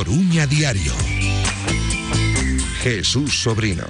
Coruña 0.00 0.46
Diario. 0.46 0.94
Jesús 2.80 3.42
Sobrino. 3.42 3.84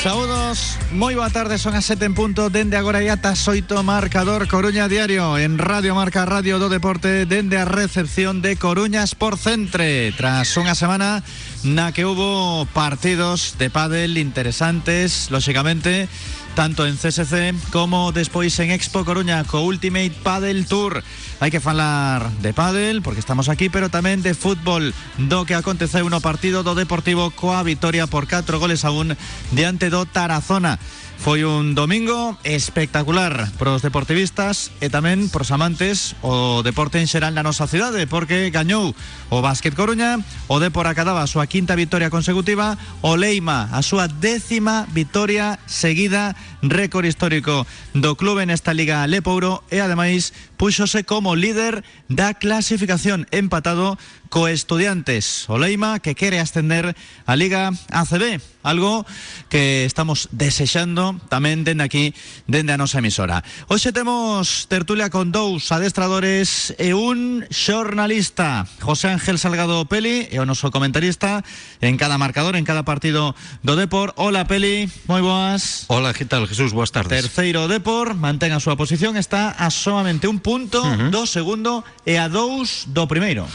Saúdos, 0.00 0.78
moi 0.94 1.18
boa 1.18 1.34
tarde, 1.34 1.58
son 1.58 1.74
as 1.74 1.82
7 1.90 2.06
en 2.06 2.14
punto 2.14 2.54
Dende 2.54 2.78
agora 2.78 3.02
e 3.02 3.10
ata 3.10 3.34
xoito 3.34 3.82
marcador 3.82 4.46
Coruña 4.46 4.86
Diario 4.86 5.34
En 5.34 5.58
Radio 5.58 5.98
Marca 5.98 6.22
Radio 6.22 6.62
do 6.62 6.70
Deporte 6.70 7.26
Dende 7.26 7.58
a 7.58 7.66
recepción 7.66 8.38
de 8.38 8.54
Coruña 8.54 9.02
Sport 9.02 9.40
Centre 9.42 10.14
Tras 10.14 10.54
unha 10.54 10.78
semana 10.78 11.26
na 11.66 11.90
que 11.90 12.06
hubo 12.06 12.70
partidos 12.70 13.58
de 13.58 13.66
pádel 13.66 14.14
interesantes 14.14 15.26
Lóxicamente 15.34 16.06
tanto 16.54 16.86
en 16.86 16.96
CSC 16.96 17.54
como 17.70 18.12
despois 18.12 18.58
en 18.60 18.70
Expo 18.70 19.04
Coruña 19.04 19.42
co 19.42 19.66
Ultimate 19.66 20.14
Padel 20.22 20.66
Tour. 20.66 21.02
Hai 21.42 21.50
que 21.50 21.58
falar 21.58 22.30
de 22.38 22.54
pádel 22.54 23.02
porque 23.02 23.18
estamos 23.18 23.50
aquí, 23.50 23.66
pero 23.66 23.90
tamén 23.90 24.22
de 24.22 24.38
fútbol 24.38 24.94
do 25.18 25.42
que 25.42 25.58
aconteceu 25.58 26.06
no 26.06 26.22
partido 26.22 26.62
do 26.62 26.78
Deportivo 26.78 27.34
coa 27.34 27.66
vitoria 27.66 28.06
por 28.06 28.30
4 28.30 28.62
goles 28.62 28.86
a 28.86 28.94
un 28.94 29.18
diante 29.50 29.90
do 29.90 30.06
Tarazona. 30.06 30.78
Foi 31.24 31.40
un 31.40 31.72
domingo 31.72 32.36
espectacular 32.44 33.48
para 33.56 33.72
os 33.72 33.80
deportivistas 33.80 34.68
e 34.84 34.92
tamén 34.92 35.32
para 35.32 35.40
os 35.40 35.48
amantes 35.56 36.12
o 36.20 36.60
deporte 36.60 37.00
en 37.00 37.08
xeral 37.08 37.32
na 37.32 37.40
nosa 37.40 37.64
cidade 37.64 38.04
porque 38.04 38.52
gañou 38.52 38.92
o 39.32 39.40
Básquet 39.40 39.72
Coruña, 39.72 40.20
o 40.52 40.60
Depor 40.60 40.84
acadaba 40.84 41.24
a 41.24 41.30
súa 41.32 41.48
quinta 41.48 41.80
vitoria 41.80 42.12
consecutiva, 42.12 42.76
o 43.00 43.16
Leima 43.16 43.72
a 43.72 43.80
súa 43.80 44.04
décima 44.04 44.84
vitoria 44.92 45.56
seguida, 45.64 46.36
récord 46.70 47.04
histórico 47.04 47.66
do 47.92 48.16
clube 48.16 48.46
nesta 48.46 48.72
Liga 48.72 49.04
Lepouro 49.06 49.64
e 49.68 49.80
ademais 49.80 50.32
puxose 50.56 51.04
como 51.04 51.36
líder 51.36 51.84
da 52.08 52.34
clasificación 52.34 53.28
empatado 53.30 53.98
co 54.32 54.48
Estudiantes. 54.48 55.46
O 55.46 55.58
Leima 55.60 56.00
que 56.00 56.18
quere 56.18 56.40
ascender 56.40 56.96
a 57.26 57.34
Liga 57.36 57.70
ACB 57.92 58.42
algo 58.64 59.06
que 59.48 59.84
estamos 59.84 60.32
desexando 60.32 61.20
tamén 61.28 61.62
dende 61.62 61.84
aquí 61.84 62.16
dende 62.48 62.72
a 62.72 62.80
nosa 62.80 62.98
emisora. 62.98 63.44
Hoxe 63.68 63.92
temos 63.92 64.66
tertulia 64.72 65.12
con 65.12 65.30
dous 65.30 65.68
adestradores 65.70 66.72
e 66.80 66.96
un 66.96 67.44
xornalista. 67.52 68.64
José 68.80 69.12
Ángel 69.12 69.38
Salgado 69.38 69.84
Peli 69.84 70.26
e 70.32 70.40
o 70.40 70.48
noso 70.48 70.72
comentarista 70.72 71.44
en 71.84 72.00
cada 72.00 72.16
marcador, 72.16 72.56
en 72.56 72.64
cada 72.64 72.88
partido 72.88 73.36
do 73.60 73.76
Depor. 73.76 74.16
Hola 74.16 74.48
Peli, 74.48 74.88
moi 75.06 75.20
boas. 75.20 75.84
Hola, 75.92 76.16
que 76.16 76.24
tal 76.24 76.48
Jesús, 76.54 76.72
boas 76.72 76.94
tardes. 76.94 77.18
Terceiro 77.18 77.66
Depor, 77.66 78.14
mantén 78.14 78.54
a 78.54 78.62
súa 78.62 78.78
posición, 78.78 79.18
está 79.18 79.50
a 79.50 79.74
solamente 79.74 80.30
un 80.30 80.38
punto 80.38 80.86
uh 80.86 80.86
-huh. 80.86 81.10
do 81.10 81.26
segundo 81.26 81.82
e 82.06 82.14
a 82.14 82.30
dous 82.30 82.86
do 82.94 83.10
primeiro. 83.10 83.50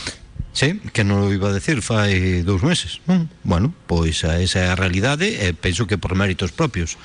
Sí, 0.51 0.83
que 0.91 1.07
non 1.07 1.23
o 1.23 1.31
iba 1.31 1.47
a 1.47 1.55
decir 1.55 1.79
fai 1.79 2.43
dous 2.43 2.59
meses. 2.59 2.99
Non? 3.07 3.31
Bueno, 3.47 3.71
pois 3.87 4.27
esa 4.27 4.59
é 4.59 4.67
a 4.67 4.75
realidade 4.75 5.31
e 5.31 5.55
penso 5.55 5.87
que 5.87 5.95
por 5.95 6.11
méritos 6.19 6.51
propios. 6.51 6.99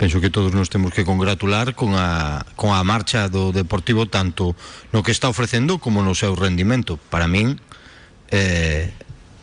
Penso 0.00 0.24
que 0.24 0.32
todos 0.32 0.56
nos 0.56 0.72
temos 0.72 0.96
que 0.96 1.04
congratular 1.04 1.76
con 1.76 1.92
a, 1.92 2.48
con 2.56 2.72
a 2.72 2.80
marcha 2.80 3.28
do 3.28 3.52
Deportivo 3.52 4.08
tanto 4.08 4.56
no 4.96 5.04
que 5.04 5.12
está 5.12 5.28
ofrecendo 5.28 5.76
como 5.76 6.00
no 6.00 6.16
seu 6.16 6.32
rendimento. 6.40 6.96
Para 6.96 7.28
min, 7.28 7.60
eh, 8.32 8.96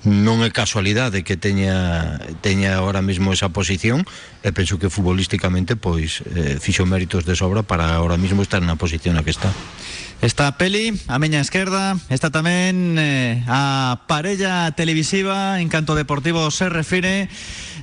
non 0.06 0.46
é 0.46 0.54
casualidade 0.54 1.26
que 1.26 1.36
teña 1.36 2.22
teña 2.46 2.78
ahora 2.78 3.02
mesmo 3.02 3.34
esa 3.34 3.50
posición 3.50 4.06
e 4.46 4.54
penso 4.54 4.78
que 4.78 4.94
futbolísticamente 4.94 5.74
pois 5.74 6.22
eh, 6.30 6.62
méritos 6.86 7.26
de 7.26 7.34
sobra 7.34 7.66
para 7.66 7.98
ahora 7.98 8.16
mesmo 8.16 8.46
estar 8.46 8.62
na 8.62 8.78
posición 8.78 9.18
na 9.18 9.26
que 9.26 9.34
está. 9.34 9.50
Esta 10.22 10.56
peli, 10.58 10.96
a 11.12 11.20
meña 11.20 11.44
esquerda, 11.44 12.00
está 12.08 12.32
tamén 12.32 12.96
eh, 12.96 13.44
a 13.52 14.06
parella 14.08 14.72
televisiva 14.72 15.60
en 15.60 15.68
canto 15.68 15.98
deportivo 15.98 16.48
se 16.54 16.72
refire 16.72 17.28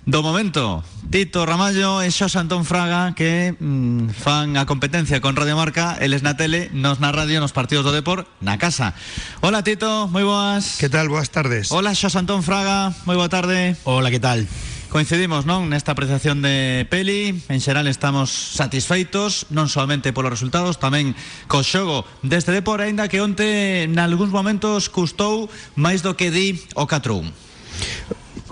Do 0.04 0.20
momento, 0.20 0.82
Tito 1.14 1.46
Ramallo 1.46 2.02
e 2.02 2.10
Xos 2.10 2.34
Antón 2.34 2.66
Fraga 2.66 3.14
que 3.14 3.54
mm, 3.54 4.10
fan 4.10 4.58
a 4.58 4.66
competencia 4.66 5.22
con 5.22 5.38
Radio 5.38 5.54
Marca, 5.54 5.94
eles 6.02 6.26
na 6.26 6.34
tele, 6.34 6.74
nos 6.74 6.98
na 6.98 7.14
radio, 7.14 7.38
nos 7.38 7.54
partidos 7.54 7.86
do 7.86 7.94
Depor, 7.94 8.26
na 8.42 8.58
casa. 8.58 8.98
Hola 9.46 9.62
Tito, 9.62 10.10
moi 10.10 10.26
boas. 10.26 10.74
Que 10.82 10.90
tal? 10.90 11.06
Boas 11.06 11.30
tardes. 11.30 11.70
Hola 11.70 11.94
Xos 11.94 12.18
Antón 12.18 12.42
Fraga, 12.42 12.90
moi 13.06 13.14
boa 13.14 13.30
tarde. 13.30 13.78
Hola, 13.86 14.10
que 14.10 14.18
tal? 14.18 14.42
Coincidimos, 14.90 15.46
non, 15.46 15.70
nesta 15.70 15.94
apreciación 15.94 16.42
de 16.42 16.82
peli 16.90 17.38
En 17.46 17.62
xeral 17.62 17.88
estamos 17.88 18.28
satisfeitos 18.28 19.48
Non 19.48 19.72
solamente 19.72 20.12
polos 20.12 20.36
resultados 20.36 20.76
Tamén 20.76 21.16
co 21.48 21.64
xogo 21.64 22.04
deste 22.20 22.52
Depor 22.52 22.84
Ainda 22.84 23.08
que 23.08 23.24
onte, 23.24 23.88
nalgúns 23.88 24.28
momentos, 24.28 24.92
custou 24.92 25.48
Máis 25.80 26.04
do 26.04 26.12
que 26.12 26.28
di 26.28 26.60
o 26.76 26.84
4-1 26.84 27.32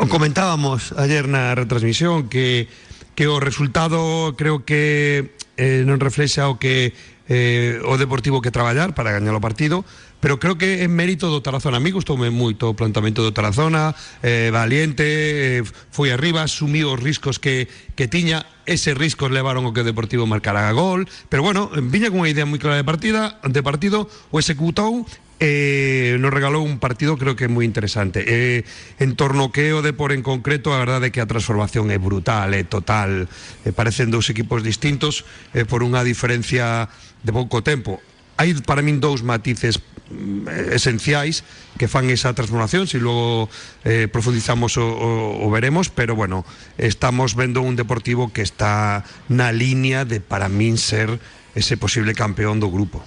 o 0.01 0.09
comentábamos 0.09 0.97
ayer 0.97 1.29
na 1.29 1.53
retransmisión 1.53 2.33
que 2.33 2.73
que 3.13 3.29
o 3.29 3.37
resultado 3.37 4.33
creo 4.33 4.65
que 4.65 5.37
eh, 5.61 5.85
non 5.85 6.01
reflexa 6.01 6.49
o 6.49 6.57
que 6.57 6.97
eh, 7.29 7.85
o 7.85 8.01
Deportivo 8.01 8.41
que 8.41 8.49
traballar 8.49 8.97
para 8.97 9.13
gañar 9.13 9.37
o 9.37 9.45
partido 9.45 9.85
pero 10.25 10.41
creo 10.41 10.57
que 10.57 10.85
en 10.85 10.93
mérito 10.97 11.29
do 11.29 11.45
Tarazona. 11.45 11.77
A 11.77 11.85
mí 11.85 11.93
gustoume 11.93 12.33
moito 12.33 12.73
o 12.73 12.77
plantamento 12.77 13.21
do 13.21 13.37
Tarazona 13.37 13.93
eh, 14.25 14.49
valiente, 14.49 15.05
eh, 15.05 15.65
foi 15.93 16.17
arriba 16.17 16.49
asumiu 16.49 16.97
os 16.97 17.01
riscos 17.01 17.37
que, 17.37 17.69
que 17.93 18.09
tiña. 18.09 18.49
Ese 18.65 18.97
riscos 18.97 19.29
levaron 19.29 19.69
o 19.69 19.77
que 19.77 19.85
o 19.85 19.89
Deportivo 19.89 20.25
marcara 20.25 20.73
gol 20.73 21.05
pero 21.29 21.45
bueno, 21.45 21.69
viña 21.77 22.09
cunha 22.09 22.33
idea 22.33 22.49
moi 22.49 22.57
clara 22.57 22.81
de 22.81 22.89
partida 22.89 23.37
de 23.45 23.61
partido 23.61 24.09
o 24.33 24.41
executou 24.41 25.05
eh, 25.41 26.21
nos 26.21 26.31
regalou 26.31 26.63
un 26.63 26.77
partido 26.79 27.17
creo 27.17 27.35
que 27.35 27.49
moi 27.49 27.65
interesante. 27.65 28.23
Eh, 28.29 28.69
en 29.01 29.17
torno 29.17 29.49
que 29.49 29.73
o 29.73 29.81
Depor 29.81 30.13
en 30.13 30.21
concreto, 30.21 30.77
a 30.77 30.79
verdade 30.79 31.09
é 31.09 31.13
que 31.13 31.25
a 31.25 31.27
transformación 31.27 31.89
é 31.89 31.97
brutal, 31.97 32.53
é 32.53 32.63
total. 32.63 33.27
Eh, 33.65 33.73
parecen 33.73 34.13
dous 34.13 34.29
equipos 34.29 34.61
distintos 34.61 35.25
eh, 35.57 35.65
por 35.65 35.81
unha 35.81 36.05
diferencia 36.05 36.93
de 37.25 37.33
pouco 37.33 37.65
tempo. 37.65 37.99
Hai 38.37 38.53
para 38.69 38.85
min 38.85 39.01
dous 39.01 39.25
matices 39.25 39.81
mm, 40.13 40.77
esenciais 40.77 41.41
que 41.81 41.89
fan 41.89 42.13
esa 42.13 42.37
transformación, 42.37 42.85
si 42.85 43.01
luego 43.01 43.49
eh, 43.89 44.13
profundizamos 44.13 44.77
o, 44.77 44.85
o, 44.85 45.09
o 45.41 45.47
veremos, 45.49 45.89
pero 45.89 46.13
bueno, 46.13 46.45
estamos 46.77 47.33
vendo 47.33 47.65
un 47.65 47.81
Deportivo 47.81 48.29
que 48.29 48.45
está 48.45 49.09
na 49.33 49.57
liña 49.57 50.05
de 50.05 50.21
para 50.21 50.53
min 50.53 50.77
ser 50.77 51.17
ese 51.57 51.81
posible 51.81 52.13
campeón 52.13 52.61
do 52.61 52.69
grupo. 52.69 53.01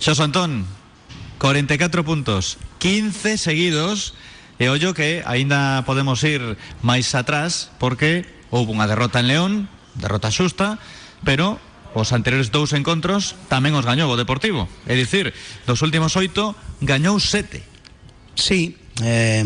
Xoso 0.00 0.24
Antón, 0.24 0.66
44 1.42 2.06
puntos 2.06 2.56
15 2.78 3.34
seguidos 3.34 4.14
e 4.62 4.70
ollo 4.70 4.94
que 4.94 5.26
aínda 5.26 5.82
podemos 5.82 6.22
ir 6.22 6.38
máis 6.86 7.18
atrás 7.18 7.74
porque 7.82 8.22
houve 8.54 8.70
unha 8.70 8.86
derrota 8.86 9.18
en 9.18 9.26
León 9.26 9.52
derrota 9.98 10.30
xusta 10.30 10.78
pero 11.26 11.58
os 11.98 12.14
anteriores 12.14 12.54
dous 12.54 12.70
encontros 12.78 13.34
tamén 13.50 13.74
os 13.74 13.82
gañou 13.82 14.06
o 14.08 14.16
Deportivo. 14.16 14.70
É 14.86 14.94
dicir, 14.94 15.34
dos 15.66 15.82
últimos 15.82 16.14
oito 16.16 16.54
gañou 16.80 17.18
sete. 17.20 17.60
Sí, 18.38 18.78
eh, 19.04 19.44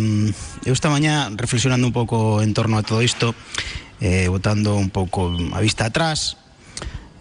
esta 0.69 0.93
mañá 0.93 1.33
reflexionando 1.35 1.89
un 1.89 1.97
pouco 1.97 2.39
en 2.45 2.55
torno 2.55 2.79
a 2.79 2.87
todo 2.87 3.03
isto, 3.03 3.35
eh, 3.99 4.29
botando 4.31 4.79
un 4.79 4.95
pouco 4.95 5.33
a 5.33 5.59
vista 5.59 5.91
atrás, 5.91 6.39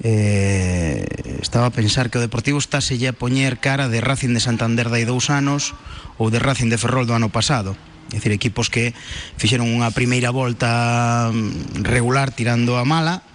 eh, 0.05 1.01
estaba 1.41 1.65
a 1.65 1.73
pensar 1.73 2.13
que 2.13 2.21
o 2.21 2.21
Deportivo 2.21 2.61
estáse 2.61 2.93
a 3.09 3.17
poñer 3.17 3.57
cara 3.57 3.89
de 3.89 4.05
Racing 4.05 4.37
de 4.37 4.41
Santander 4.43 4.93
dai 4.93 5.01
dous 5.01 5.33
anos 5.33 5.73
ou 6.21 6.29
de 6.29 6.37
Racing 6.37 6.69
de 6.69 6.77
Ferrol 6.77 7.09
do 7.09 7.17
ano 7.17 7.33
pasado. 7.33 7.73
É 8.13 8.21
dicir, 8.21 8.29
equipos 8.29 8.69
que 8.69 8.93
fixeron 9.41 9.65
unha 9.65 9.89
primeira 9.89 10.29
volta 10.29 11.33
mm, 11.33 11.81
regular 11.81 12.29
tirando 12.37 12.77
a 12.77 12.85
mala 12.85 13.25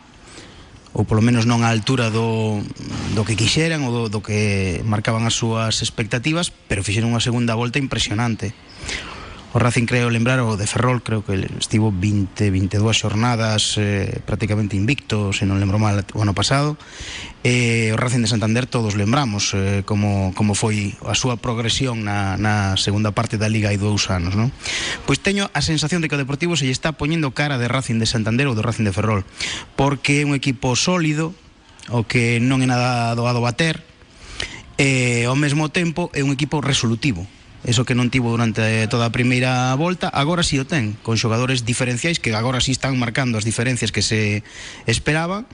ou 0.94 1.02
polo 1.02 1.22
menos 1.22 1.42
non 1.42 1.66
á 1.66 1.74
altura 1.74 2.06
do, 2.14 2.62
do 3.18 3.22
que 3.26 3.34
quixeran 3.34 3.82
ou 3.82 3.90
do, 3.90 4.02
do 4.06 4.22
que 4.22 4.78
marcaban 4.86 5.26
as 5.26 5.34
súas 5.34 5.82
expectativas 5.82 6.54
pero 6.70 6.86
fixeron 6.86 7.10
unha 7.10 7.22
segunda 7.22 7.58
volta 7.58 7.82
impresionante. 7.82 8.54
O 9.52 9.58
Racing 9.58 9.90
creo 9.90 10.14
lembrar 10.14 10.38
o 10.46 10.54
de 10.54 10.62
Ferrol, 10.62 11.02
creo 11.02 11.26
que 11.26 11.34
estivo 11.58 11.90
20, 11.90 12.54
22 12.54 12.94
xornadas 12.94 13.74
eh, 13.82 14.22
prácticamente 14.22 14.78
invicto, 14.78 15.34
se 15.34 15.42
non 15.42 15.58
lembro 15.58 15.74
mal 15.74 16.06
o 16.14 16.22
ano 16.22 16.38
pasado. 16.38 16.78
Eh, 17.42 17.90
o 17.90 17.98
Racing 17.98 18.22
de 18.22 18.30
Santander 18.30 18.70
todos 18.70 18.94
lembramos 18.94 19.50
eh, 19.58 19.82
como, 19.82 20.30
como 20.38 20.54
foi 20.54 20.94
a 21.02 21.18
súa 21.18 21.34
progresión 21.34 22.06
na, 22.06 22.38
na 22.38 22.78
segunda 22.78 23.10
parte 23.10 23.42
da 23.42 23.50
Liga 23.50 23.74
hai 23.74 23.78
dous 23.80 24.06
anos. 24.06 24.38
Non? 24.38 24.54
Pois 25.02 25.18
teño 25.18 25.50
a 25.50 25.66
sensación 25.66 25.98
de 25.98 26.06
que 26.06 26.14
o 26.14 26.22
Deportivo 26.22 26.54
se 26.54 26.70
lle 26.70 26.74
está 26.74 26.94
poñendo 26.94 27.34
cara 27.34 27.58
de 27.58 27.66
Racing 27.66 27.98
de 27.98 28.06
Santander 28.06 28.46
ou 28.46 28.54
do 28.54 28.62
Racing 28.62 28.86
de 28.86 28.94
Ferrol, 28.94 29.26
porque 29.74 30.22
é 30.22 30.24
un 30.28 30.38
equipo 30.38 30.78
sólido, 30.78 31.34
o 31.90 32.06
que 32.06 32.38
non 32.38 32.62
é 32.62 32.70
nada 32.70 33.18
doado 33.18 33.42
bater, 33.42 33.82
e 34.78 35.26
ao 35.26 35.34
mesmo 35.34 35.74
tempo 35.74 36.06
é 36.14 36.22
un 36.22 36.30
equipo 36.30 36.62
resolutivo 36.62 37.26
eso 37.64 37.84
que 37.84 37.94
non 37.94 38.08
tivo 38.08 38.32
durante 38.32 38.88
toda 38.88 39.08
a 39.08 39.14
primeira 39.14 39.74
volta, 39.76 40.08
agora 40.08 40.40
si 40.40 40.56
sí 40.56 40.62
o 40.62 40.68
ten, 40.68 40.96
con 41.04 41.20
xogadores 41.20 41.68
diferenciais 41.68 42.16
que 42.16 42.32
agora 42.32 42.64
si 42.64 42.72
sí 42.72 42.80
están 42.80 42.96
marcando 42.96 43.36
as 43.36 43.44
diferencias 43.44 43.92
que 43.92 44.00
se 44.00 44.42
esperaban, 44.88 45.44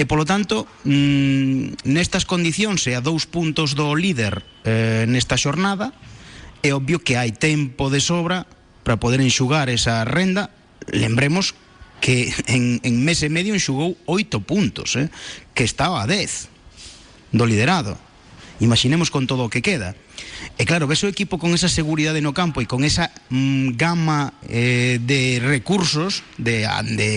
e 0.00 0.08
polo 0.08 0.24
tanto, 0.24 0.64
mmm, 0.88 1.76
nestas 1.84 2.24
condicións 2.24 2.88
e 2.88 2.96
a 2.96 3.04
dous 3.04 3.28
puntos 3.28 3.76
do 3.76 3.92
líder 3.92 4.40
eh, 4.64 5.04
nesta 5.04 5.36
xornada, 5.36 5.92
é 6.64 6.72
obvio 6.72 7.04
que 7.04 7.20
hai 7.20 7.36
tempo 7.36 7.92
de 7.92 8.00
sobra 8.00 8.48
para 8.80 8.96
poder 8.96 9.20
enxugar 9.20 9.68
esa 9.68 10.08
renda, 10.08 10.48
lembremos 10.88 11.52
que 12.00 12.34
en, 12.48 12.80
en 12.82 12.94
mes 13.04 13.22
e 13.22 13.30
medio 13.30 13.52
enxugou 13.54 13.94
oito 14.08 14.40
puntos, 14.40 14.96
eh, 14.96 15.12
que 15.52 15.68
estaba 15.68 16.00
a 16.00 16.08
10 16.08 16.48
do 17.36 17.44
liderado. 17.44 18.00
Imaginemos 18.58 19.10
con 19.10 19.26
todo 19.26 19.46
o 19.46 19.52
que 19.52 19.62
queda. 19.62 19.94
E 20.58 20.64
claro, 20.68 20.86
ves 20.86 21.02
o 21.02 21.08
equipo 21.08 21.40
con 21.40 21.54
esa 21.56 21.68
seguridade 21.68 22.20
no 22.20 22.36
campo 22.36 22.60
e 22.60 22.68
con 22.68 22.84
esa 22.84 23.10
mm, 23.30 23.74
gama 23.74 24.36
eh, 24.46 25.00
de 25.00 25.40
recursos, 25.42 26.22
de, 26.38 26.68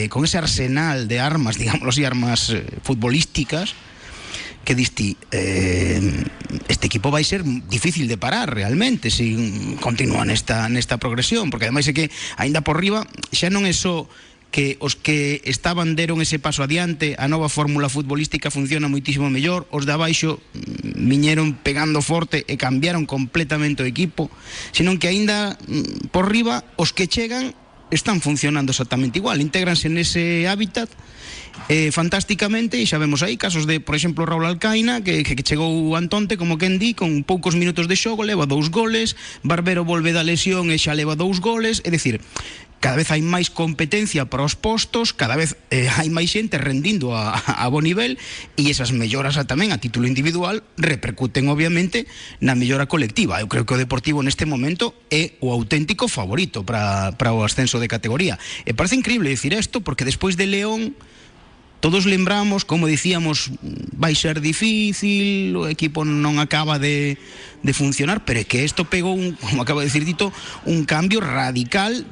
con 0.10 0.26
ese 0.26 0.40
arsenal 0.40 1.08
de 1.08 1.20
armas, 1.20 1.58
digamos 1.62 1.86
así, 1.90 2.06
armas 2.06 2.50
eh, 2.50 2.64
futbolísticas, 2.82 3.76
que 4.66 4.74
diste 4.74 5.16
eh, 5.30 6.02
este 6.68 6.90
equipo 6.90 7.14
vai 7.14 7.22
ser 7.22 7.46
difícil 7.70 8.10
de 8.10 8.18
parar 8.18 8.50
realmente 8.50 9.14
se 9.14 9.30
continúa 9.78 10.26
nesta, 10.26 10.66
nesta 10.74 10.98
progresión 10.98 11.54
porque 11.54 11.70
ademais 11.70 11.86
é 11.86 11.94
que 11.94 12.10
aínda 12.42 12.66
por 12.66 12.82
riba 12.82 13.06
xa 13.30 13.54
non 13.54 13.70
é 13.70 13.74
só 13.78 14.10
so 14.10 14.26
que 14.52 14.78
os 14.80 14.96
que 14.96 15.42
estaban 15.44 15.96
deron 16.00 16.24
ese 16.24 16.40
paso 16.40 16.64
adiante, 16.64 17.16
a 17.20 17.28
nova 17.28 17.52
fórmula 17.52 17.92
futbolística 17.92 18.48
funciona 18.50 18.88
moitísimo 18.88 19.28
mellor, 19.28 19.68
os 19.72 19.84
de 19.84 19.94
abaixo 19.94 20.40
mm, 20.56 21.06
viñeron 21.06 21.58
pegando 21.60 22.00
forte 22.00 22.48
e 22.48 22.56
cambiaron 22.56 23.04
completamente 23.04 23.84
o 23.84 23.90
equipo, 23.90 24.32
senón 24.72 24.96
que 24.96 25.12
aínda 25.12 25.60
mm, 25.68 26.10
por 26.14 26.32
riba 26.32 26.64
os 26.80 26.96
que 26.96 27.12
chegan 27.12 27.54
están 27.92 28.22
funcionando 28.22 28.72
exactamente 28.72 29.20
igual, 29.20 29.42
integranse 29.42 29.90
nese 29.90 30.50
hábitat 30.50 30.90
eh, 31.70 31.90
fantásticamente 31.94 32.78
e 32.78 32.86
xa 32.86 32.98
vemos 32.98 33.22
aí 33.22 33.38
casos 33.38 33.66
de, 33.66 33.80
por 33.80 33.96
exemplo, 33.96 34.26
Raúl 34.26 34.46
Alcaina 34.46 35.02
que, 35.02 35.24
que, 35.24 35.38
que 35.38 35.46
chegou 35.46 35.96
Antonte 35.96 36.38
como 36.38 36.58
quen 36.58 36.78
di 36.82 36.94
con 36.94 37.24
poucos 37.24 37.56
minutos 37.56 37.88
de 37.88 37.96
xogo, 37.96 38.26
leva 38.26 38.46
dous 38.50 38.70
goles 38.70 39.16
Barbero 39.42 39.86
volve 39.86 40.14
da 40.14 40.26
lesión 40.26 40.70
e 40.70 40.78
xa 40.78 40.98
leva 40.98 41.14
dous 41.14 41.40
goles 41.40 41.82
é 41.86 41.90
dicir, 41.90 42.22
cada 42.86 43.02
vez 43.02 43.10
hai 43.10 43.26
máis 43.26 43.50
competencia 43.50 44.30
para 44.30 44.46
os 44.46 44.54
postos, 44.54 45.10
cada 45.10 45.34
vez 45.34 45.58
eh, 45.74 45.90
hai 45.90 46.14
máis 46.14 46.30
xente 46.30 46.62
rendindo 46.62 47.18
a, 47.18 47.34
a 47.66 47.66
bo 47.74 47.82
nivel 47.82 48.14
e 48.54 48.70
esas 48.70 48.94
melloras 48.94 49.42
tamén 49.50 49.74
a 49.74 49.82
título 49.82 50.06
individual 50.06 50.62
repercuten 50.78 51.50
obviamente 51.50 52.06
na 52.46 52.54
mellora 52.54 52.86
colectiva. 52.86 53.42
Eu 53.42 53.50
creo 53.50 53.66
que 53.66 53.74
o 53.74 53.82
Deportivo 53.82 54.22
neste 54.22 54.46
momento 54.46 54.94
é 55.10 55.34
o 55.42 55.50
auténtico 55.50 56.06
favorito 56.06 56.62
para, 56.62 57.18
para 57.18 57.34
o 57.34 57.42
ascenso 57.42 57.82
de 57.82 57.90
categoría. 57.90 58.38
E 58.70 58.78
parece 58.78 58.94
increíble 58.94 59.34
dicir 59.34 59.58
isto 59.58 59.82
porque 59.82 60.06
despois 60.06 60.38
de 60.38 60.46
León 60.46 60.94
todos 61.82 62.06
lembramos, 62.06 62.66
como 62.66 62.86
dicíamos, 62.86 63.50
vai 63.98 64.14
ser 64.14 64.42
difícil, 64.42 65.58
o 65.58 65.66
equipo 65.66 66.06
non 66.06 66.38
acaba 66.38 66.78
de, 66.78 67.18
de 67.66 67.74
funcionar, 67.74 68.26
pero 68.30 68.42
é 68.42 68.46
que 68.46 68.62
isto 68.62 68.86
pegou, 68.86 69.18
un, 69.18 69.34
como 69.42 69.66
acaba 69.66 69.82
de 69.82 69.90
decir 69.90 70.06
Dito, 70.06 70.30
un 70.70 70.86
cambio 70.86 71.18
radical 71.18 72.06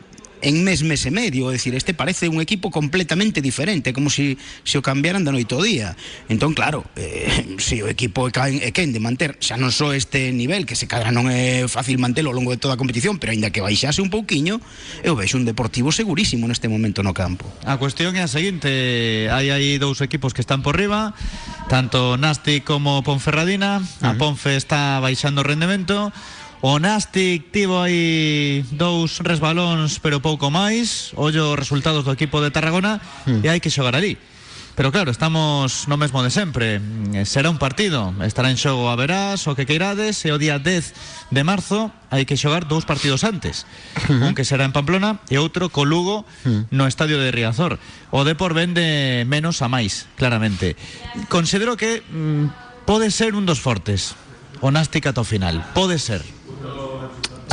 en 0.43 0.63
mes, 0.63 0.83
mes 0.83 1.01
e 1.07 1.11
medio, 1.11 1.49
é 1.49 1.55
dicir, 1.55 1.73
este 1.73 1.95
parece 1.95 2.27
un 2.27 2.43
equipo 2.43 2.69
completamente 2.69 3.39
diferente, 3.39 3.95
como 3.95 4.11
se 4.11 4.35
si, 4.35 4.37
se 4.67 4.77
o 4.77 4.83
cambiaran 4.83 5.23
da 5.23 5.31
noite 5.31 5.55
ao 5.55 5.63
día. 5.63 5.95
Entón, 6.27 6.51
claro, 6.51 6.83
eh, 6.99 7.57
se 7.57 7.79
o 7.81 7.87
equipo 7.87 8.27
é, 8.27 8.31
é 8.59 8.69
quen 8.75 8.91
de 8.91 8.99
manter 8.99 9.39
xa 9.39 9.55
non 9.55 9.71
só 9.71 9.95
este 9.95 10.35
nivel, 10.35 10.67
que 10.67 10.75
se 10.75 10.85
cadra 10.85 11.15
non 11.15 11.31
é 11.31 11.63
fácil 11.71 11.95
mantelo 11.97 12.29
ao 12.29 12.37
longo 12.37 12.51
de 12.51 12.59
toda 12.59 12.75
a 12.75 12.79
competición, 12.79 13.17
pero 13.17 13.31
aínda 13.31 13.55
que 13.55 13.63
baixase 13.63 14.03
un 14.03 14.11
pouquiño, 14.11 14.59
eu 15.01 15.15
vexo 15.15 15.39
un 15.39 15.47
Deportivo 15.47 15.91
segurísimo 15.95 16.47
neste 16.47 16.67
momento 16.67 17.03
no 17.03 17.15
campo. 17.15 17.47
A 17.63 17.79
cuestión 17.79 18.15
é 18.19 18.23
a 18.25 18.29
seguinte, 18.29 19.31
hai 19.31 19.47
aí 19.47 19.79
dous 19.79 20.03
equipos 20.03 20.35
que 20.35 20.43
están 20.43 20.59
por 20.59 20.75
riba, 20.75 21.15
tanto 21.71 22.19
Nasti 22.19 22.59
como 22.61 22.99
Ponferradina, 23.01 23.79
a 24.03 24.11
Ponfe 24.19 24.59
está 24.59 24.99
baixando 24.99 25.41
o 25.41 25.47
rendemento, 25.47 26.11
O 26.63 26.79
Nastic 26.79 27.51
tivo 27.51 27.83
aí 27.83 28.63
dous 28.71 29.19
resbalóns, 29.19 29.99
pero 29.99 30.23
pouco 30.23 30.47
máis. 30.47 31.11
Ollo 31.19 31.51
os 31.51 31.59
resultados 31.59 32.07
do 32.07 32.15
equipo 32.15 32.39
de 32.39 32.55
Tarragona 32.55 33.03
mm. 33.27 33.43
e 33.43 33.51
hai 33.51 33.59
que 33.59 33.67
xogar 33.67 33.99
ali. 33.99 34.15
Pero 34.71 34.87
claro, 34.95 35.11
estamos 35.11 35.91
no 35.91 35.99
mesmo 35.99 36.23
de 36.23 36.31
sempre. 36.31 36.79
Eh, 37.11 37.27
será 37.27 37.51
un 37.51 37.59
partido, 37.59 38.15
estará 38.23 38.47
en 38.47 38.55
xogo 38.55 38.87
a 38.87 38.95
verás 38.95 39.43
o 39.51 39.59
que 39.59 39.67
queirades 39.67 40.23
e 40.23 40.31
o 40.31 40.39
día 40.39 40.55
10 40.55 41.35
de 41.35 41.43
marzo 41.43 41.91
hai 42.07 42.23
que 42.23 42.39
xogar 42.39 42.63
dous 42.63 42.87
partidos 42.87 43.27
antes. 43.27 43.67
Uh 44.07 44.23
-huh. 44.23 44.31
Un 44.31 44.33
que 44.33 44.47
será 44.47 44.63
en 44.63 44.71
Pamplona 44.71 45.19
e 45.27 45.35
outro 45.43 45.67
co 45.67 45.83
Lugo 45.83 46.23
uh 46.23 46.47
-huh. 46.47 46.63
no 46.71 46.87
estadio 46.87 47.19
de 47.19 47.35
Riazor. 47.35 47.75
O 48.07 48.23
Depor 48.23 48.55
vende 48.55 49.27
menos 49.27 49.59
a 49.59 49.67
máis, 49.67 50.07
claramente. 50.15 50.79
Considero 51.27 51.75
que 51.75 52.07
mm, 52.07 52.87
pode 52.87 53.11
ser 53.11 53.35
un 53.35 53.43
dos 53.43 53.59
fortes. 53.59 54.15
O 54.63 54.71
Nastic 54.71 55.11
ata 55.11 55.19
o 55.19 55.27
final, 55.27 55.59
pode 55.75 55.99
ser. 55.99 56.23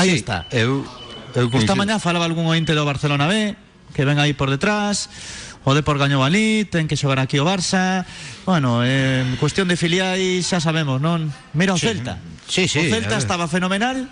Aí 0.00 0.17
sí, 0.17 0.17
está. 0.17 0.49
Eu, 0.49 0.88
eu 1.37 1.47
Esta 1.52 1.76
mañá 1.76 2.00
falaba 2.00 2.25
algún 2.25 2.49
ointe 2.49 2.73
do 2.73 2.88
Barcelona 2.88 3.29
B, 3.29 3.52
que 3.93 4.08
ven 4.08 4.17
aí 4.17 4.32
por 4.32 4.49
detrás, 4.49 5.12
o 5.61 5.76
Depor 5.76 6.00
gañou 6.00 6.25
ali, 6.25 6.64
ten 6.64 6.88
que 6.88 6.97
xogar 6.97 7.20
aquí 7.20 7.37
o 7.37 7.44
Barça. 7.44 8.08
Bueno, 8.49 8.81
eh, 8.81 9.29
cuestión 9.37 9.69
de 9.69 9.76
filiais 9.76 10.49
xa 10.49 10.56
sabemos, 10.56 11.05
non? 11.05 11.29
Mira 11.52 11.76
o 11.76 11.79
sí. 11.79 11.93
Celta. 11.93 12.17
Sí, 12.49 12.64
sí, 12.64 12.81
o 12.81 12.85
Celta 12.88 13.20
estaba 13.20 13.44
fenomenal, 13.44 14.08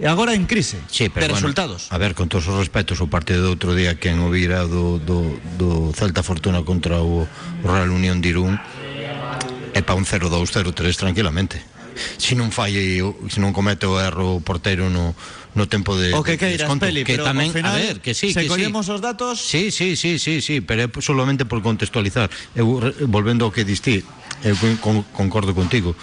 E 0.00 0.08
agora 0.08 0.32
en 0.32 0.48
crise 0.48 0.80
sí, 0.88 1.12
pero 1.12 1.28
de 1.28 1.36
bueno, 1.36 1.44
resultados 1.44 1.92
A 1.92 2.00
ver, 2.00 2.16
con 2.16 2.32
todos 2.32 2.48
os 2.48 2.56
respetos 2.56 3.04
O 3.04 3.12
partido 3.12 3.44
do 3.44 3.52
outro 3.52 3.76
día 3.76 4.00
Quen 4.00 4.24
o 4.24 4.32
vira 4.32 4.64
do, 4.64 4.96
do, 4.96 5.36
do 5.60 5.92
Celta 5.92 6.24
Fortuna 6.24 6.64
Contra 6.64 7.04
o 7.04 7.28
Real 7.60 7.92
Unión 7.92 8.24
de 8.24 8.32
Irún 8.32 8.56
É 9.76 9.84
pa 9.84 9.92
un 9.92 10.08
0-2, 10.08 10.32
0-3 10.32 10.72
tranquilamente 10.96 11.60
se 12.18 12.34
non 12.34 12.50
fai 12.50 13.00
se 13.28 13.38
non 13.40 13.52
comete 13.52 13.84
o 13.84 14.00
erro 14.00 14.38
o 14.38 14.42
portero 14.42 14.88
no 14.88 15.12
no 15.54 15.66
tempo 15.66 15.96
de 15.96 16.14
O 16.14 16.22
que 16.22 16.38
queiras, 16.38 16.66
desconto, 16.66 16.86
Peli, 16.86 17.02
que 17.02 17.18
pero 17.18 17.26
tamén, 17.26 17.50
final, 17.50 17.74
a 17.74 17.78
ver, 17.78 17.98
que 17.98 18.14
sí, 18.14 18.30
se 18.30 18.46
que 18.46 18.50
collemos 18.50 18.86
sí. 18.86 18.92
os 18.94 19.00
datos. 19.02 19.42
Sí, 19.42 19.74
sí, 19.74 19.98
sí, 19.98 20.18
sí, 20.22 20.38
sí, 20.38 20.62
pero 20.62 20.86
é 20.86 20.88
solamente 21.02 21.42
por 21.42 21.58
contextualizar. 21.62 22.30
Eu 22.54 22.78
volvendo 23.10 23.44
ao 23.46 23.50
que 23.50 23.66
distí, 23.66 24.06
eu 24.46 24.54
con, 24.78 25.02
concordo 25.10 25.50
contigo. 25.50 25.98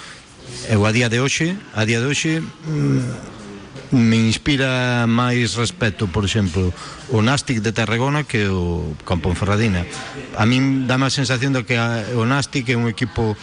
Eu 0.67 0.83
a 0.83 0.91
día 0.91 1.07
de 1.07 1.23
hoxe, 1.23 1.55
a 1.75 1.87
día 1.87 2.03
de 2.03 2.07
hoxe 2.11 2.43
mm, 2.43 3.95
me 3.95 4.19
inspira 4.19 5.07
máis 5.07 5.55
respeto, 5.55 6.11
por 6.11 6.27
exemplo, 6.27 6.75
o 7.07 7.23
Nastic 7.23 7.63
de 7.63 7.71
Tarragona 7.71 8.27
que 8.27 8.51
o 8.51 8.95
Camponferradina. 9.07 9.87
A 10.35 10.43
min 10.43 10.91
dá 10.91 10.99
má 10.99 11.07
a 11.07 11.13
sensación 11.13 11.55
de 11.55 11.63
que 11.63 11.79
a, 11.79 12.03
o 12.19 12.27
Nastic 12.27 12.67
é 12.67 12.75
un 12.75 12.91
equipo 12.91 13.39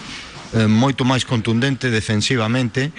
eh, 0.55 0.71
moito 0.71 1.03
máis 1.05 1.27
contundente 1.27 1.91
defensivamente 1.91 2.95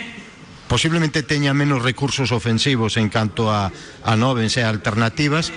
posiblemente 0.67 1.23
teña 1.23 1.53
menos 1.53 1.81
recursos 1.81 2.31
ofensivos 2.35 2.97
en 2.97 3.09
canto 3.09 3.53
a, 3.53 3.71
a 4.03 4.13
noven 4.19 4.51
e 4.51 4.61
alternativas 4.61 5.49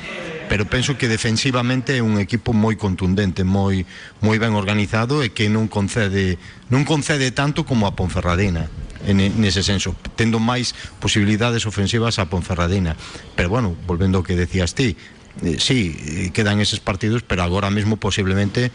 pero 0.48 0.64
penso 0.64 0.96
que 0.96 1.12
defensivamente 1.12 2.00
é 2.00 2.02
un 2.02 2.16
equipo 2.16 2.56
moi 2.56 2.74
contundente, 2.80 3.44
moi 3.44 3.84
moi 4.24 4.40
ben 4.40 4.56
organizado 4.56 5.20
e 5.20 5.30
que 5.30 5.52
non 5.52 5.68
concede 5.68 6.40
non 6.72 6.88
concede 6.88 7.30
tanto 7.36 7.68
como 7.68 7.84
a 7.84 7.92
Ponferradina 7.92 8.72
en, 9.04 9.20
nese 9.38 9.62
senso, 9.62 9.94
tendo 10.16 10.40
máis 10.40 10.74
posibilidades 10.98 11.68
ofensivas 11.68 12.18
a 12.18 12.26
Ponferradina. 12.26 12.96
Pero 13.36 13.52
bueno, 13.52 13.76
volvendo 13.86 14.18
ao 14.18 14.26
que 14.26 14.34
decías 14.34 14.74
ti, 14.74 14.96
eh, 15.44 15.60
sí, 15.60 15.94
eh, 15.94 16.30
quedan 16.34 16.58
eses 16.58 16.80
partidos, 16.80 17.22
pero 17.22 17.44
agora 17.44 17.70
mesmo 17.70 18.00
posiblemente 18.00 18.72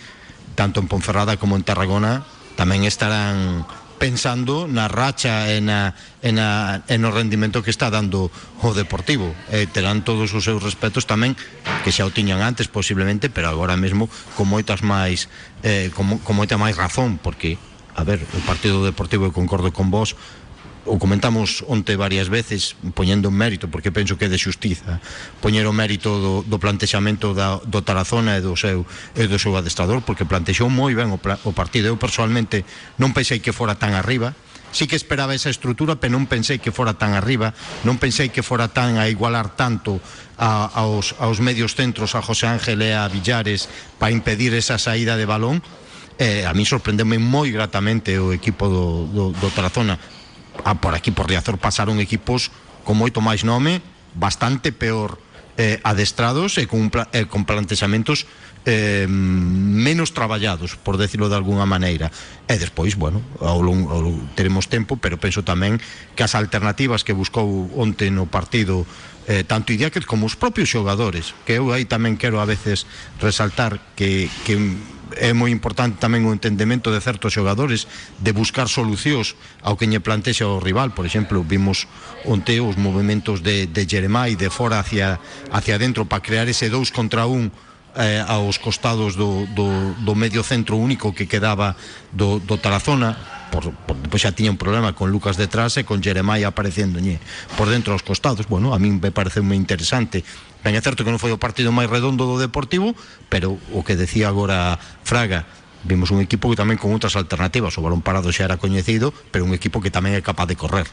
tanto 0.56 0.80
en 0.80 0.88
Ponferrada 0.88 1.36
como 1.42 1.58
en 1.58 1.66
Tarragona 1.66 2.24
tamén 2.56 2.86
estarán 2.86 3.66
pensando 4.04 4.68
na 4.68 4.92
racha 4.92 5.48
e, 5.48 5.64
na, 5.64 5.96
e, 6.20 6.36
na, 6.36 6.84
e 6.92 7.00
no 7.00 7.08
rendimento 7.08 7.64
que 7.64 7.72
está 7.72 7.88
dando 7.88 8.28
o 8.60 8.70
Deportivo. 8.76 9.32
E 9.48 9.64
terán 9.72 10.04
todos 10.04 10.36
os 10.36 10.44
seus 10.44 10.60
respetos 10.60 11.08
tamén, 11.08 11.40
que 11.88 11.96
xa 11.96 12.04
o 12.04 12.12
tiñan 12.12 12.44
antes 12.44 12.68
posiblemente, 12.68 13.32
pero 13.32 13.48
agora 13.48 13.80
mesmo 13.80 14.12
con 14.36 14.52
moitas 14.52 14.84
máis 14.84 15.32
eh, 15.64 15.88
con, 15.96 16.20
con 16.20 16.36
moita 16.36 16.60
máis 16.60 16.76
razón, 16.76 17.16
porque 17.16 17.56
a 17.96 18.04
ver, 18.04 18.20
o 18.34 18.42
partido 18.44 18.84
Deportivo, 18.84 19.30
e 19.30 19.32
concordo 19.32 19.70
con 19.72 19.94
vos, 19.94 20.18
o 20.86 21.00
comentamos 21.00 21.64
onte 21.68 21.96
varias 21.96 22.28
veces 22.28 22.76
poñendo 22.92 23.32
en 23.32 23.36
mérito, 23.40 23.72
porque 23.72 23.92
penso 23.92 24.20
que 24.20 24.28
é 24.28 24.32
de 24.32 24.40
xustiza 24.40 25.00
poñer 25.40 25.64
o 25.64 25.74
mérito 25.76 26.20
do, 26.20 26.34
do 26.44 26.58
plantexamento 26.60 27.32
da, 27.32 27.60
do 27.64 27.80
Tarazona 27.84 28.36
e 28.36 28.42
do 28.44 28.56
seu 28.60 28.84
e 29.16 29.24
do 29.28 29.40
seu 29.40 29.56
adestrador, 29.56 30.04
porque 30.04 30.28
plantexou 30.28 30.68
moi 30.68 30.92
ben 30.92 31.08
o, 31.12 31.20
o 31.20 31.52
partido, 31.56 31.88
eu 31.88 31.96
personalmente 31.96 32.68
non 33.00 33.16
pensei 33.16 33.40
que 33.40 33.56
fora 33.56 33.80
tan 33.80 33.96
arriba. 33.96 34.36
Sí 34.74 34.90
que 34.90 34.98
esperaba 34.98 35.38
esa 35.38 35.54
estrutura, 35.54 36.02
pero 36.02 36.18
non 36.18 36.26
pensei 36.26 36.58
que 36.58 36.74
fora 36.74 36.98
tan 36.98 37.14
arriba, 37.14 37.54
non 37.86 38.02
pensei 38.02 38.34
que 38.34 38.42
fora 38.42 38.74
tan 38.74 38.98
a 38.98 39.06
igualar 39.06 39.54
tanto 39.54 40.02
a, 40.34 40.66
aos, 40.66 41.14
aos 41.22 41.38
medios 41.38 41.78
centros, 41.78 42.18
a 42.18 42.26
José 42.26 42.50
Ángel 42.50 42.82
e 42.82 42.90
a 42.90 43.06
Villares, 43.06 43.70
para 44.02 44.10
impedir 44.10 44.50
esa 44.58 44.82
saída 44.82 45.14
de 45.14 45.30
balón, 45.30 45.62
eh, 46.18 46.50
a 46.50 46.58
mí 46.58 46.66
sorprendeme 46.66 47.22
moi 47.22 47.54
gratamente 47.54 48.18
o 48.18 48.34
equipo 48.34 48.66
do, 48.66 49.06
do, 49.14 49.26
do 49.38 49.48
Tarazona 49.54 50.02
ah, 50.62 50.78
por 50.78 50.94
aquí 50.94 51.10
por 51.10 51.26
Riazor 51.26 51.58
pasaron 51.58 51.98
equipos 51.98 52.54
con 52.86 53.00
moito 53.00 53.24
máis 53.24 53.42
nome, 53.42 53.82
bastante 54.14 54.70
peor 54.70 55.18
eh, 55.58 55.80
adestrados 55.84 56.58
e 56.58 56.70
con, 56.70 56.90
eh, 57.14 57.26
con 57.26 57.46
plantexamentos 57.46 58.26
eh, 58.66 59.08
menos 59.10 60.14
traballados, 60.14 60.76
por 60.76 60.98
decirlo 60.98 61.30
de 61.30 61.36
alguna 61.36 61.66
maneira. 61.66 62.12
E 62.48 62.56
despois, 62.56 62.96
bueno, 62.96 63.22
ao 63.44 63.60
long, 63.60 63.92
ao 63.92 64.00
long, 64.00 64.18
teremos 64.36 64.72
tempo, 64.72 64.98
pero 64.98 65.20
penso 65.20 65.44
tamén 65.44 65.80
que 66.16 66.24
as 66.24 66.36
alternativas 66.36 67.04
que 67.04 67.16
buscou 67.16 67.68
onte 67.76 68.08
no 68.10 68.28
partido 68.28 68.88
eh, 69.28 69.44
tanto 69.44 69.72
Idiáquez 69.72 70.06
como 70.06 70.28
os 70.28 70.36
propios 70.36 70.68
xogadores, 70.72 71.36
que 71.48 71.60
eu 71.60 71.72
aí 71.72 71.88
tamén 71.88 72.20
quero 72.20 72.44
a 72.44 72.48
veces 72.48 72.88
resaltar 73.20 73.80
que, 73.96 74.28
que 74.44 74.60
é 75.18 75.32
moi 75.34 75.54
importante 75.54 76.02
tamén 76.02 76.26
o 76.26 76.34
entendemento 76.34 76.90
de 76.90 77.02
certos 77.02 77.34
xogadores 77.34 77.86
de 78.20 78.32
buscar 78.34 78.68
solucións 78.68 79.38
ao 79.62 79.78
que 79.78 79.86
lle 79.86 80.04
plantexa 80.04 80.50
o 80.50 80.62
rival, 80.62 80.92
por 80.92 81.06
exemplo, 81.06 81.46
vimos 81.46 81.86
onte 82.26 82.58
os 82.60 82.76
movimentos 82.80 83.42
de, 83.42 83.70
de 83.70 83.84
Jeremai 83.86 84.36
de 84.36 84.50
fora 84.50 84.82
hacia, 84.82 85.20
hacia 85.52 85.78
dentro 85.78 86.06
para 86.10 86.24
crear 86.24 86.48
ese 86.50 86.70
2 86.70 86.92
contra 86.92 87.26
1 87.26 87.74
eh, 87.96 88.26
aos 88.26 88.58
costados 88.58 89.16
do, 89.16 89.46
do, 89.54 89.94
do 90.02 90.14
medio 90.18 90.42
centro 90.42 90.78
único 90.78 91.14
que 91.14 91.30
quedaba 91.30 91.78
do, 92.12 92.42
do 92.42 92.58
Tarazona. 92.58 93.18
Por, 93.54 93.70
por, 93.86 93.94
depois 94.02 94.26
xa 94.26 94.34
tiña 94.34 94.50
un 94.50 94.58
problema 94.58 94.98
con 94.98 95.14
Lucas 95.14 95.38
detrás 95.38 95.78
e 95.78 95.86
con 95.86 96.02
Jeremai 96.02 96.42
aparecéndolle 96.42 97.22
por 97.54 97.70
dentro 97.70 97.94
aos 97.94 98.02
costados. 98.02 98.50
Bueno, 98.50 98.74
a 98.74 98.82
min 98.82 98.98
me 98.98 99.14
parece 99.14 99.46
moi 99.46 99.54
interesante 99.54 100.26
Ben, 100.64 100.80
é 100.80 100.82
certo 100.82 101.04
que 101.04 101.12
non 101.12 101.20
foi 101.20 101.36
o 101.36 101.40
partido 101.40 101.76
máis 101.76 101.92
redondo 101.92 102.24
do 102.24 102.40
Deportivo, 102.40 102.96
pero 103.28 103.60
o 103.76 103.84
que 103.84 104.00
decía 104.00 104.32
agora 104.32 104.80
Fraga, 105.04 105.44
vimos 105.84 106.10
un 106.16 106.24
equipo 106.24 106.48
que 106.48 106.56
tamén 106.56 106.80
con 106.80 106.96
outras 106.96 107.20
alternativas, 107.20 107.76
o 107.76 107.84
balón 107.84 108.00
parado 108.00 108.32
xa 108.32 108.48
era 108.48 108.56
coñecido, 108.56 109.12
pero 109.36 109.44
un 109.44 109.52
equipo 109.52 109.84
que 109.84 109.92
tamén 109.92 110.16
é 110.16 110.24
capaz 110.24 110.48
de 110.48 110.56
correr. 110.56 110.88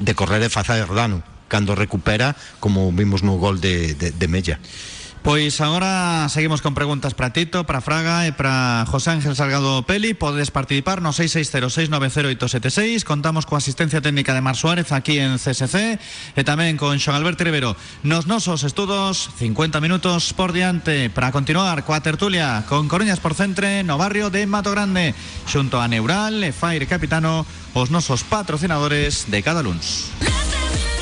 De 0.00 0.16
correr 0.16 0.40
e 0.40 0.48
facer 0.48 0.88
dano 0.88 1.20
cando 1.48 1.76
recupera, 1.76 2.34
como 2.58 2.90
vimos 2.90 3.22
no 3.22 3.36
gol 3.36 3.60
de, 3.60 3.94
de, 3.94 4.10
de 4.10 4.26
Mella. 4.26 4.58
Pois 5.24 5.56
agora 5.64 6.28
seguimos 6.28 6.60
con 6.60 6.76
preguntas 6.76 7.16
para 7.16 7.32
Tito, 7.32 7.64
para 7.64 7.80
Fraga 7.80 8.28
e 8.28 8.36
para 8.36 8.84
José 8.84 9.16
Ángel 9.16 9.32
Salgado 9.32 9.80
Peli. 9.88 10.12
Podes 10.12 10.52
participar 10.52 11.00
no 11.00 11.16
660690876 11.16 13.08
Contamos 13.08 13.48
coa 13.48 13.56
asistencia 13.56 14.04
técnica 14.04 14.36
de 14.36 14.44
Mar 14.44 14.52
Suárez 14.52 14.92
aquí 14.92 15.16
en 15.16 15.40
CSC 15.40 15.96
E 16.36 16.44
tamén 16.44 16.76
con 16.76 17.00
Xoan 17.00 17.16
Alberto 17.16 17.40
Rivero. 17.40 17.72
Nos 18.04 18.28
nosos 18.28 18.68
estudos, 18.68 19.32
50 19.40 19.80
minutos 19.80 20.36
por 20.36 20.52
diante. 20.52 21.08
Para 21.08 21.32
continuar 21.32 21.88
coa 21.88 22.04
tertulia 22.04 22.68
con 22.68 22.92
Coruñas 22.92 23.16
por 23.16 23.32
Centre 23.32 23.80
no 23.80 23.96
barrio 23.96 24.28
de 24.28 24.44
Mato 24.44 24.76
Grande 24.76 25.16
Xunto 25.48 25.80
a 25.80 25.88
Neural 25.88 26.44
e 26.44 26.52
Fair 26.52 26.84
Capitano 26.84 27.48
Os 27.72 27.88
nosos 27.88 28.28
patrocinadores 28.28 29.32
de 29.32 29.40
cada 29.40 29.64
luns 29.64 30.12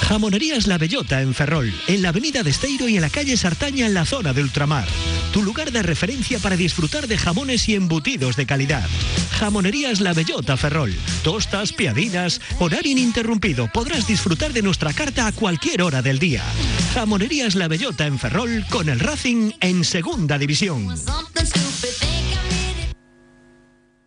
Jamonerías 0.00 0.66
La 0.66 0.78
Bellota 0.78 1.20
en 1.22 1.34
Ferrol, 1.34 1.72
en 1.88 2.02
la 2.02 2.10
avenida 2.10 2.42
de 2.42 2.50
Esteiro 2.50 2.88
y 2.88 2.96
en 2.96 3.02
la 3.02 3.10
calle 3.10 3.36
Sartaña 3.36 3.86
en 3.86 3.94
la 3.94 4.04
zona 4.04 4.32
de 4.32 4.42
ultramar. 4.42 4.86
Tu 5.32 5.42
lugar 5.42 5.72
de 5.72 5.82
referencia 5.82 6.38
para 6.38 6.56
disfrutar 6.56 7.06
de 7.08 7.18
jamones 7.18 7.68
y 7.68 7.74
embutidos 7.74 8.36
de 8.36 8.46
calidad. 8.46 8.88
Jamonerías 9.32 10.00
La 10.00 10.12
Bellota 10.12 10.56
Ferrol. 10.56 10.94
Tostas, 11.22 11.72
piadinas, 11.72 12.40
horario 12.58 12.92
ininterrumpido. 12.92 13.70
Podrás 13.72 14.06
disfrutar 14.06 14.52
de 14.52 14.62
nuestra 14.62 14.92
carta 14.92 15.26
a 15.26 15.32
cualquier 15.32 15.82
hora 15.82 16.02
del 16.02 16.18
día. 16.18 16.42
Jamonerías 16.94 17.54
La 17.54 17.68
Bellota 17.68 18.06
en 18.06 18.18
Ferrol 18.18 18.64
con 18.70 18.88
el 18.88 19.00
Racing 19.00 19.52
en 19.60 19.84
segunda 19.84 20.38
división. 20.38 20.94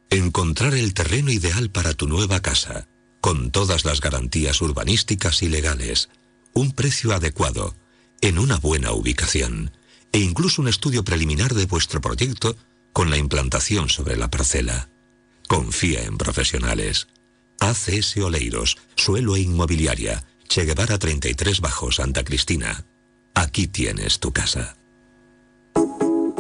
Encontrar 0.09 0.73
el 0.73 0.93
terreno 0.93 1.31
ideal 1.31 1.69
para 1.69 1.93
tu 1.93 2.07
nueva 2.07 2.39
casa 2.41 2.87
con 3.21 3.51
todas 3.51 3.85
las 3.85 4.01
garantías 4.01 4.61
urbanísticas 4.61 5.43
y 5.43 5.49
legales, 5.49 6.09
un 6.53 6.71
precio 6.71 7.13
adecuado, 7.13 7.75
en 8.21 8.39
una 8.39 8.57
buena 8.57 8.91
ubicación 8.91 9.71
e 10.11 10.19
incluso 10.19 10.61
un 10.61 10.67
estudio 10.67 11.03
preliminar 11.03 11.53
de 11.53 11.65
vuestro 11.65 12.01
proyecto 12.01 12.55
con 12.93 13.09
la 13.09 13.17
implantación 13.17 13.89
sobre 13.89 14.17
la 14.17 14.29
parcela. 14.29 14.89
Confía 15.47 16.03
en 16.03 16.17
profesionales. 16.17 17.07
ACS 17.59 18.17
Oleiros, 18.17 18.77
Suelo 18.95 19.35
e 19.35 19.41
Inmobiliaria, 19.41 20.25
Che 20.47 20.65
Guevara 20.65 20.97
33 20.97 21.59
Bajo 21.59 21.91
Santa 21.91 22.23
Cristina. 22.23 22.85
Aquí 23.35 23.67
tienes 23.67 24.19
tu 24.19 24.31
casa. 24.31 24.78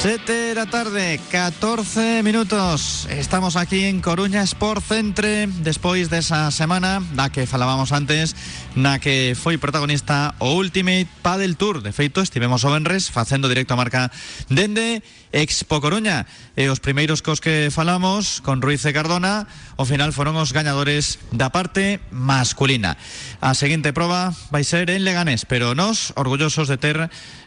7 0.00 0.32
de 0.32 0.54
la 0.54 0.66
tarde, 0.66 1.18
14 1.28 2.22
minutos. 2.22 3.08
Estamos 3.10 3.56
aquí 3.56 3.82
en 3.82 4.00
Coruña 4.00 4.42
Sport 4.42 4.80
Centre 4.84 5.48
despois 5.66 6.06
desa 6.06 6.54
semana 6.54 7.02
da 7.18 7.34
que 7.34 7.50
falábamos 7.50 7.90
antes, 7.90 8.38
na 8.78 9.02
que 9.02 9.34
foi 9.34 9.58
protagonista 9.58 10.38
o 10.38 10.54
Ultimate 10.54 11.10
Padel 11.18 11.58
Tour. 11.58 11.82
De 11.82 11.90
feito, 11.90 12.22
estivemos 12.22 12.62
o 12.62 12.70
Benres 12.70 13.10
facendo 13.10 13.50
directo 13.50 13.74
a 13.74 13.80
marca 13.82 14.14
dende 14.46 15.02
Expo 15.32 15.80
Coruña. 15.80 16.26
E 16.56 16.72
os 16.72 16.80
primeiros 16.80 17.20
cos 17.20 17.38
que 17.44 17.68
falamos 17.70 18.40
con 18.40 18.64
Ruiz 18.64 18.82
e 18.88 18.92
Cardona, 18.96 19.46
ao 19.76 19.86
final 19.86 20.10
foron 20.16 20.40
os 20.40 20.56
gañadores 20.56 21.20
da 21.30 21.52
parte 21.52 22.00
masculina. 22.10 22.96
A 23.38 23.52
seguinte 23.52 23.92
proba 23.92 24.32
vai 24.50 24.64
ser 24.64 24.88
en 24.88 25.04
Leganés, 25.04 25.44
pero 25.44 25.76
nós 25.76 26.16
orgullosos 26.16 26.66
de 26.66 26.80
ter 26.80 26.96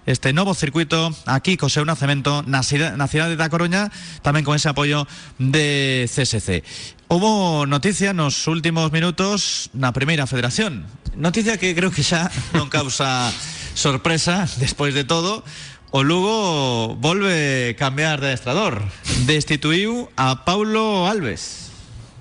este 0.06 0.34
novo 0.34 0.54
circuito 0.54 1.14
aquí 1.26 1.58
co 1.58 1.70
seu 1.70 1.86
nacemento 1.86 2.42
na, 2.46 2.62
na 2.62 3.08
cidade 3.10 3.36
da 3.38 3.52
Coruña, 3.52 3.90
tamén 4.26 4.46
con 4.46 4.58
ese 4.58 4.70
apoio 4.70 5.06
de 5.38 6.06
CSC. 6.10 6.66
Hubo 7.12 7.68
noticia 7.68 8.16
nos 8.16 8.48
últimos 8.48 8.88
minutos 8.96 9.68
na 9.76 9.92
primeira 9.92 10.24
federación. 10.26 10.88
Noticia 11.20 11.60
que 11.60 11.76
creo 11.76 11.92
que 11.92 12.08
xa 12.08 12.32
non 12.56 12.72
causa 12.72 13.28
sorpresa 13.76 14.48
despois 14.64 14.96
de 14.96 15.04
todo. 15.04 15.44
o 15.92 16.04
Lugo 16.04 16.96
volve 16.96 17.76
cambiar 17.78 18.20
de 18.22 18.28
adestrador. 18.28 18.82
Destituiu 19.28 20.10
a 20.16 20.44
Paulo 20.48 21.08
Alves. 21.08 21.72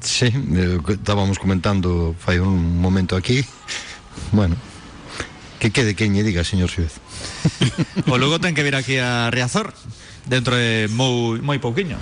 Sí, 0.02 0.32
estábamos 0.88 1.38
comentando 1.38 2.14
fai 2.18 2.42
un 2.42 2.78
momento 2.82 3.16
aquí. 3.16 3.46
Bueno, 4.32 4.56
que 5.62 5.70
quede 5.70 5.94
quen 5.94 6.14
lle 6.14 6.26
diga, 6.26 6.42
señor 6.42 6.70
Suez. 6.70 6.98
O 8.10 8.18
Lugo 8.18 8.42
ten 8.42 8.58
que 8.58 8.66
vir 8.66 8.74
aquí 8.74 8.98
a 8.98 9.30
Riazor 9.30 9.70
dentro 10.26 10.58
de 10.58 10.90
moi, 10.90 11.38
moi 11.38 11.62
pouquiño. 11.62 11.96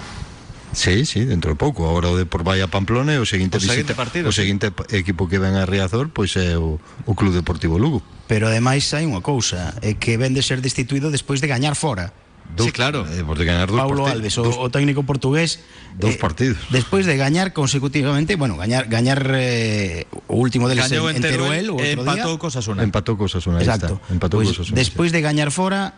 Sí, 0.72 1.06
sí, 1.06 1.24
dentro 1.24 1.50
de 1.52 1.56
pouco. 1.56 1.88
Agora 1.88 2.10
o 2.12 2.16
de 2.16 2.26
por 2.28 2.44
vai 2.44 2.60
a 2.60 2.68
Pamplona 2.68 3.16
e 3.16 3.18
o 3.18 3.24
seguinte 3.24 3.56
O 3.56 3.60
seguinte 3.60 3.92
visita, 3.92 3.96
partido, 3.96 4.28
o 4.28 4.32
sí. 4.32 4.44
seguinte 4.44 4.68
pa- 4.70 4.84
equipo 4.92 5.24
que 5.28 5.40
ven 5.40 5.56
a 5.56 5.64
Riazor 5.64 6.12
pois 6.12 6.36
é 6.36 6.56
o, 6.60 6.76
o 7.08 7.12
Club 7.16 7.32
Deportivo 7.32 7.80
Lugo. 7.80 8.04
Pero 8.28 8.46
ademais 8.52 8.84
hai 8.92 9.08
unha 9.08 9.24
cousa, 9.24 9.72
é 9.80 9.96
que 9.96 10.20
ven 10.20 10.36
de 10.36 10.44
ser 10.44 10.60
destituído 10.60 11.08
despois 11.08 11.40
de 11.40 11.48
gañar 11.48 11.72
fora. 11.72 12.12
Sí, 12.56 12.72
claro. 12.72 13.04
Eh, 13.12 13.20
por 13.28 13.36
de 13.36 13.44
ganar 13.44 13.68
dos 13.68 13.76
Paulo 13.76 14.08
partidos. 14.08 14.36
Alves, 14.40 14.56
o, 14.56 14.64
o 14.64 14.68
técnico 14.72 15.04
portugués 15.04 15.60
Dos 16.00 16.16
partidos. 16.16 16.56
Despois 16.72 17.04
de 17.04 17.16
gañar 17.20 17.52
consecutivamente, 17.52 18.36
bueno, 18.40 18.56
gañar 18.56 18.88
gañar 18.88 19.20
eh, 19.36 20.08
o 20.28 20.36
último 20.40 20.64
deles 20.68 20.88
Gañou 20.88 21.12
en, 21.12 21.20
en 21.20 21.22
Teruel 21.28 21.66
o 21.72 21.76
e 21.80 21.92
outro 21.96 22.08
empatou 22.08 22.32
día. 22.36 22.40
cos 22.40 22.54
Asuna. 22.56 22.80
Empatou 22.84 23.16
cos 23.20 23.32
Asuna, 23.36 23.60
aí 23.60 23.68
Exacto. 23.68 24.00
está. 24.00 24.12
Empatou 24.16 24.40
Pois, 24.40 24.48
cos 24.56 24.64
Asuna. 24.64 24.76
despois 24.80 25.12
de 25.12 25.20
gañar 25.20 25.52
fora, 25.52 25.92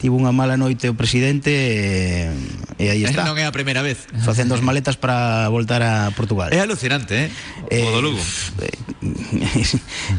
tivo 0.00 0.16
unha 0.16 0.32
mala 0.32 0.56
noite 0.56 0.88
o 0.88 0.96
presidente 0.96 1.52
e, 1.52 2.32
e 2.80 2.88
aí 2.88 3.04
está. 3.04 3.28
Non 3.28 3.36
é 3.36 3.44
a 3.44 3.52
primeira 3.52 3.84
vez. 3.84 4.08
Facendo 4.24 4.56
as 4.56 4.64
maletas 4.64 4.96
para 4.96 5.44
voltar 5.52 5.84
a 5.84 6.08
Portugal. 6.16 6.48
É 6.48 6.64
alucinante, 6.64 7.12
eh? 7.12 7.28
O 7.84 7.92
do 7.92 8.00
Lugo. 8.00 8.16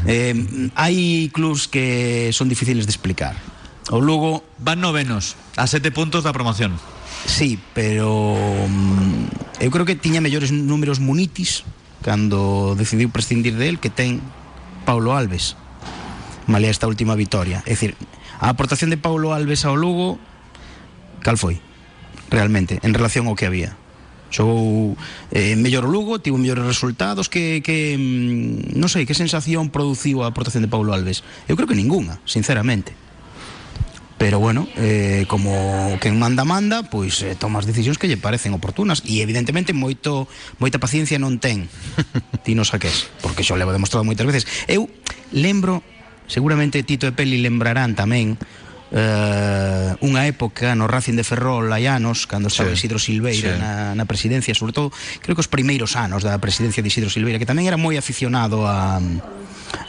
eh, 0.06 0.38
hai 0.78 1.26
clubs 1.34 1.66
que 1.66 2.30
son 2.30 2.46
difíciles 2.46 2.86
de 2.86 2.94
explicar. 2.94 3.34
O 3.90 3.98
Lugo, 3.98 4.46
Van 4.62 4.78
novenos, 4.78 5.34
a 5.58 5.66
sete 5.66 5.90
puntos 5.90 6.22
da 6.22 6.30
promoción. 6.30 6.78
sí, 7.26 7.58
pero 7.74 8.34
mm, 8.66 9.62
eu 9.62 9.70
creo 9.70 9.86
que 9.86 9.98
tiña 9.98 10.22
mellores 10.22 10.50
números 10.50 10.98
Munitis 10.98 11.66
cando 12.02 12.74
decidiu 12.74 13.10
prescindir 13.10 13.58
del 13.58 13.82
que 13.82 13.90
ten 13.90 14.22
Paulo 14.86 15.14
Alves. 15.14 15.58
Malea 16.46 16.70
esta 16.70 16.90
última 16.90 17.14
vitoria. 17.14 17.62
É 17.66 17.74
dicir, 17.74 17.94
A 18.42 18.50
aportación 18.50 18.90
de 18.90 18.98
Paulo 18.98 19.30
Alves 19.38 19.62
ao 19.62 19.78
Lugo, 19.78 20.18
cal 21.22 21.38
foi? 21.38 21.62
Realmente, 22.26 22.82
en 22.82 22.90
relación 22.90 23.30
ao 23.30 23.38
que 23.38 23.46
había. 23.46 23.78
Xogou 24.34 24.98
eh, 25.30 25.54
mellor 25.54 25.86
o 25.86 25.92
Lugo, 25.94 26.18
tivo 26.18 26.42
mellores 26.42 26.66
resultados 26.66 27.30
que, 27.30 27.62
que 27.62 27.94
mm, 27.94 28.74
non 28.74 28.90
sei, 28.90 29.06
que 29.06 29.14
sensación 29.14 29.70
produciu 29.70 30.26
a 30.26 30.34
aportación 30.34 30.66
de 30.66 30.72
Paulo 30.72 30.90
Alves? 30.90 31.22
Eu 31.46 31.54
creo 31.54 31.70
que 31.70 31.78
ningunha, 31.78 32.18
sinceramente 32.26 32.98
pero 34.22 34.38
bueno, 34.38 34.68
eh, 34.76 35.26
como 35.26 35.98
que 36.00 36.06
manda 36.14 36.46
manda, 36.46 36.86
pois 36.86 37.26
eh, 37.26 37.34
toma 37.34 37.58
as 37.58 37.66
decisións 37.66 37.98
que 37.98 38.06
lle 38.06 38.14
parecen 38.14 38.54
oportunas 38.54 39.02
e 39.02 39.18
evidentemente 39.18 39.74
moito 39.74 40.30
moita 40.62 40.78
paciencia 40.78 41.18
non 41.18 41.42
ten 41.42 41.66
Ti 42.46 42.54
non 42.54 42.62
saques, 42.62 43.10
porque 43.18 43.42
xo 43.42 43.58
levo 43.58 43.74
demostrado 43.74 44.06
moitas 44.06 44.22
veces. 44.22 44.46
Eu 44.70 44.86
lembro 45.34 45.82
seguramente 46.26 46.82
Tito 46.82 47.06
e 47.08 47.12
Peli 47.12 47.38
lembrarán 47.40 47.94
tamén 47.94 48.38
eh, 48.92 49.90
unha 50.04 50.22
época 50.28 50.76
no 50.76 50.84
Racing 50.84 51.16
de 51.16 51.24
Ferrol 51.24 51.72
hai 51.72 51.88
anos, 51.88 52.28
cando 52.28 52.52
estaba 52.52 52.76
Sí, 52.76 52.84
Isidro 52.84 53.00
Silveira 53.00 53.56
sí. 53.56 53.60
na, 53.60 53.96
na 53.96 54.04
presidencia, 54.04 54.52
sobre 54.52 54.76
todo, 54.76 54.92
creo 55.24 55.32
que 55.32 55.42
os 55.42 55.48
primeiros 55.48 55.96
anos 55.96 56.22
da 56.22 56.36
presidencia 56.36 56.84
de 56.84 56.92
Isidro 56.92 57.08
Silveira, 57.08 57.40
que 57.40 57.48
tamén 57.48 57.64
era 57.64 57.80
moi 57.80 57.96
aficionado 57.96 58.68
a 58.68 59.00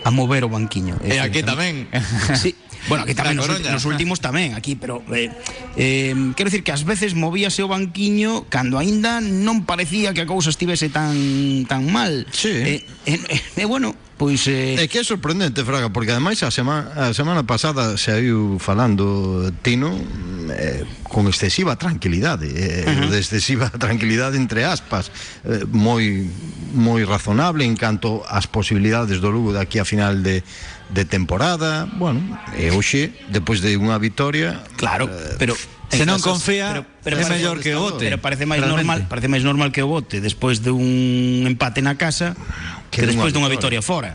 a 0.04 0.10
mover 0.12 0.48
o 0.48 0.50
banquiño. 0.50 0.96
E 1.04 1.19
aquí 1.19 1.43
tamén. 1.43 1.88
Sí, 2.39 2.56
Bueno, 2.88 3.04
aquí 3.04 3.15
tamén, 3.15 3.39
nos, 3.39 3.48
nos 3.48 3.84
últimos 3.88 4.19
tamén, 4.19 4.54
aquí, 4.54 4.76
pero... 4.76 5.00
Eh, 5.12 5.32
eh, 5.76 6.13
quero 6.36 6.48
dicir 6.52 6.63
que 6.63 6.76
ás 6.76 6.84
veces 6.84 7.15
movíase 7.15 7.63
o 7.63 7.69
banquiño 7.72 8.46
cando 8.52 8.76
aínda 8.76 9.24
non 9.24 9.63
parecía 9.63 10.12
que 10.12 10.24
a 10.24 10.28
cousa 10.28 10.52
estivese 10.52 10.91
tan 10.91 11.15
tan 11.65 11.88
mal. 11.89 12.28
Sí. 12.32 12.52
E, 12.52 12.74
eh, 13.08 13.19
eh, 13.30 13.41
eh, 13.63 13.67
bueno, 13.67 13.96
pois... 14.19 14.46
Eh... 14.48 14.76
É 14.80 14.86
que 14.91 15.00
é 15.00 15.04
sorprendente, 15.04 15.63
Fraga, 15.63 15.89
porque 15.89 16.12
ademais 16.12 16.43
a 16.43 16.52
semana, 16.52 16.91
a 16.96 17.15
semana 17.15 17.43
pasada 17.48 17.96
se 17.96 18.12
viu 18.19 18.60
falando 18.60 19.52
Tino 19.63 19.96
eh, 20.52 20.84
con 21.08 21.28
excesiva 21.28 21.76
tranquilidade, 21.76 22.52
eh, 22.52 22.84
uh 22.84 22.91
-huh. 22.91 23.10
de 23.10 23.17
excesiva 23.17 23.72
tranquilidade 23.84 24.36
entre 24.38 24.67
aspas, 24.67 25.12
eh, 25.48 25.63
moi 25.72 26.28
moi 26.74 27.06
razonable 27.06 27.63
en 27.65 27.78
canto 27.78 28.26
ás 28.26 28.50
posibilidades 28.50 29.22
do 29.22 29.30
Lugo 29.30 29.54
de 29.54 29.62
aquí 29.62 29.78
a 29.78 29.86
final 29.86 30.26
de 30.26 30.41
de 30.94 31.04
temporada, 31.06 31.90
bueno, 31.98 32.22
e 32.54 32.70
hoxe, 32.70 33.10
depois 33.34 33.60
de 33.66 33.74
unha 33.76 33.98
vitoria, 33.98 34.62
claro, 34.78 35.10
eh, 35.10 35.36
pero 35.42 35.58
Se 35.94 36.10
non 36.10 36.18
Pero- 36.18 36.34
confía, 36.34 36.90
pero 37.06 37.22
é 37.22 37.22
parece- 37.22 37.38
mellor 37.38 37.62
que 37.62 37.78
o 37.78 37.86
bote. 37.86 38.10
Pero 38.10 38.18
parece 38.18 38.50
máis 38.50 38.66
Realmente. 38.66 38.82
normal, 38.82 39.00
parece 39.06 39.30
máis 39.30 39.46
normal 39.46 39.70
que 39.70 39.86
o 39.86 39.90
bote 39.90 40.26
despois 40.26 40.66
de 40.66 40.74
un 40.74 41.46
empate 41.46 41.86
na 41.86 42.02
casa 42.02 42.34
que, 42.90 43.06
Que 43.06 43.14
despois 43.14 43.30
dunha 43.30 43.46
vitoria. 43.46 43.78
vitoria 43.78 43.82
fora. 43.86 44.12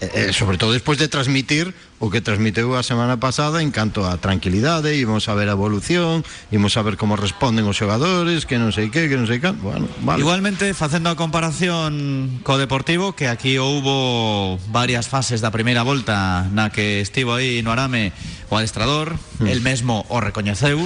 Eh, 0.00 0.30
eh, 0.30 0.32
sobre 0.32 0.56
todo 0.56 0.72
despois 0.72 0.96
de 0.96 1.12
transmitir 1.12 1.76
o 2.00 2.08
que 2.08 2.24
transmiteu 2.24 2.72
a 2.72 2.80
semana 2.80 3.20
pasada 3.20 3.60
en 3.60 3.68
canto 3.68 4.08
a 4.08 4.16
tranquilidade, 4.16 4.96
íbamos 4.96 5.28
a 5.28 5.36
ver 5.36 5.52
a 5.52 5.52
evolución, 5.52 6.24
íbamos 6.48 6.80
a 6.80 6.82
ver 6.82 6.96
como 6.96 7.20
responden 7.20 7.68
os 7.68 7.76
xogadores, 7.76 8.48
que 8.48 8.56
non 8.56 8.72
sei 8.72 8.88
que, 8.88 9.12
que 9.12 9.20
non 9.20 9.28
sei 9.28 9.44
can. 9.44 9.60
Bueno, 9.60 9.92
vale. 10.00 10.24
Igualmente, 10.24 10.72
facendo 10.72 11.12
a 11.12 11.20
comparación 11.20 12.40
co 12.40 12.56
Deportivo, 12.56 13.12
que 13.12 13.28
aquí 13.28 13.60
houbo 13.60 14.56
varias 14.72 15.04
fases 15.12 15.44
da 15.44 15.52
primeira 15.52 15.84
volta 15.84 16.48
na 16.48 16.72
que 16.72 17.04
estivo 17.04 17.36
aí 17.36 17.60
no 17.60 17.68
Arame 17.68 18.16
o 18.48 18.56
adestrador, 18.56 19.20
el 19.44 19.60
mesmo 19.60 20.08
o 20.08 20.24
recoñeceu, 20.24 20.80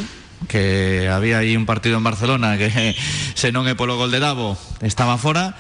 que 0.51 1.07
había 1.07 1.39
aí 1.39 1.55
un 1.55 1.71
partido 1.71 1.97
en 1.97 2.03
Barcelona 2.03 2.59
que 2.59 2.67
se 3.39 3.55
non 3.55 3.71
é 3.71 3.79
polo 3.79 3.95
gol 3.95 4.11
de 4.11 4.19
Davo 4.19 4.59
estaba 4.83 5.23
fora 5.23 5.55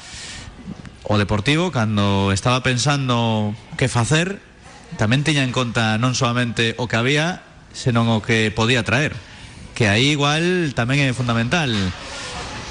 o 1.04 1.18
Deportivo 1.18 1.70
cando 1.70 2.32
estaba 2.32 2.62
pensando 2.64 3.54
que 3.76 3.88
facer 3.88 4.40
tamén 4.96 5.24
tiña 5.24 5.44
en 5.44 5.52
conta 5.52 6.00
non 6.00 6.16
solamente 6.16 6.72
o 6.80 6.88
que 6.88 6.96
había 6.96 7.44
senón 7.76 8.08
o 8.08 8.24
que 8.24 8.48
podía 8.54 8.86
traer 8.86 9.12
que 9.76 9.90
aí 9.90 10.16
igual 10.16 10.72
tamén 10.72 11.04
é 11.04 11.10
fundamental 11.12 11.68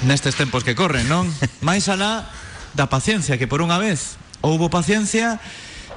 nestes 0.02 0.34
tempos 0.34 0.66
que 0.66 0.74
corren, 0.74 1.06
non? 1.06 1.30
máis 1.62 1.86
alá 1.86 2.26
da 2.74 2.90
paciencia, 2.90 3.38
que 3.38 3.46
por 3.46 3.62
unha 3.62 3.78
vez 3.78 4.18
houbo 4.42 4.66
paciencia 4.72 5.38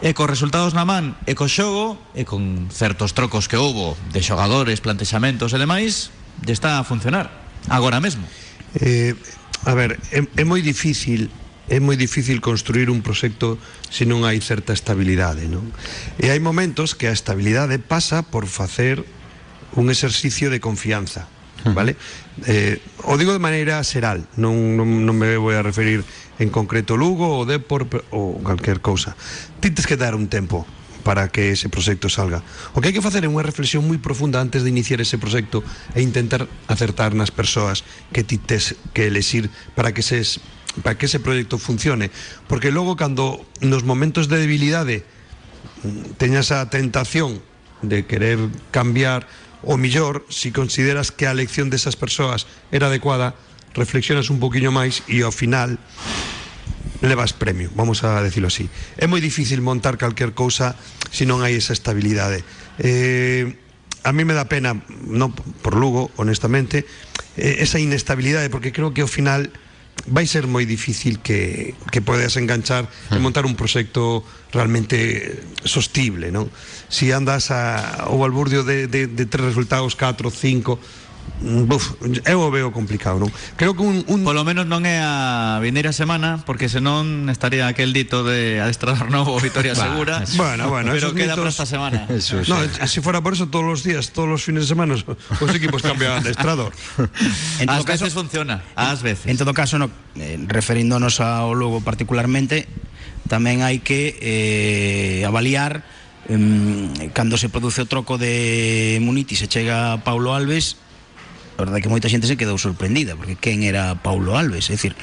e 0.05 0.13
cos 0.13 0.29
resultados 0.29 0.77
na 0.77 0.85
man 0.85 1.17
e 1.25 1.33
co 1.33 1.49
xogo 1.49 1.97
e 2.13 2.21
con 2.21 2.69
certos 2.69 3.17
trocos 3.17 3.49
que 3.49 3.57
houbo 3.57 3.97
de 4.13 4.21
xogadores, 4.21 4.77
plantexamentos 4.83 5.55
e 5.55 5.57
demais 5.57 6.13
lle 6.45 6.53
está 6.53 6.77
a 6.77 6.85
funcionar 6.85 7.33
agora 7.65 7.97
mesmo 7.97 8.23
eh, 8.77 9.17
A 9.65 9.73
ver, 9.73 9.99
é, 10.11 10.21
é 10.23 10.43
moi 10.45 10.61
difícil 10.61 11.27
é 11.67 11.83
moi 11.83 11.99
difícil 11.99 12.39
construir 12.39 12.87
un 12.87 13.03
proxecto 13.03 13.59
se 13.91 14.07
non 14.07 14.23
hai 14.23 14.39
certa 14.39 14.71
estabilidade, 14.71 15.51
non? 15.51 15.67
E 16.15 16.31
hai 16.31 16.39
momentos 16.39 16.95
que 16.95 17.11
a 17.11 17.15
estabilidade 17.15 17.75
pasa 17.79 18.23
por 18.23 18.47
facer 18.47 19.03
un 19.75 19.91
exercicio 19.91 20.47
de 20.47 20.63
confianza, 20.63 21.27
hmm. 21.67 21.75
vale? 21.75 21.99
Eh, 22.47 22.79
o 23.03 23.19
digo 23.19 23.35
de 23.35 23.43
maneira 23.43 23.83
xeral, 23.83 24.23
non, 24.39 24.79
non, 24.79 25.03
non 25.03 25.15
me 25.19 25.35
vou 25.35 25.51
a 25.51 25.59
referir 25.59 26.07
en 26.39 26.49
concreto 26.49 26.95
Lugo 26.95 27.27
ou 27.27 27.43
Depor 27.43 27.83
ou 28.15 28.39
calquer 28.47 28.79
cousa. 28.79 29.19
Tintes 29.59 29.83
que 29.83 29.99
dar 29.99 30.15
un 30.15 30.31
tempo 30.31 30.63
para 31.07 31.31
que 31.31 31.51
ese 31.55 31.69
proxecto 31.69 32.09
salga. 32.09 32.43
O 32.75 32.83
que 32.83 32.91
hai 32.91 32.95
que 32.95 33.03
facer 33.03 33.23
é 33.23 33.31
unha 33.31 33.43
reflexión 33.43 33.87
moi 33.87 33.95
profunda 33.95 34.43
antes 34.43 34.63
de 34.63 34.71
iniciar 34.71 34.99
ese 34.99 35.15
proxecto 35.15 35.63
e 35.95 36.03
intentar 36.03 36.51
acertar 36.67 37.15
nas 37.15 37.31
persoas 37.31 37.87
que 38.11 38.27
ti 38.27 38.35
tes 38.35 38.75
que 38.91 39.07
elexir 39.07 39.47
para 39.71 39.95
que 39.95 40.03
ses 40.03 40.43
para 40.83 40.97
que 40.97 41.05
ese 41.05 41.19
proyecto 41.19 41.57
funcione. 41.57 42.11
Porque 42.47 42.71
logo, 42.71 42.95
cando 42.95 43.45
nos 43.61 43.83
momentos 43.83 44.27
de 44.29 44.37
debilidade 44.37 45.03
teñas 46.17 46.51
a 46.51 46.69
tentación 46.69 47.41
de 47.81 48.05
querer 48.05 48.39
cambiar 48.71 49.27
o 49.61 49.77
millor, 49.77 50.25
si 50.29 50.51
consideras 50.51 51.11
que 51.11 51.27
a 51.27 51.33
elección 51.33 51.69
desas 51.69 51.97
persoas 51.97 52.45
era 52.71 52.87
adecuada, 52.87 53.35
reflexionas 53.73 54.29
un 54.29 54.41
poquinho 54.41 54.73
máis 54.73 55.05
e 55.05 55.21
ao 55.21 55.33
final 55.33 55.77
levas 57.01 57.33
premio, 57.33 57.69
vamos 57.77 58.01
a 58.01 58.21
decirlo 58.25 58.49
así. 58.49 58.69
É 58.97 59.05
moi 59.05 59.21
difícil 59.21 59.61
montar 59.61 60.01
calquer 60.01 60.33
cousa 60.33 60.73
se 61.13 61.29
non 61.29 61.45
hai 61.45 61.53
esa 61.53 61.73
estabilidade. 61.73 62.41
Eh, 62.81 63.53
a 64.01 64.11
mí 64.13 64.25
me 64.25 64.33
dá 64.33 64.49
pena, 64.49 64.73
non 65.05 65.33
por 65.61 65.77
Lugo, 65.77 66.09
honestamente, 66.17 66.85
eh, 67.37 67.61
esa 67.61 67.77
inestabilidade, 67.77 68.49
porque 68.49 68.73
creo 68.73 68.93
que 68.93 69.05
ao 69.05 69.11
final 69.11 69.53
vai 70.07 70.25
ser 70.25 70.47
moi 70.47 70.63
difícil 70.63 71.19
que, 71.19 71.75
que 71.91 71.99
podes 71.99 72.39
enganchar 72.39 72.87
e 73.11 73.15
hmm. 73.15 73.21
montar 73.21 73.43
un 73.43 73.59
proxecto 73.59 74.23
realmente 74.55 75.43
sostible, 75.67 76.31
non? 76.31 76.47
Si 76.87 77.11
andas 77.11 77.51
a, 77.51 78.07
ao 78.07 78.23
alburdio 78.23 78.63
de, 78.63 78.87
de, 78.87 79.11
de 79.11 79.25
tres 79.27 79.51
resultados, 79.51 79.99
4, 79.99 80.31
5 80.31 80.79
Buf, 81.37 81.93
eu 82.25 82.41
o 82.41 82.49
veo 82.49 82.73
complicado, 82.73 83.21
non? 83.21 83.29
Creo 83.53 83.77
que 83.77 83.85
un, 83.85 84.01
un 84.09 84.25
Polo 84.25 84.41
menos 84.41 84.65
non 84.65 84.81
é 84.89 84.97
a 85.05 85.61
vindeira 85.61 85.93
semana 85.93 86.41
Porque 86.41 86.65
senón 86.65 87.29
estaría 87.29 87.69
aquel 87.69 87.93
dito 87.93 88.25
de 88.25 88.57
adestrador 88.57 89.13
novo 89.13 89.37
Vitoria 89.37 89.77
segura 89.77 90.25
Bueno, 90.33 90.65
bueno, 90.73 90.89
Pero 90.97 91.13
queda 91.13 91.37
para 91.37 91.45
mitos- 91.45 91.61
esta 91.61 91.69
semana 91.69 92.09
Eso, 92.09 92.41
No, 92.49 92.57
sí. 92.65 92.81
si 92.89 93.05
fuera 93.05 93.21
por 93.21 93.37
eso 93.37 93.45
todos 93.53 93.61
los 93.69 93.85
días, 93.85 94.09
todos 94.17 94.25
los 94.25 94.41
fines 94.41 94.65
de 94.65 94.73
semana, 94.73 94.97
os 94.97 95.51
equipos 95.53 95.85
cambian 95.85 96.25
de 96.25 96.33
estrado. 96.33 96.73
En 97.61 97.69
todo 97.69 97.85
caso, 97.85 98.09
veces 98.09 98.17
funciona 98.17 98.65
Ás 98.73 99.05
veces 99.05 99.29
En 99.29 99.37
todo 99.37 99.53
caso, 99.53 99.77
no, 99.77 99.93
eh, 100.17 100.41
referíndonos 100.49 101.21
ao 101.21 101.53
Lugo 101.53 101.85
particularmente, 101.85 102.65
tamén 103.29 103.61
hai 103.61 103.77
que 103.85 104.17
eh, 104.25 105.21
avaliar 105.21 105.85
em, 106.25 106.89
cando 107.13 107.37
se 107.37 107.53
produce 107.53 107.85
o 107.85 107.87
troco 107.87 108.17
de 108.17 108.97
Muniti 109.05 109.37
se 109.37 109.45
chega 109.45 110.01
Paulo 110.01 110.33
Alves 110.33 110.81
a 111.57 111.65
verdade 111.65 111.81
que 111.81 111.89
moita 111.89 112.05
xente 112.05 112.29
se 112.29 112.37
quedou 112.37 112.61
sorprendida 112.61 113.17
porque 113.17 113.33
quen 113.33 113.65
era 113.65 113.97
Paulo 113.97 114.37
Alves, 114.37 114.69
é 114.69 114.77
dicir, 114.77 114.93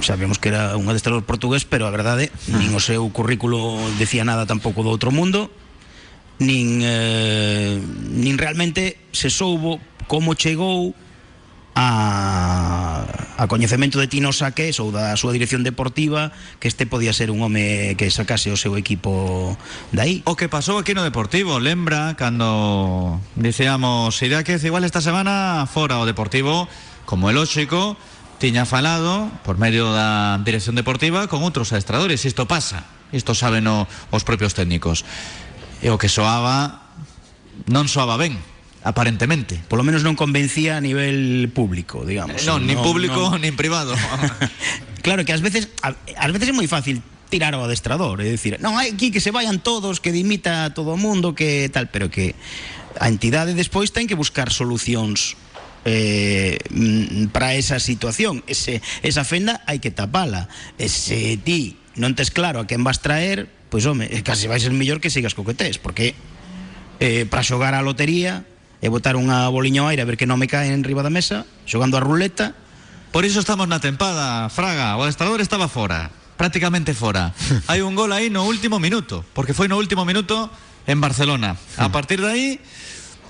sabemos 0.00 0.40
que 0.40 0.48
era 0.48 0.72
un 0.80 0.88
adestrador 0.88 1.20
portugués, 1.28 1.68
pero 1.68 1.84
a 1.84 1.92
verdade 1.92 2.32
nin 2.48 2.72
o 2.72 2.80
seu 2.80 3.04
currículo 3.12 3.76
decía 4.00 4.24
nada 4.24 4.48
tampouco 4.48 4.80
do 4.80 4.88
outro 4.88 5.12
mundo, 5.12 5.52
nin 6.40 6.80
eh, 6.80 7.76
realmente 8.40 8.96
se 9.12 9.28
soubo 9.28 9.76
como 10.08 10.32
chegou 10.32 10.96
a, 11.74 13.06
a 13.36 13.44
coñecemento 13.48 13.98
de 13.98 14.08
Tino 14.08 14.32
Saques 14.32 14.78
ou 14.82 14.90
da 14.90 15.14
súa 15.14 15.34
dirección 15.34 15.62
deportiva 15.62 16.34
que 16.58 16.68
este 16.68 16.84
podía 16.84 17.14
ser 17.14 17.30
un 17.30 17.40
home 17.40 17.94
que 17.94 18.10
sacase 18.10 18.50
o 18.50 18.58
seu 18.58 18.74
equipo 18.76 19.56
dai. 19.94 20.22
O 20.26 20.34
que 20.34 20.50
pasou 20.50 20.78
aquí 20.78 20.94
no 20.94 21.06
Deportivo, 21.06 21.62
lembra 21.62 22.18
cando 22.18 23.20
dicíamos 23.38 24.16
Iráquez 24.22 24.62
igual 24.64 24.84
esta 24.84 25.00
semana 25.00 25.66
fora 25.70 26.02
o 26.02 26.08
Deportivo 26.08 26.66
como 27.06 27.30
é 27.30 27.32
lógico 27.32 27.96
tiña 28.40 28.64
falado 28.64 29.28
por 29.44 29.60
medio 29.60 29.92
da 29.92 30.40
dirección 30.40 30.74
deportiva 30.74 31.28
con 31.28 31.44
outros 31.44 31.70
adestradores, 31.76 32.24
isto 32.24 32.48
pasa 32.48 32.88
isto 33.12 33.34
saben 33.34 33.66
o, 33.66 33.86
os 34.10 34.22
propios 34.22 34.54
técnicos. 34.54 35.02
E 35.82 35.90
o 35.90 35.98
que 35.98 36.12
soaba 36.12 36.86
non 37.66 37.88
soaba 37.90 38.20
ben. 38.20 38.38
Aparentemente. 38.82 39.60
Polo 39.68 39.84
menos 39.84 40.00
non 40.00 40.16
convencía 40.16 40.76
a 40.76 40.82
nivel 40.82 41.52
público, 41.52 42.04
digamos. 42.04 42.42
non, 42.48 42.64
nin 42.64 42.80
público 42.80 43.36
nin 43.36 43.54
privado. 43.56 43.92
claro 45.04 45.24
que 45.24 45.32
ás 45.36 45.44
veces 45.44 45.68
a, 45.84 45.92
ás 45.96 46.30
veces 46.32 46.50
é 46.50 46.54
moi 46.56 46.68
fácil 46.68 47.04
tirar 47.30 47.54
ao 47.54 47.62
adestrador, 47.62 48.18
é 48.18 48.26
dicir, 48.26 48.58
non, 48.58 48.74
hai 48.74 48.90
aquí 48.90 49.14
que 49.14 49.22
se 49.22 49.30
vayan 49.30 49.62
todos, 49.62 50.02
que 50.02 50.10
dimita 50.10 50.66
a 50.66 50.74
todo 50.74 50.96
o 50.96 50.98
mundo, 50.98 51.36
que 51.36 51.70
tal, 51.70 51.86
pero 51.92 52.10
que 52.10 52.34
a 52.98 53.06
entidade 53.06 53.54
despois 53.54 53.94
ten 53.94 54.10
que 54.10 54.18
buscar 54.18 54.50
solucións 54.50 55.38
eh, 55.84 56.58
mm, 56.68 57.30
para 57.32 57.54
esa 57.54 57.78
situación 57.78 58.42
ese, 58.46 58.82
esa 59.00 59.24
fenda 59.24 59.62
hai 59.64 59.78
que 59.78 59.94
tapala 59.94 60.50
e 60.76 60.90
se 60.90 61.38
ti 61.40 61.78
non 61.96 62.12
tes 62.12 62.34
claro 62.34 62.60
a 62.60 62.66
quen 62.66 62.82
vas 62.82 63.00
traer 63.00 63.48
pois 63.70 63.86
home, 63.86 64.10
casi 64.26 64.50
vai 64.50 64.58
ser 64.58 64.74
mellor 64.74 64.98
que 64.98 65.08
sigas 65.08 65.32
co 65.32 65.46
que 65.46 65.54
tes 65.54 65.78
porque 65.78 66.12
eh, 66.98 67.24
para 67.24 67.46
xogar 67.46 67.72
a 67.72 67.80
lotería 67.80 68.44
e 68.80 68.88
botar 68.88 69.14
unha 69.14 69.44
boliña 69.52 69.84
ao 69.84 69.92
aire 69.92 70.00
a 70.00 70.08
ver 70.08 70.16
que 70.16 70.24
non 70.24 70.40
me 70.40 70.48
cae 70.48 70.72
en 70.72 70.80
riba 70.80 71.04
da 71.04 71.12
mesa, 71.12 71.44
xogando 71.68 72.00
a 72.00 72.04
ruleta. 72.04 72.56
Por 73.12 73.28
iso 73.28 73.44
estamos 73.44 73.68
na 73.68 73.78
tempada, 73.78 74.48
Fraga, 74.48 74.96
o 74.96 75.04
adestrador 75.04 75.44
estaba 75.44 75.68
fora, 75.68 76.08
prácticamente 76.40 76.96
fora. 76.96 77.36
Hai 77.68 77.84
un 77.84 77.92
gol 77.92 78.16
aí 78.16 78.32
no 78.32 78.48
último 78.48 78.80
minuto, 78.80 79.20
porque 79.36 79.52
foi 79.52 79.68
no 79.68 79.76
último 79.76 80.08
minuto 80.08 80.48
en 80.88 80.98
Barcelona. 81.00 81.60
A 81.76 81.92
partir 81.92 82.24
de 82.24 82.28
aí 82.28 82.48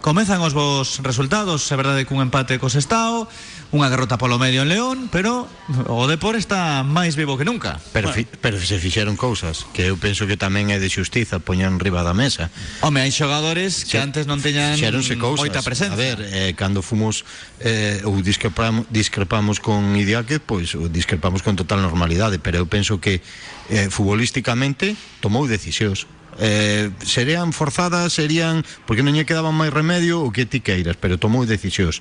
Comezan 0.01 0.41
os 0.41 0.57
vos 0.57 1.05
resultados, 1.05 1.69
é 1.69 1.77
verdade 1.77 2.09
cun 2.09 2.25
empate 2.25 2.57
cos 2.57 2.73
Estado, 2.73 3.29
unha 3.69 3.93
derrota 3.93 4.17
polo 4.17 4.41
medio 4.41 4.65
en 4.65 4.73
León, 4.73 4.97
pero 5.13 5.45
o 5.93 6.09
Depor 6.09 6.41
está 6.41 6.81
máis 6.81 7.21
vivo 7.21 7.37
que 7.37 7.45
nunca. 7.45 7.77
Pero, 7.93 8.09
bueno. 8.09 8.17
fi, 8.17 8.39
pero 8.41 8.57
se 8.57 8.81
fixeron 8.81 9.21
cousas 9.21 9.69
que 9.77 9.93
eu 9.93 10.01
penso 10.01 10.25
que 10.25 10.41
tamén 10.41 10.73
é 10.73 10.81
de 10.81 10.89
xustiza 10.89 11.37
poñan 11.37 11.77
riba 11.77 12.01
da 12.01 12.17
mesa. 12.17 12.49
Home, 12.81 13.05
hai 13.05 13.13
xogadores 13.13 13.85
que 13.85 14.01
se, 14.01 14.01
antes 14.01 14.25
non 14.25 14.41
teñan 14.41 14.81
cousas. 15.21 15.45
moita 15.45 15.61
presencia. 15.61 15.93
A 15.93 16.01
ver, 16.01 16.25
eh, 16.33 16.57
cando 16.57 16.81
fomos 16.81 17.29
eh, 17.61 18.01
ou 18.09 18.17
discrepamos, 18.25 18.89
discrepamos 18.89 19.61
con 19.61 19.85
Idiáquez, 20.01 20.41
pois 20.41 20.73
pues, 20.73 20.89
discrepamos 20.89 21.45
con 21.45 21.61
total 21.61 21.85
normalidade, 21.85 22.41
pero 22.41 22.57
eu 22.57 22.65
penso 22.65 23.05
que 23.05 23.21
eh, 23.69 23.93
futbolísticamente 23.93 24.97
tomou 25.21 25.45
decisións 25.45 26.09
eh, 26.41 26.91
serían 27.05 27.53
forzadas, 27.53 28.17
serían 28.17 28.65
porque 28.89 29.05
non 29.05 29.13
lle 29.13 29.29
quedaban 29.29 29.53
máis 29.53 29.71
remedio 29.71 30.25
o 30.25 30.33
que 30.33 30.49
ti 30.49 30.65
queiras, 30.65 30.97
pero 30.97 31.21
tomou 31.21 31.45
decisións. 31.45 32.01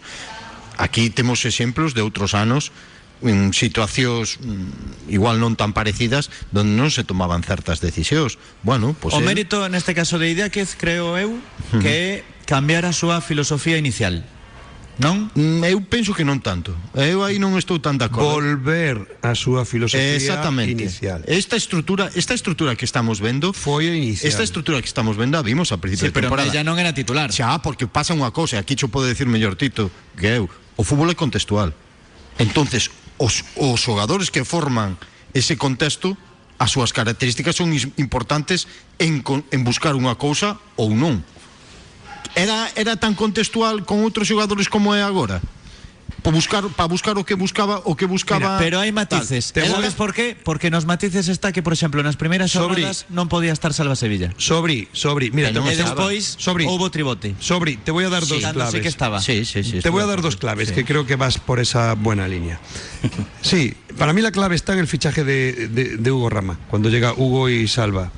Aquí 0.80 1.12
temos 1.12 1.44
exemplos 1.44 1.92
de 1.92 2.00
outros 2.02 2.32
anos 2.32 2.72
en 3.20 3.52
situacións 3.52 4.40
mm, 4.40 5.12
igual 5.12 5.44
non 5.44 5.60
tan 5.60 5.76
parecidas 5.76 6.32
donde 6.56 6.72
non 6.72 6.88
se 6.88 7.04
tomaban 7.04 7.44
certas 7.44 7.84
decisións. 7.84 8.40
Bueno, 8.64 8.96
pues 8.96 9.12
o 9.12 9.20
él... 9.20 9.28
mérito 9.28 9.68
neste 9.68 9.92
caso 9.92 10.16
de 10.16 10.32
Idiáquez 10.32 10.80
creo 10.80 11.20
eu 11.20 11.36
que 11.84 12.24
cambiar 12.48 12.88
a 12.88 12.96
súa 12.96 13.20
filosofía 13.20 13.76
inicial. 13.76 14.24
Non? 15.00 15.32
Mm, 15.32 15.64
Eu 15.64 15.80
penso 15.88 16.12
que 16.12 16.28
non 16.28 16.44
tanto. 16.44 16.76
Eu 16.92 17.24
aí 17.24 17.40
non 17.40 17.56
estou 17.56 17.80
tan 17.80 17.96
de 17.96 18.04
acordo. 18.04 18.36
Volver 18.44 19.00
a 19.24 19.32
súa 19.32 19.64
filosofía 19.64 20.20
Exactamente. 20.20 20.76
inicial. 20.76 21.24
Esta 21.24 21.56
estrutura, 21.56 22.12
esta 22.20 22.36
estrutura 22.36 22.76
que 22.76 22.84
estamos 22.84 23.24
vendo 23.24 23.56
Foi 23.56 23.88
a 23.88 23.96
inicial. 23.96 24.28
Esta 24.28 24.44
estrutura 24.44 24.84
que 24.84 24.92
estamos 24.92 25.16
vendo 25.16 25.40
a 25.40 25.42
vimos 25.42 25.72
a 25.72 25.80
principio 25.80 26.08
Sí, 26.08 26.12
de 26.12 26.16
pero 26.20 26.28
temporada. 26.28 26.52
ella 26.52 26.68
non 26.68 26.76
era 26.76 26.92
titular. 26.92 27.32
Xa, 27.32 27.64
porque 27.64 27.88
pasa 27.88 28.12
unha 28.12 28.28
cousa, 28.36 28.56
e 28.56 28.60
aquí 28.60 28.76
cho 28.76 28.92
pode 28.92 29.08
decir 29.08 29.24
mellor 29.24 29.56
Tito 29.56 29.88
que 30.20 30.44
eu, 30.44 30.52
o 30.76 30.84
fútbol 30.84 31.08
é 31.08 31.16
contextual. 31.16 31.72
Entonces, 32.36 32.92
os, 33.16 33.48
os 33.56 33.80
xogadores 33.80 34.28
que 34.28 34.44
forman 34.44 35.00
ese 35.32 35.56
contexto, 35.56 36.20
as 36.60 36.76
súas 36.76 36.92
características 36.92 37.56
son 37.56 37.72
importantes 37.96 38.68
en, 39.00 39.24
en 39.24 39.62
buscar 39.64 39.96
unha 39.96 40.20
cousa 40.20 40.60
ou 40.76 40.92
non. 40.92 41.24
Era, 42.36 42.70
era 42.76 42.96
tan 42.96 43.16
contextual 43.16 43.86
con 43.86 44.02
outros 44.06 44.28
xogadores 44.30 44.70
como 44.70 44.94
é 44.94 45.02
agora? 45.02 45.42
Para 46.20 46.36
buscar, 46.36 46.68
para 46.76 46.92
buscar 46.92 47.16
o 47.16 47.24
que 47.24 47.32
buscaba 47.34 47.80
o 47.88 47.96
que 47.96 48.04
buscaba 48.04 48.60
Pero 48.60 48.76
hai 48.84 48.92
matices. 48.92 49.56
Te 49.56 49.64
Te 49.64 49.72
sabes 49.72 49.96
por 49.96 50.12
qué? 50.12 50.36
Porque 50.36 50.68
nos 50.68 50.84
matices 50.84 51.32
está 51.32 51.56
que, 51.56 51.64
por 51.64 51.72
exemplo, 51.72 52.04
nas 52.04 52.20
primeiras 52.20 52.52
Sobri. 52.52 52.84
xornadas 52.84 53.08
non 53.08 53.32
podía 53.32 53.56
estar 53.56 53.72
Salva 53.72 53.96
Sevilla. 53.96 54.36
Sobri, 54.36 54.92
Sobri, 54.92 55.32
mira, 55.32 55.48
te, 55.56 55.64
E 55.64 55.80
despois 55.80 56.36
houbo 56.68 56.92
tribote. 56.92 57.40
Sobri, 57.40 57.80
te 57.80 57.96
voy 57.96 58.04
a 58.04 58.12
dar 58.12 58.28
dos 58.28 58.44
claves. 58.44 58.76
sí 58.76 58.84
que 58.84 58.92
estaba. 58.92 59.24
Sí, 59.24 59.48
sí, 59.48 59.64
sí. 59.64 59.80
Te 59.80 59.88
voy 59.88 60.04
a 60.04 60.12
dar 60.12 60.20
dos 60.20 60.36
claves 60.36 60.70
Sí. 60.70 60.76
que 60.76 60.84
creo 60.84 61.08
que 61.08 61.16
vas 61.16 61.40
por 61.40 61.64
esa 61.64 61.96
buena 61.96 62.28
línea. 62.28 62.60
Sí, 63.40 63.72
para 63.96 64.12
mí 64.12 64.20
la 64.20 64.36
clave 64.36 64.60
está 64.60 64.76
en 64.76 64.84
el 64.84 64.92
fichaje 64.92 65.24
de, 65.24 65.72
de- 65.72 65.96
de 66.04 66.10
Hugo 66.12 66.28
Rama, 66.28 66.60
cuando 66.68 66.92
llega 66.92 67.16
Hugo 67.16 67.48
y 67.48 67.64
Salva. 67.72 68.12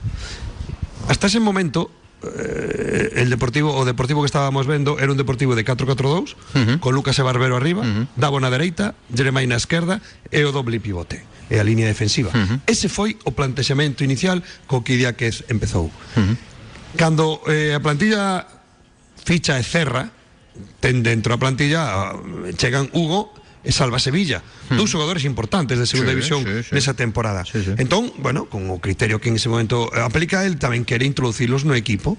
Hasta 1.07 1.27
ese 1.29 1.37
momento, 1.39 1.91
eh, 2.23 3.13
el 3.15 3.29
Deportivo 3.29 3.73
o 3.73 3.85
Deportivo 3.85 4.21
que 4.21 4.29
estábamos 4.29 4.67
vendo 4.67 4.99
era 4.99 5.11
un 5.11 5.17
Deportivo 5.17 5.55
de 5.55 5.65
4-4-2 5.65 6.05
uh 6.05 6.35
-huh. 6.53 6.79
con 6.79 6.93
Lucas 6.93 7.17
e 7.19 7.23
Barbero 7.23 7.57
arriba, 7.57 7.81
uh 7.81 7.85
-huh. 7.85 8.07
Davo 8.15 8.39
na 8.39 8.49
dereita, 8.49 8.93
Jeremai 9.09 9.47
na 9.47 9.57
esquerda 9.57 10.01
e 10.29 10.45
o 10.45 10.51
doble 10.53 10.79
pivote 10.79 11.25
e 11.49 11.59
a 11.59 11.63
línea 11.65 11.89
defensiva. 11.89 12.31
Uh 12.31 12.45
-huh. 12.45 12.57
Ese 12.69 12.87
foi 12.87 13.17
o 13.25 13.33
plantexamento 13.33 14.05
inicial 14.05 14.43
co 14.69 14.85
que 14.85 14.95
Idiáquez 14.95 15.49
empezou. 15.49 15.89
Uh 15.89 16.21
-huh. 16.21 16.35
Cando 16.95 17.41
eh, 17.49 17.73
a 17.73 17.79
plantilla 17.81 18.45
ficha 19.23 19.57
e 19.57 19.63
cerra, 19.63 20.11
ten 20.79 21.01
dentro 21.01 21.33
a 21.33 21.37
plantilla, 21.41 21.81
ah, 21.89 22.19
chegan 22.57 22.89
Hugo 22.93 23.40
Salva 23.69 24.01
Sevilla, 24.01 24.41
dous 24.73 24.89
xogadores 24.89 25.21
importantes 25.21 25.77
de 25.77 25.85
segunda 25.85 26.11
Sí, 26.11 26.15
división 26.17 26.41
sí, 26.41 26.65
sí. 26.65 26.73
nesa 26.73 26.97
temporada. 26.97 27.45
Entón, 27.77 28.09
bueno, 28.17 28.49
con 28.49 28.65
o 28.73 28.81
criterio 28.81 29.21
que 29.21 29.29
en 29.29 29.37
ese 29.37 29.49
momento 29.53 29.93
eh, 29.93 30.01
aplica 30.01 30.41
el 30.49 30.57
tamén 30.57 30.81
quere 30.81 31.05
introducilos 31.05 31.61
no 31.61 31.77
equipo. 31.77 32.17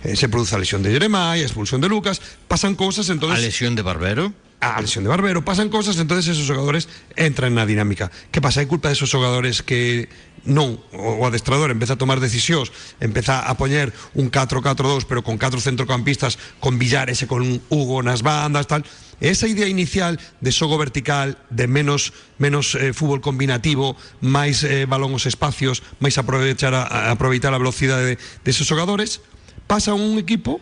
Eh, 0.00 0.16
se 0.16 0.32
produce 0.32 0.56
a 0.56 0.58
lesión 0.58 0.80
de 0.80 0.88
Jeremai, 0.96 1.44
a 1.44 1.46
expulsión 1.46 1.84
de 1.84 1.92
Lucas, 1.92 2.24
pasan 2.48 2.72
cousas, 2.72 3.10
A 3.10 3.12
entonces 3.12 3.44
lesión 3.44 3.76
de 3.76 3.84
Barbero. 3.84 4.32
a 4.64 4.80
lesión 4.80 5.04
de 5.04 5.12
Barbero, 5.12 5.44
pasan 5.44 5.68
cosas, 5.68 5.96
entonces 6.00 6.32
esos 6.32 6.48
xogadores 6.48 6.88
entran 7.16 7.52
na 7.52 7.68
dinámica. 7.68 8.08
Que 8.32 8.40
pasa? 8.40 8.64
É 8.64 8.68
culpa 8.68 8.88
de 8.88 8.96
esos 8.96 9.12
xogadores 9.12 9.60
que 9.60 10.08
non, 10.48 10.80
o 10.96 11.20
o 11.20 11.28
adestrador 11.28 11.68
empeza 11.68 11.96
a 11.96 12.00
tomar 12.00 12.16
decisións, 12.24 12.72
empeza 13.04 13.44
a 13.44 13.52
poñer 13.60 13.92
un 14.16 14.32
4-4-2, 14.32 15.04
pero 15.04 15.20
con 15.20 15.36
catro 15.36 15.60
centrocampistas, 15.60 16.40
con 16.64 16.80
Villares 16.80 17.20
e 17.20 17.28
con 17.28 17.44
Hugo 17.68 18.00
nas 18.00 18.24
bandas, 18.24 18.64
tal. 18.64 18.80
Esa 19.20 19.46
idea 19.46 19.68
inicial 19.68 20.16
de 20.40 20.50
xogo 20.52 20.80
vertical, 20.80 21.36
de 21.52 21.68
menos 21.68 22.16
menos 22.40 22.72
eh, 22.74 22.96
fútbol 22.96 23.20
combinativo, 23.20 23.96
máis 24.24 24.64
eh, 24.64 24.88
balón 24.88 25.12
os 25.12 25.28
espacios, 25.28 25.84
máis 26.00 26.16
aproveitar 26.16 26.72
a, 26.72 26.88
a 26.88 27.12
aproveitar 27.12 27.52
a 27.52 27.60
velocidade 27.60 28.04
de, 28.04 28.14
de 28.16 28.48
esos 28.48 28.64
xogadores, 28.64 29.20
pasa 29.68 29.92
a 29.92 29.98
un 30.00 30.16
equipo 30.16 30.56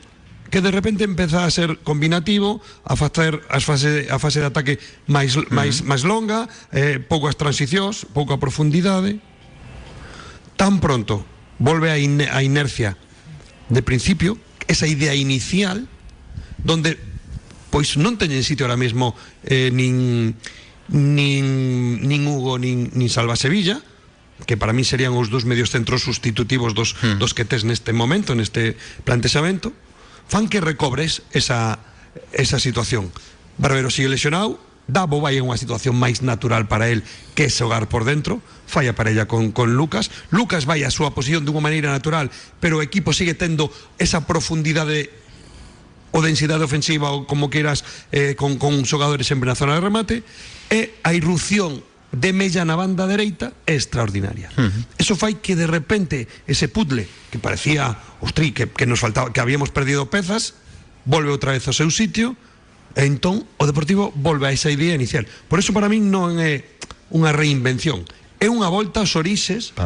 que 0.50 0.60
de 0.60 0.70
repente 0.70 1.04
empeza 1.04 1.44
a 1.44 1.50
ser 1.50 1.78
combinativo, 1.84 2.60
a 2.84 2.96
facer 2.96 3.40
as 3.48 3.64
fase, 3.64 4.08
a 4.10 4.18
fase 4.18 4.40
de 4.40 4.48
ataque 4.48 4.74
máis, 5.06 5.36
máis, 5.52 5.84
máis 5.84 6.02
longa, 6.02 6.48
eh, 6.72 6.98
poucas 6.98 7.36
transicións, 7.36 8.08
pouca 8.10 8.40
profundidade. 8.40 9.20
Tan 10.56 10.80
pronto 10.80 11.22
volve 11.60 11.92
a, 11.92 11.98
ine, 12.00 12.26
a 12.32 12.42
inercia 12.42 12.96
de 13.68 13.84
principio, 13.84 14.40
esa 14.66 14.88
idea 14.88 15.14
inicial, 15.14 15.86
donde 16.64 16.96
pois 17.68 17.96
non 18.00 18.16
teñen 18.16 18.44
sitio 18.44 18.66
ahora 18.66 18.80
mesmo 18.80 19.12
eh, 19.44 19.68
nin, 19.72 20.36
nin, 20.88 21.46
nin 22.02 22.22
Hugo 22.26 22.56
nin, 22.56 22.90
nin 22.92 23.08
Salva 23.12 23.36
Sevilla, 23.36 23.80
que 24.46 24.56
para 24.56 24.72
mí 24.72 24.84
serían 24.84 25.16
os 25.18 25.30
dos 25.30 25.44
medios 25.44 25.70
centros 25.70 26.02
sustitutivos 26.02 26.74
dos, 26.74 26.94
dos 27.18 27.34
que 27.34 27.44
tes 27.44 27.64
neste 27.64 27.92
momento, 27.92 28.38
neste 28.38 28.78
plantexamento, 29.02 29.74
fan 30.28 30.46
que 30.46 30.62
recobres 30.62 31.24
esa, 31.32 31.80
esa 32.32 32.60
situación. 32.60 33.10
Barbero 33.58 33.90
sigue 33.90 34.08
lesionado, 34.08 34.60
Davo 34.88 35.20
vai 35.20 35.36
en 35.36 35.44
unha 35.44 35.60
situación 35.60 36.00
máis 36.00 36.24
natural 36.24 36.64
para 36.64 36.88
el 36.88 37.04
que 37.36 37.44
é 37.44 37.52
xogar 37.52 37.92
por 37.92 38.08
dentro, 38.08 38.40
falla 38.64 38.96
parella 38.96 39.28
con, 39.28 39.52
con 39.52 39.76
Lucas, 39.76 40.08
Lucas 40.32 40.64
vai 40.64 40.80
a 40.80 40.88
súa 40.88 41.12
posición 41.12 41.44
dunha 41.44 41.60
maneira 41.60 41.92
natural, 41.92 42.32
pero 42.56 42.80
o 42.80 42.84
equipo 42.84 43.12
sigue 43.12 43.36
tendo 43.36 43.68
esa 44.00 44.24
profundidade 44.24 45.12
o 46.12 46.18
densidade 46.24 46.64
ofensiva 46.64 47.12
ou 47.12 47.28
como 47.28 47.52
queiras 47.52 47.84
eh, 48.12 48.34
con, 48.34 48.56
con 48.56 48.84
xogadores 48.84 49.28
sempre 49.28 49.48
na 49.48 49.58
zona 49.58 49.76
de 49.76 49.82
remate 49.84 50.16
e 50.72 50.96
a 51.04 51.12
irrupción 51.12 51.84
de 52.12 52.32
Mella 52.32 52.64
na 52.64 52.72
banda 52.72 53.04
dereita 53.04 53.52
é 53.68 53.76
extraordinaria. 53.76 54.48
Uh 54.56 54.72
-huh. 54.72 54.82
Eso 54.96 55.12
fai 55.16 55.44
que 55.44 55.52
de 55.52 55.68
repente 55.68 56.24
ese 56.48 56.68
puzzle 56.68 57.04
que 57.28 57.38
parecía, 57.38 58.00
ostri, 58.24 58.52
que, 58.56 58.68
que 58.72 58.88
nos 58.88 59.00
faltaba, 59.00 59.28
que 59.32 59.40
habíamos 59.40 59.68
perdido 59.68 60.08
pezas, 60.08 60.56
volve 61.04 61.28
outra 61.28 61.52
vez 61.52 61.68
ao 61.68 61.76
seu 61.76 61.92
sitio, 61.92 62.32
e 62.96 63.04
entón 63.04 63.44
o 63.60 63.64
Deportivo 63.68 64.10
volve 64.16 64.48
a 64.48 64.52
esa 64.52 64.72
idea 64.72 64.96
inicial. 64.96 65.28
Por 65.52 65.60
eso 65.60 65.76
para 65.76 65.92
min 65.92 66.08
non 66.08 66.40
é 66.40 66.64
unha 67.12 67.32
reinvención, 67.36 68.08
é 68.40 68.48
unha 68.48 68.72
volta 68.72 69.04
aos 69.04 69.12
orixes 69.12 69.76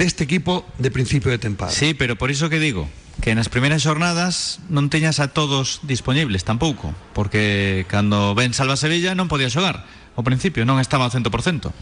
deste 0.00 0.24
equipo 0.24 0.64
de 0.80 0.88
principio 0.88 1.28
de 1.28 1.38
temporada. 1.38 1.76
Sí, 1.76 1.92
pero 1.92 2.16
por 2.16 2.32
iso 2.32 2.48
que 2.48 2.56
digo, 2.56 2.88
que 3.20 3.34
nas 3.34 3.48
primeiras 3.48 3.80
xornadas 3.82 4.60
non 4.68 4.92
teñas 4.92 5.18
a 5.18 5.32
todos 5.32 5.80
disponibles 5.88 6.44
tampouco, 6.44 6.92
porque 7.16 7.88
cando 7.88 8.36
ven 8.36 8.52
salva 8.52 8.76
Sevilla 8.76 9.16
non 9.16 9.30
podía 9.30 9.52
xogar. 9.52 9.88
Ao 10.16 10.24
principio 10.24 10.64
non 10.64 10.80
estaba 10.80 11.08
ao 11.08 11.12
100%. 11.12 11.72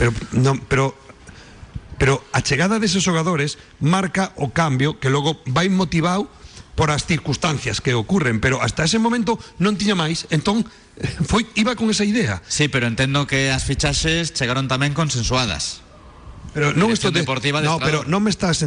Pero 0.00 0.10
non, 0.36 0.60
pero 0.68 0.96
pero 2.02 2.18
a 2.34 2.42
chegada 2.42 2.82
deses 2.82 3.04
xogadores 3.04 3.62
marca 3.78 4.34
o 4.34 4.50
cambio 4.50 4.98
que 4.98 5.12
logo 5.12 5.38
vai 5.46 5.70
motivado 5.70 6.26
por 6.74 6.90
as 6.90 7.04
circunstancias 7.04 7.84
que 7.84 7.94
ocurren, 7.94 8.40
pero 8.40 8.64
hasta 8.64 8.88
ese 8.88 8.98
momento 8.98 9.36
non 9.60 9.76
tiña 9.76 9.94
máis, 9.94 10.24
entón 10.32 10.64
foi 11.30 11.44
iba 11.54 11.76
con 11.76 11.92
esa 11.92 12.04
idea. 12.04 12.40
Sí, 12.48 12.68
pero 12.68 12.88
entendo 12.88 13.28
que 13.28 13.52
as 13.52 13.64
fichaxes 13.68 14.32
chegaron 14.32 14.66
tamén 14.66 14.96
consensuadas. 14.96 15.81
Pero 16.52 16.72
de... 16.72 17.10
deportiva 17.10 17.60
No, 17.62 17.78
pero 17.80 18.04
non 18.04 18.20
me 18.20 18.28
estás 18.28 18.60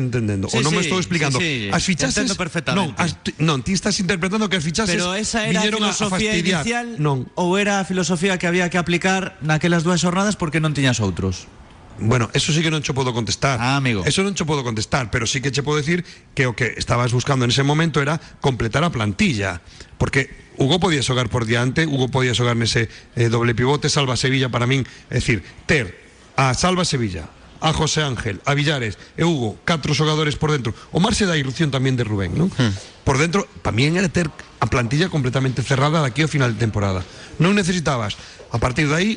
sí, 0.50 0.58
ou 0.58 0.62
non 0.66 0.74
sí, 0.74 0.78
me 0.78 0.82
estou 0.82 0.98
explicando. 0.98 1.38
Sí, 1.38 1.70
Entendo 1.70 2.34
perfectamente. 2.34 2.98
Non, 2.98 2.98
as, 2.98 3.14
non, 3.38 3.62
ti 3.62 3.78
estás 3.78 4.02
interpretando 4.02 4.50
que 4.50 4.58
as 4.58 4.66
fichaxes 4.66 4.98
Pero 4.98 5.14
esa 5.14 5.46
era 5.46 5.62
filosofía 5.62 6.34
a 6.34 6.38
inicial 6.38 6.98
non. 6.98 7.30
ou 7.38 7.62
era 7.62 7.78
a 7.78 7.86
filosofía 7.86 8.42
que 8.42 8.50
había 8.50 8.74
que 8.74 8.82
aplicar 8.82 9.38
naquelas 9.46 9.86
dúas 9.86 10.02
xornadas 10.02 10.34
porque 10.34 10.58
non 10.58 10.74
tiñas 10.74 10.98
outros? 10.98 11.46
Bueno, 11.98 12.30
eso 12.34 12.52
sí 12.52 12.60
que 12.60 12.74
non 12.74 12.84
che 12.84 12.92
podo 12.92 13.16
contestar. 13.16 13.62
Ah, 13.62 13.80
amigo. 13.80 14.04
Eso 14.04 14.20
non 14.26 14.36
che 14.36 14.44
podo 14.44 14.66
contestar, 14.66 15.08
pero 15.14 15.24
sí 15.24 15.40
que 15.40 15.54
che 15.54 15.64
podo 15.64 15.80
decir 15.80 16.04
que 16.36 16.50
o 16.50 16.58
que 16.58 16.76
estabas 16.76 17.14
buscando 17.14 17.46
en 17.46 17.54
ese 17.54 17.64
momento 17.64 18.02
era 18.02 18.20
completar 18.42 18.84
a 18.84 18.92
plantilla, 18.92 19.62
porque 20.02 20.28
Hugo 20.58 20.80
podía 20.80 21.00
xogar 21.06 21.30
por 21.30 21.46
diante, 21.46 21.88
Hugo 21.88 22.10
podía 22.12 22.36
xogar 22.36 22.60
nese 22.60 22.90
eh, 23.16 23.30
doble 23.32 23.56
pivote, 23.56 23.88
Salva 23.88 24.20
Sevilla 24.20 24.52
para 24.52 24.68
min, 24.68 24.84
é 25.08 25.24
dicir, 25.24 25.40
ter 25.70 25.96
a 26.36 26.52
Salva 26.52 26.84
Sevilla, 26.84 27.32
a 27.62 27.72
José 27.72 28.04
Ángel, 28.04 28.42
a 28.46 28.54
Villares 28.54 28.98
e 29.16 29.24
Hugo, 29.24 29.58
catro 29.64 29.96
xogadores 29.96 30.36
por 30.36 30.52
dentro. 30.52 30.76
O 30.92 31.00
marxe 31.00 31.28
da 31.28 31.40
irrupción 31.40 31.72
tamén 31.72 31.96
de 31.96 32.04
Rubén, 32.04 32.36
non? 32.36 32.52
Hmm. 32.52 32.74
Por 33.06 33.22
dentro, 33.22 33.46
tamén 33.62 33.96
era 33.96 34.10
ter 34.10 34.28
a 34.60 34.68
plantilla 34.68 35.08
completamente 35.14 35.62
cerrada 35.62 36.02
daqui 36.02 36.26
ao 36.26 36.32
final 36.32 36.52
de 36.52 36.60
temporada. 36.60 37.06
Non 37.38 37.54
necesitabas, 37.54 38.18
a 38.50 38.58
partir 38.58 38.90
de 38.90 38.96
aí, 38.96 39.12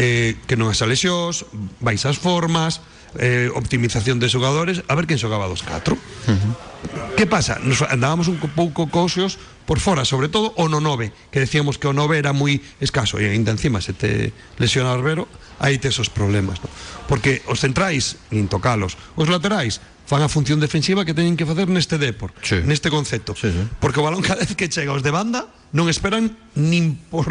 eh, 0.00 0.40
que 0.48 0.56
non 0.56 0.72
as 0.72 0.80
lesións, 0.82 1.44
vais 1.80 2.02
as 2.04 2.16
formas, 2.16 2.80
eh, 3.18 3.50
optimización 3.54 4.18
de 4.18 4.28
xogadores 4.28 4.82
a 4.88 4.94
ver 4.94 5.06
quen 5.06 5.18
xogaba 5.18 5.46
dos 5.46 5.62
4 5.62 5.94
uh 5.94 5.98
-huh. 5.98 7.14
que 7.16 7.26
pasa? 7.26 7.58
Nos 7.62 7.82
andábamos 7.82 8.28
un 8.28 8.36
pouco 8.38 8.90
coxos 8.90 9.38
por 9.66 9.80
fora, 9.80 10.06
sobre 10.06 10.28
todo 10.28 10.54
o 10.56 10.68
no 10.68 10.80
9 10.80 11.12
que 11.30 11.40
decíamos 11.40 11.78
que 11.78 11.88
o 11.88 11.94
9 11.94 12.18
era 12.18 12.34
moi 12.36 12.60
escaso 12.82 13.18
e 13.18 13.30
ainda 13.30 13.54
encima 13.54 13.80
se 13.80 13.94
te 13.96 14.32
lesiona 14.58 14.92
o 14.92 14.96
arbero 14.98 15.24
aí 15.62 15.80
tes 15.80 15.96
os 15.96 16.12
problemas 16.12 16.60
no? 16.60 16.68
porque 17.08 17.40
os 17.48 17.62
centrais, 17.62 18.20
nin 18.30 18.50
tocalos 18.50 18.98
os 19.16 19.30
laterais, 19.30 19.80
fan 20.06 20.22
a 20.22 20.30
función 20.30 20.62
defensiva 20.62 21.02
que 21.02 21.12
teñen 21.12 21.34
que 21.34 21.44
facer 21.44 21.66
neste 21.66 21.98
depor, 21.98 22.30
sí. 22.40 22.62
neste 22.62 22.94
concepto. 22.94 23.34
Sí, 23.34 23.50
sí. 23.50 23.62
Porque 23.82 23.98
o 23.98 24.06
balón 24.06 24.22
cada 24.26 24.46
vez 24.46 24.54
que 24.54 24.70
chega 24.70 24.94
os 24.94 25.02
de 25.02 25.10
banda 25.10 25.50
non 25.74 25.90
esperan 25.90 26.38
nin 26.54 26.94
por 27.10 27.26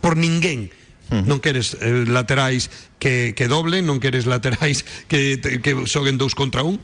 por 0.00 0.16
ninguén. 0.16 0.72
-huh. 1.20 1.28
Non 1.28 1.38
queres 1.38 1.78
eh, 1.78 2.08
laterais 2.08 2.70
que, 2.98 3.36
que 3.36 3.46
doblen, 3.46 3.86
non 3.86 4.02
queres 4.02 4.26
laterais 4.26 4.82
que, 5.10 5.38
que 5.38 5.70
xoguen 5.86 6.18
dous 6.18 6.34
contra 6.34 6.66
un, 6.66 6.80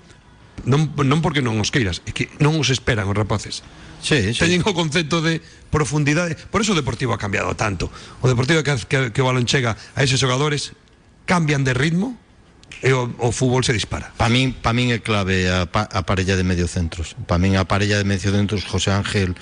non, 0.64 0.92
non 0.94 1.18
porque 1.24 1.40
non 1.40 1.56
os 1.58 1.72
queiras, 1.72 2.04
é 2.04 2.12
que 2.12 2.28
non 2.38 2.54
os 2.60 2.68
esperan 2.68 3.08
os 3.08 3.16
rapaces. 3.16 3.64
Sí, 4.00 4.32
sí. 4.32 4.40
Teñen 4.40 4.64
o 4.64 4.72
concepto 4.72 5.20
de 5.20 5.44
profundidade. 5.68 6.36
Por 6.48 6.64
eso 6.64 6.72
o 6.72 6.78
Deportivo 6.78 7.12
ha 7.12 7.20
cambiado 7.20 7.52
tanto. 7.52 7.92
O 8.24 8.26
Deportivo 8.28 8.64
que, 8.64 8.72
que, 8.88 8.98
que 9.12 9.20
o 9.20 9.28
balón 9.28 9.44
chega 9.44 9.76
a 9.76 10.00
eses 10.00 10.20
xogadores 10.20 10.72
cambian 11.28 11.64
de 11.64 11.76
ritmo 11.76 12.16
e 12.80 12.96
o, 12.96 13.12
o 13.20 13.28
fútbol 13.28 13.60
se 13.60 13.76
dispara. 13.76 14.08
Pa 14.16 14.32
min, 14.32 14.56
pa 14.56 14.72
min 14.72 14.90
é 14.94 15.04
clave 15.04 15.52
a, 15.52 15.68
a 15.68 16.00
parella 16.08 16.34
de 16.34 16.44
mediocentros. 16.44 17.12
Pa 17.28 17.36
min 17.36 17.60
a 17.60 17.68
parella 17.68 18.00
de 18.00 18.08
mediocentros 18.08 18.64
José 18.64 18.90
Ángel 18.90 19.36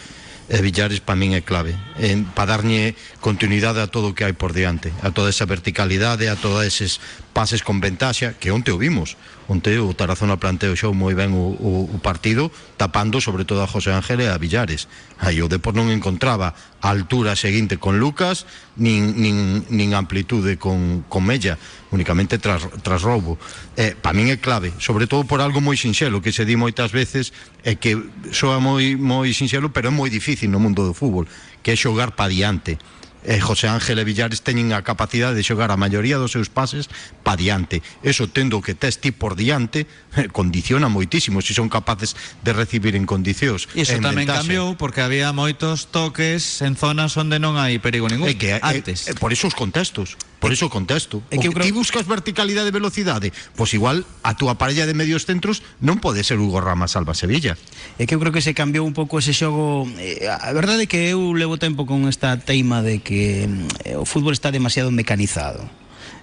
Villares 0.48 1.04
para 1.04 1.20
min 1.20 1.36
é 1.36 1.44
clave. 1.44 1.76
En, 2.00 2.24
para 2.24 2.56
darlle 2.56 2.96
continuidade 3.20 3.84
a 3.84 3.92
todo 3.92 4.10
o 4.10 4.14
que 4.16 4.24
hai 4.24 4.32
por 4.32 4.56
diante 4.56 4.88
a 5.04 5.12
toda 5.12 5.28
esa 5.28 5.44
verticalidade 5.44 6.32
a 6.32 6.40
todos 6.40 6.64
eses 6.64 7.04
pases 7.38 7.62
con 7.62 7.78
ventaxa, 7.78 8.34
que 8.34 8.50
onte 8.50 8.74
o 8.74 8.82
vimos. 8.82 9.14
Onte 9.46 9.78
o 9.78 9.94
Tarazona 9.94 10.42
planteou 10.42 10.74
xou 10.74 10.90
moi 10.90 11.14
ben 11.14 11.30
o, 11.30 11.54
o, 11.54 11.86
o 11.86 11.98
partido, 12.02 12.50
tapando 12.74 13.22
sobre 13.22 13.46
todo 13.46 13.62
a 13.62 13.70
José 13.70 13.94
Ángel 13.94 14.18
e 14.18 14.26
a 14.26 14.34
Villares. 14.42 14.90
Aí 15.22 15.38
o 15.38 15.46
Depor 15.46 15.78
non 15.78 15.86
encontraba 15.94 16.58
a 16.82 16.90
altura 16.90 17.38
seguinte 17.38 17.78
con 17.78 18.02
Lucas, 18.02 18.42
nin, 18.74 19.14
nin, 19.14 19.62
nin 19.70 19.94
amplitude 19.94 20.58
con, 20.58 21.06
con 21.06 21.22
Mella, 21.22 21.62
únicamente 21.94 22.42
tras, 22.42 22.66
tras 22.82 23.06
roubo. 23.06 23.38
Eh, 23.78 23.94
pa 23.94 24.10
min 24.10 24.34
é 24.34 24.42
clave, 24.42 24.74
sobre 24.82 25.06
todo 25.06 25.22
por 25.22 25.38
algo 25.38 25.62
moi 25.62 25.78
sinxelo, 25.78 26.18
que 26.18 26.34
se 26.34 26.42
di 26.42 26.58
moitas 26.58 26.90
veces, 26.90 27.30
e 27.62 27.78
que 27.78 27.94
soa 28.34 28.58
moi, 28.58 28.98
moi 28.98 29.30
sinxelo, 29.30 29.70
pero 29.70 29.88
é 29.88 29.94
moi 29.94 30.10
difícil 30.10 30.50
no 30.50 30.58
mundo 30.58 30.82
do 30.82 30.90
fútbol, 30.90 31.30
que 31.62 31.70
é 31.70 31.78
xogar 31.78 32.18
pa 32.18 32.26
diante 32.26 32.82
e 33.28 33.36
José 33.44 33.68
Ángel 33.68 34.00
e 34.00 34.08
Villares 34.08 34.40
teñen 34.40 34.72
a 34.72 34.80
capacidade 34.80 35.36
de 35.36 35.44
xogar 35.44 35.68
a 35.68 35.76
maioría 35.76 36.16
dos 36.16 36.32
seus 36.32 36.48
pases 36.48 36.88
pa 37.20 37.36
diante. 37.36 37.84
Eso 38.00 38.24
tendo 38.32 38.64
que 38.64 38.72
tes 38.72 39.04
ti 39.04 39.12
por 39.12 39.36
diante 39.36 39.84
eh, 40.16 40.32
condiciona 40.32 40.88
moitísimo 40.88 41.44
se 41.44 41.52
si 41.52 41.60
son 41.60 41.68
capaces 41.68 42.16
de 42.40 42.56
recibir 42.56 42.96
en 42.96 43.04
condicións. 43.04 43.68
Iso 43.76 44.00
tamén 44.00 44.24
ventaxe. 44.24 44.48
cambiou 44.48 44.80
porque 44.80 45.04
había 45.04 45.28
moitos 45.36 45.92
toques 45.92 46.64
en 46.64 46.72
zonas 46.72 47.20
onde 47.20 47.36
non 47.36 47.60
hai 47.60 47.76
perigo 47.76 48.08
ningún. 48.08 48.32
É 48.32 48.34
que, 48.34 48.56
eh, 48.56 48.64
antes. 48.64 49.12
É, 49.12 49.12
é, 49.12 49.20
por 49.20 49.28
iso 49.28 49.44
os 49.44 49.54
contextos. 49.54 50.16
Por 50.38 50.54
iso 50.54 50.70
contexto. 50.70 51.22
É 51.30 51.38
que, 51.38 51.50
creo... 51.50 51.66
ti 51.66 51.74
buscas 51.74 52.06
verticalidade 52.06 52.70
e 52.70 52.74
velocidade, 52.74 53.34
pois 53.58 53.74
igual 53.74 54.06
a 54.22 54.38
túa 54.38 54.54
parella 54.54 54.86
de 54.86 54.94
medios 54.94 55.26
centros 55.26 55.66
non 55.82 55.98
pode 55.98 56.22
ser 56.22 56.38
Hugo 56.38 56.62
Rama 56.62 56.86
Salva 56.86 57.14
Sevilla. 57.18 57.58
É 57.98 58.06
que 58.06 58.14
eu 58.14 58.22
creo 58.22 58.30
que 58.30 58.42
se 58.44 58.54
cambiou 58.54 58.86
un 58.86 58.94
pouco 58.94 59.18
ese 59.18 59.34
xogo. 59.34 59.90
Eh, 59.98 60.30
a 60.30 60.54
verdade 60.54 60.86
é 60.86 60.88
que 60.90 61.10
eu 61.10 61.34
levo 61.34 61.58
tempo 61.58 61.84
con 61.90 62.06
esta 62.06 62.38
teima 62.38 62.86
de 62.86 63.02
que 63.02 63.50
eh, 63.82 63.98
o 63.98 64.06
fútbol 64.06 64.30
está 64.30 64.54
demasiado 64.54 64.94
mecanizado 64.94 65.66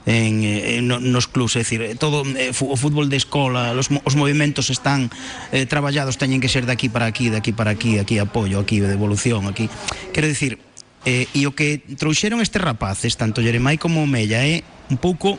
en, 0.06 0.44
en 0.44 0.88
nos 0.88 1.28
clubs, 1.28 1.56
é 1.56 1.66
dicir, 1.66 1.98
todo 1.98 2.24
eh, 2.38 2.54
o 2.54 2.78
fútbol 2.78 3.10
de 3.10 3.18
escola, 3.18 3.74
os, 3.74 3.90
os 3.90 4.16
movimentos 4.16 4.70
están 4.70 5.10
eh, 5.52 5.66
traballados, 5.66 6.18
teñen 6.22 6.40
que 6.40 6.50
ser 6.50 6.66
de 6.66 6.74
aquí 6.74 6.90
para 6.90 7.10
aquí, 7.10 7.30
de 7.30 7.38
aquí 7.38 7.52
para 7.52 7.74
aquí, 7.74 7.98
aquí 7.98 8.22
apoio, 8.22 8.62
aquí 8.62 8.80
de 8.80 8.94
evolución, 8.94 9.50
aquí. 9.50 9.70
Quero 10.14 10.28
dicir, 10.30 10.62
Eh, 11.06 11.30
e 11.38 11.46
o 11.46 11.54
que 11.54 11.86
trouxeron 12.02 12.42
estes 12.42 12.58
rapaces, 12.58 13.14
tanto 13.14 13.46
Jeremai 13.46 13.78
como 13.78 14.10
Mella, 14.10 14.42
é 14.42 14.66
un 14.90 14.98
pouco 14.98 15.38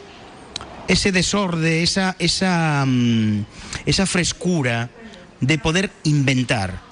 ese 0.86 1.10
desorde, 1.10 1.82
esa, 1.82 2.14
esa, 2.22 2.86
um, 2.86 3.42
esa 3.82 4.06
frescura 4.06 4.86
de 5.42 5.58
poder 5.58 5.90
inventar 6.06 6.85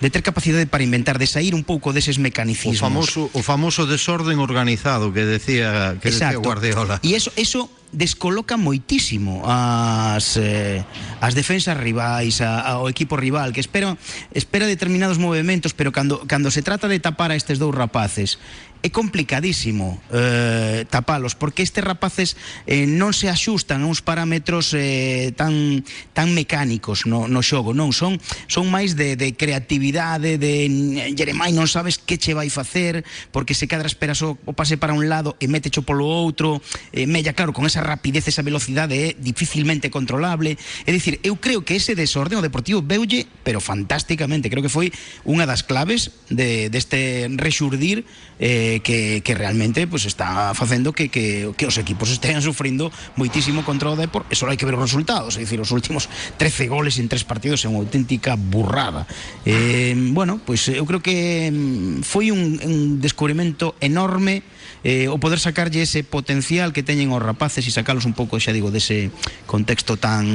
de 0.00 0.10
ter 0.10 0.22
capacidade 0.22 0.66
para 0.66 0.84
inventar, 0.84 1.18
de 1.18 1.26
sair 1.26 1.54
un 1.54 1.64
pouco 1.64 1.92
deses 1.92 2.18
mecanicismos. 2.20 2.76
O 2.76 2.84
famoso, 2.84 3.22
o 3.32 3.40
famoso 3.42 3.82
desorden 3.88 4.38
organizado 4.38 5.12
que 5.12 5.24
decía 5.24 5.96
que 6.00 6.12
Exacto. 6.12 6.40
decía 6.40 6.44
Guardiola. 6.44 6.96
E 7.00 7.16
eso, 7.16 7.32
eso 7.36 7.72
descoloca 7.96 8.58
moitísimo 8.60 9.40
as, 9.46 10.36
eh, 10.36 10.84
as 11.22 11.32
defensas 11.32 11.78
rivais, 11.78 12.44
a, 12.44 12.60
ao 12.76 12.90
equipo 12.92 13.16
rival, 13.16 13.56
que 13.56 13.62
espera, 13.62 13.96
espera 14.36 14.68
determinados 14.68 15.16
movimentos, 15.16 15.72
pero 15.72 15.94
cando, 15.94 16.20
cando 16.28 16.50
se 16.50 16.60
trata 16.60 16.92
de 16.92 17.00
tapar 17.00 17.32
a 17.32 17.36
estes 17.38 17.56
dous 17.56 17.72
rapaces 17.72 18.36
é 18.82 18.88
complicadísimo 18.90 20.00
eh, 20.12 20.84
tapalos 20.90 21.34
porque 21.34 21.62
estes 21.62 21.82
rapaces 21.82 22.36
eh, 22.66 22.84
non 22.84 23.16
se 23.16 23.28
axustan 23.28 23.82
a 23.82 23.88
uns 23.88 24.04
parámetros 24.04 24.74
eh, 24.76 25.32
tan 25.34 25.84
tan 26.12 26.32
mecánicos 26.36 27.08
no, 27.08 27.28
no 27.28 27.40
xogo, 27.40 27.72
non 27.72 27.92
son 27.92 28.20
son 28.46 28.68
máis 28.68 28.94
de, 28.94 29.16
de 29.16 29.34
creatividade 29.34 30.36
de 30.36 30.68
Jeremai 31.16 31.56
non 31.56 31.66
sabes 31.66 31.96
que 31.96 32.20
che 32.20 32.36
vai 32.36 32.52
facer 32.52 33.02
porque 33.32 33.56
se 33.56 33.66
cadra 33.66 33.88
esperas 33.88 34.20
o, 34.22 34.36
o 34.44 34.52
pase 34.52 34.76
para 34.76 34.92
un 34.92 35.08
lado 35.08 35.36
e 35.40 35.48
mete 35.48 35.72
cho 35.72 35.82
polo 35.82 36.06
outro 36.06 36.60
eh, 36.92 37.06
mella 37.06 37.32
claro 37.32 37.52
con 37.52 37.66
esa 37.66 37.80
rapidez, 37.80 38.28
esa 38.28 38.42
velocidade 38.42 38.94
é 38.96 39.16
dificilmente 39.18 39.90
controlable. 39.90 40.58
É 40.84 40.90
dicir, 40.92 41.20
eu 41.22 41.36
creo 41.36 41.64
que 41.64 41.76
ese 41.76 41.94
desorden 41.94 42.38
o 42.38 42.44
Deportivo 42.44 42.82
veulle 42.82 43.26
pero 43.44 43.60
fantásticamente, 43.60 44.50
creo 44.50 44.62
que 44.62 44.72
foi 44.72 44.92
unha 45.24 45.46
das 45.46 45.62
claves 45.62 46.12
de, 46.28 46.68
deste 46.68 47.30
rexurdir 47.38 48.04
eh, 48.38 48.56
eh, 48.66 48.80
que, 48.80 49.22
que 49.22 49.34
realmente 49.34 49.86
pues 49.86 50.06
está 50.06 50.54
facendo 50.54 50.92
que, 50.92 51.08
que, 51.08 51.52
que 51.56 51.66
os 51.66 51.78
equipos 51.78 52.10
estean 52.10 52.42
sufrindo 52.42 52.90
moitísimo 53.16 53.62
contra 53.64 53.90
o 53.90 53.96
Depor 53.96 54.26
e 54.28 54.34
só 54.34 54.48
hai 54.48 54.58
que 54.58 54.66
ver 54.66 54.74
os 54.74 54.82
resultados 54.82 55.36
é 55.36 55.44
dicir, 55.44 55.60
os 55.60 55.70
últimos 55.70 56.08
13 56.40 56.66
goles 56.66 56.98
en 56.98 57.06
tres 57.06 57.22
partidos 57.22 57.62
é 57.64 57.68
unha 57.68 57.80
auténtica 57.80 58.34
burrada 58.34 59.06
eh, 59.44 59.94
bueno, 60.12 60.40
pois 60.42 60.66
eu 60.72 60.84
creo 60.88 61.00
que 61.04 61.52
mm, 61.52 62.02
foi 62.02 62.32
un, 62.34 62.58
un 62.60 62.76
descubrimento 62.98 63.76
enorme 63.78 64.42
eh, 64.86 65.08
o 65.10 65.18
poder 65.18 65.38
sacarlle 65.42 65.82
ese 65.82 66.06
potencial 66.06 66.72
que 66.72 66.86
teñen 66.86 67.10
os 67.10 67.22
rapaces 67.22 67.66
e 67.66 67.72
sacalos 67.74 68.06
un 68.06 68.14
pouco, 68.14 68.38
xa 68.38 68.54
digo, 68.54 68.70
dese 68.70 69.10
contexto 69.44 69.98
tan 69.98 70.26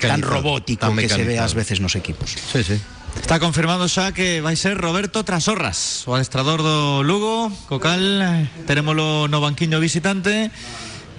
tan 0.00 0.22
robótico 0.24 0.88
tan 0.88 0.96
que 0.96 1.08
se 1.08 1.24
ve 1.24 1.36
ás 1.36 1.52
veces 1.52 1.78
nos 1.78 1.92
equipos. 1.94 2.34
Sí, 2.36 2.64
sí. 2.64 2.76
Está 3.16 3.40
confirmado 3.40 3.88
xa 3.88 4.12
que 4.12 4.40
vai 4.40 4.56
ser 4.56 4.76
Roberto 4.80 5.24
Trasorras, 5.24 6.04
o 6.08 6.14
adestrador 6.16 6.60
do 6.64 7.00
Lugo, 7.04 7.52
co 7.68 7.76
cal 7.80 8.00
eh, 8.00 8.48
terémolo 8.64 9.28
no 9.28 9.40
banquiño 9.40 9.80
visitante 9.80 10.48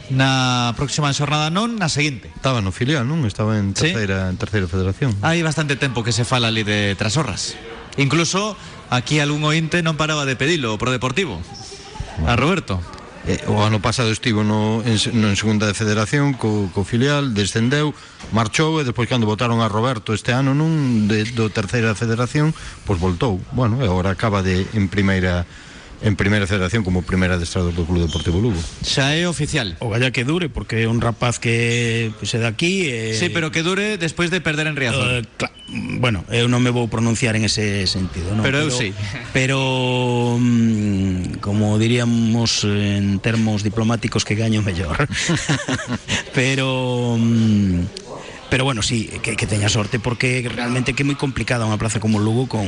na 0.10 0.74
próxima 0.74 1.14
xornada 1.14 1.54
non, 1.54 1.78
na 1.78 1.86
seguinte. 1.86 2.34
Estaba 2.34 2.66
no 2.66 2.74
filial, 2.74 3.06
non? 3.06 3.22
Estaba 3.30 3.62
en 3.62 3.78
Sí. 3.78 3.94
terceira, 3.94 4.26
en 4.30 4.38
terceira 4.42 4.66
federación. 4.66 5.14
Hai 5.22 5.46
bastante 5.46 5.78
tempo 5.78 6.02
que 6.02 6.10
se 6.16 6.26
fala 6.26 6.50
ali 6.50 6.66
de 6.66 6.98
Trasorras. 6.98 7.54
Incluso 8.02 8.58
aquí 8.90 9.22
algún 9.22 9.46
ointe 9.46 9.86
non 9.86 9.94
paraba 9.94 10.26
de 10.26 10.34
pedilo 10.34 10.82
pro 10.82 10.90
Deportivo. 10.90 11.38
A 12.26 12.34
Roberto. 12.34 12.82
eh, 13.28 13.44
o 13.52 13.60
ano 13.60 13.84
pasado 13.84 14.12
estivo 14.14 14.44
no, 14.44 14.84
en, 14.86 14.96
no, 15.20 15.28
en 15.28 15.36
segunda 15.36 15.68
de 15.68 15.76
federación 15.76 16.38
co, 16.38 16.72
co 16.72 16.88
filial, 16.88 17.34
descendeu 17.34 17.92
marchou 18.32 18.80
e 18.80 18.88
despois 18.88 19.10
cando 19.10 19.28
votaron 19.28 19.60
a 19.60 19.68
Roberto 19.68 20.16
este 20.16 20.32
ano 20.32 20.56
nun 20.56 21.08
de, 21.12 21.28
do 21.36 21.52
terceira 21.52 21.92
federación 21.98 22.56
pois 22.88 23.02
voltou, 23.02 23.42
bueno, 23.52 23.84
e 23.84 23.88
agora 23.88 24.16
acaba 24.16 24.40
de 24.40 24.64
en 24.72 24.88
primeira 24.88 25.44
en 26.02 26.16
primeira 26.16 26.48
federación 26.48 26.84
como 26.84 27.04
primeira 27.04 27.36
adestrador 27.36 27.76
do 27.76 27.84
Club 27.84 28.08
Deportivo 28.08 28.40
Lugo. 28.40 28.60
Xa 28.88 29.16
é 29.20 29.28
oficial. 29.28 29.76
O 29.84 29.92
galla 29.92 30.12
que 30.16 30.24
dure, 30.24 30.48
porque 30.48 30.84
é 30.84 30.88
un 30.88 31.04
rapaz 31.04 31.40
que 31.44 32.12
pues, 32.20 32.32
é 32.36 32.40
de 32.40 32.48
aquí 32.48 32.88
e... 32.88 33.14
Sí, 33.20 33.28
pero 33.30 33.52
que 33.52 33.64
dure 33.64 34.00
despois 34.00 34.32
de 34.32 34.40
perder 34.40 34.68
en 34.72 34.76
Eh, 34.76 34.80
Riazor. 34.80 35.28
cla- 35.36 35.52
bueno, 36.00 36.24
eu 36.34 36.48
non 36.50 36.64
me 36.64 36.72
vou 36.74 36.88
pronunciar 36.90 37.36
en 37.36 37.44
ese 37.46 37.86
sentido? 37.86 38.32
Pero 38.42 38.64
eu 38.64 38.72
sí. 38.74 38.90
Pero 39.36 40.40
mm, 40.40 41.44
como 41.44 41.78
diríamos 41.78 42.64
en 42.66 43.20
termos 43.20 43.62
diplomáticos 43.62 44.24
que 44.26 44.34
gaño 44.40 44.64
mellor. 44.64 45.04
pero 46.34 47.18
mm, 47.20 48.09
Pero 48.50 48.64
bueno, 48.64 48.82
sí, 48.82 49.10
que, 49.22 49.36
que 49.36 49.46
teña 49.46 49.70
sorte 49.70 50.00
porque 50.00 50.48
realmente 50.50 50.94
que 50.94 51.04
é 51.04 51.08
moi 51.08 51.16
complicada 51.16 51.70
unha 51.70 51.78
plaza 51.78 52.02
como 52.02 52.18
Lugo 52.18 52.50
con, 52.50 52.66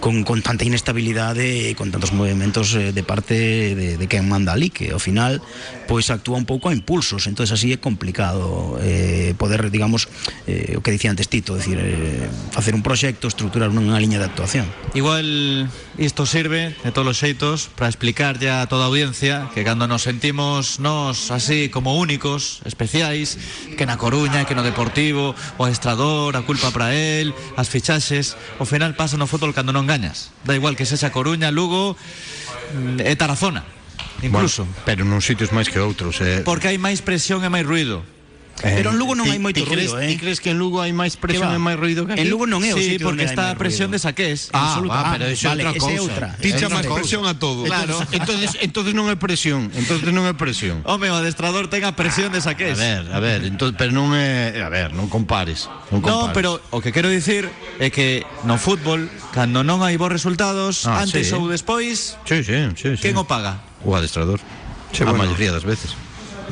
con, 0.00 0.38
tanta 0.40 0.64
inestabilidade 0.64 1.68
e 1.68 1.76
con 1.76 1.92
tantos 1.92 2.16
movimentos 2.16 2.72
eh, 2.72 2.90
de 2.90 3.02
parte 3.04 3.36
de, 3.76 4.00
de 4.00 4.06
manda 4.24 4.56
ali 4.56 4.72
que 4.72 4.90
ao 4.90 5.02
final 5.02 5.44
pois 5.84 6.08
actúa 6.08 6.40
un 6.40 6.48
pouco 6.48 6.68
a 6.68 6.72
impulsos. 6.72 7.28
Entonces 7.28 7.52
así 7.52 7.72
é 7.72 7.78
complicado 7.78 8.80
eh, 8.80 9.36
poder, 9.36 9.68
digamos, 9.68 10.08
eh, 10.48 10.74
o 10.76 10.80
que 10.80 10.90
dicía 10.90 11.12
antes 11.12 11.28
Tito 11.28 11.54
decir, 11.54 11.76
eh, 11.76 12.24
facer 12.50 12.72
un 12.72 12.80
proxecto 12.80 13.28
estruturar 13.28 13.68
unha 13.68 14.00
liña 14.00 14.16
de 14.16 14.26
actuación. 14.26 14.64
Igual 14.96 15.68
isto 15.98 16.26
sirve 16.26 16.74
de 16.82 16.90
todos 16.90 17.14
os 17.14 17.18
xeitos 17.18 17.70
para 17.74 17.86
explicar 17.86 18.38
ya 18.38 18.62
a 18.62 18.66
toda 18.66 18.84
a 18.84 18.90
audiencia 18.90 19.50
que 19.54 19.62
cando 19.62 19.86
nos 19.86 20.02
sentimos 20.02 20.80
nos 20.80 21.30
así 21.30 21.68
como 21.70 21.98
únicos, 21.98 22.60
especiais, 22.66 23.38
que 23.78 23.86
na 23.86 23.94
Coruña, 23.98 24.44
que 24.44 24.58
no 24.58 24.66
Deportivo, 24.66 25.34
o 25.58 25.62
adestrador, 25.64 26.34
a 26.34 26.42
culpa 26.42 26.74
para 26.74 26.94
él, 26.94 27.30
as 27.54 27.70
fichaxes, 27.70 28.34
ao 28.58 28.66
final 28.66 28.98
pasa 28.98 29.14
no 29.14 29.30
fútbol 29.30 29.54
cando 29.54 29.70
non 29.70 29.86
gañas. 29.86 30.34
Da 30.42 30.56
igual 30.58 30.74
que 30.74 30.88
sexa 30.88 31.14
Coruña, 31.14 31.54
Lugo 31.54 31.94
mm, 31.94 33.04
e 33.04 33.14
Tarazona, 33.14 33.62
incluso. 34.22 34.66
Bueno, 34.66 34.82
pero 34.82 35.00
nun 35.06 35.22
sitios 35.22 35.54
máis 35.54 35.70
que 35.70 35.78
outros. 35.78 36.18
Eh, 36.18 36.42
Porque 36.42 36.72
hai 36.72 36.78
máis 36.80 37.04
presión 37.04 37.46
e 37.46 37.50
máis 37.52 37.62
ruido. 37.62 38.02
Pero 38.62 38.90
en 38.94 38.98
Lugo 39.02 39.12
non 39.18 39.26
hai 39.28 39.36
moito 39.42 39.60
ti 39.60 39.66
crees, 39.66 39.90
ruido, 39.92 40.00
eh? 40.00 40.14
Ti 40.14 40.16
crees 40.22 40.38
que 40.40 40.54
en 40.54 40.58
Lugo 40.62 40.78
hai 40.80 40.94
máis 40.94 41.18
presión 41.18 41.50
e 41.52 41.58
máis 41.60 41.74
ruido 41.76 42.06
que 42.06 42.14
aquí? 42.14 42.22
En 42.22 42.30
Lugo 42.30 42.46
non 42.46 42.62
é 42.62 42.70
o 42.72 42.78
Sí, 42.78 42.96
sitio 42.96 43.10
porque 43.10 43.26
está 43.26 43.50
a 43.50 43.58
presión 43.58 43.90
ruido. 43.90 43.98
de 43.98 44.06
saqués. 44.06 44.48
Ah, 44.54 44.72
Absoluta- 44.78 44.94
va, 44.94 45.00
ah, 45.04 45.12
pero 45.18 45.24
vale, 45.26 45.34
é 45.34 45.66
outra 45.68 45.72
cousa. 45.74 46.00
outra. 46.00 46.26
Ti 46.38 46.48
chamas 46.54 46.86
presión 46.86 47.22
a 47.26 47.34
todo. 47.34 47.66
Claro, 47.66 47.98
entonces, 48.14 48.56
entonces 48.62 48.94
non 48.94 49.10
é 49.10 49.18
presión, 49.18 49.68
entonces 49.74 50.08
non 50.14 50.24
é 50.24 50.32
presión. 50.38 50.80
Home, 50.86 51.10
o 51.10 51.16
adestrador 51.18 51.66
ten 51.68 51.82
a 51.84 51.92
presión 51.98 52.30
de 52.30 52.38
A 52.40 52.46
saqués. 52.46 52.78
ver, 52.78 53.04
a 53.10 53.18
ver, 53.18 53.42
entonces, 53.44 53.74
pero 53.76 53.90
non 53.90 54.14
é, 54.14 54.54
a 54.62 54.70
ver, 54.70 54.94
non 54.94 55.10
compares, 55.10 55.66
non 55.92 55.98
No, 56.00 56.30
compares. 56.30 56.34
pero 56.38 56.50
o 56.72 56.78
que 56.78 56.94
quero 56.94 57.10
dicir 57.10 57.50
é 57.82 57.90
que 57.90 58.22
no 58.46 58.56
fútbol, 58.56 59.10
cando 59.34 59.60
non 59.66 59.82
hai 59.82 59.98
bons 59.98 60.14
resultados, 60.14 60.86
Ah, 60.86 61.02
antes 61.02 61.26
sí. 61.26 61.34
ou 61.36 61.50
despois, 61.50 62.16
Sí, 62.24 62.40
sí, 62.46 62.54
sí, 62.78 62.96
sí. 62.96 63.02
quen 63.02 63.18
o 63.18 63.26
paga? 63.26 63.60
O 63.82 63.92
adestrador. 63.98 64.38
Sí, 64.94 65.02
a 65.02 65.10
bueno. 65.10 65.26
maioría 65.26 65.50
das 65.50 65.66
veces. 65.66 65.98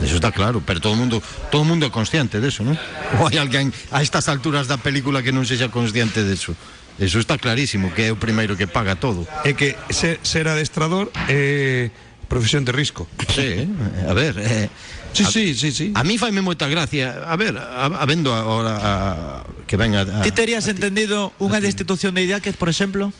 Eso 0.01 0.17
está 0.17 0.33
claro, 0.33 0.63
pero 0.65 0.81
todo 0.81 0.97
mundo, 0.97 1.21
todo 1.51 1.65
mundo 1.65 1.85
é 1.85 1.91
consciente 1.93 2.41
deso, 2.41 2.65
non? 2.65 2.79
Ou 3.21 3.29
hai 3.29 3.37
alguén 3.37 3.69
a 3.93 4.01
estas 4.01 4.33
alturas 4.33 4.65
da 4.65 4.81
película 4.81 5.21
que 5.21 5.35
non 5.35 5.45
sexa 5.45 5.69
consciente 5.69 6.25
deso. 6.25 6.57
Eso 6.97 7.21
está 7.21 7.37
clarísimo, 7.37 7.93
que 7.93 8.09
é 8.09 8.11
o 8.13 8.17
primeiro 8.17 8.57
que 8.57 8.69
paga 8.69 8.97
todo. 8.97 9.29
É 9.45 9.53
que 9.53 9.77
ser, 9.93 10.21
ser 10.25 10.49
adestrador 10.49 11.13
é 11.29 11.93
profesión 12.29 12.65
de 12.65 12.73
risco. 12.73 13.05
Sí, 13.29 13.69
a 14.09 14.15
ver, 14.17 14.37
eh, 14.41 14.69
Sí, 15.13 15.25
a, 15.25 15.31
sí, 15.31 15.55
sí, 15.55 15.73
sí. 15.73 15.93
A 15.95 16.05
mí 16.05 16.17
faime 16.17 16.41
moita 16.41 16.69
gracia, 16.69 17.21
a 17.29 17.37
ver, 17.37 17.53
a, 17.61 17.85
habendo 18.01 18.33
agora 18.33 18.81
a, 18.81 19.45
que 19.69 19.77
venga 19.77 20.09
a, 20.09 20.25
Ti 20.25 20.33
terías 20.33 20.65
entendido 20.73 21.37
unha 21.37 21.61
destitución 21.61 22.17
de 22.17 22.25
Idiáquez, 22.25 22.57
por 22.57 22.73
exemplo, 22.73 23.13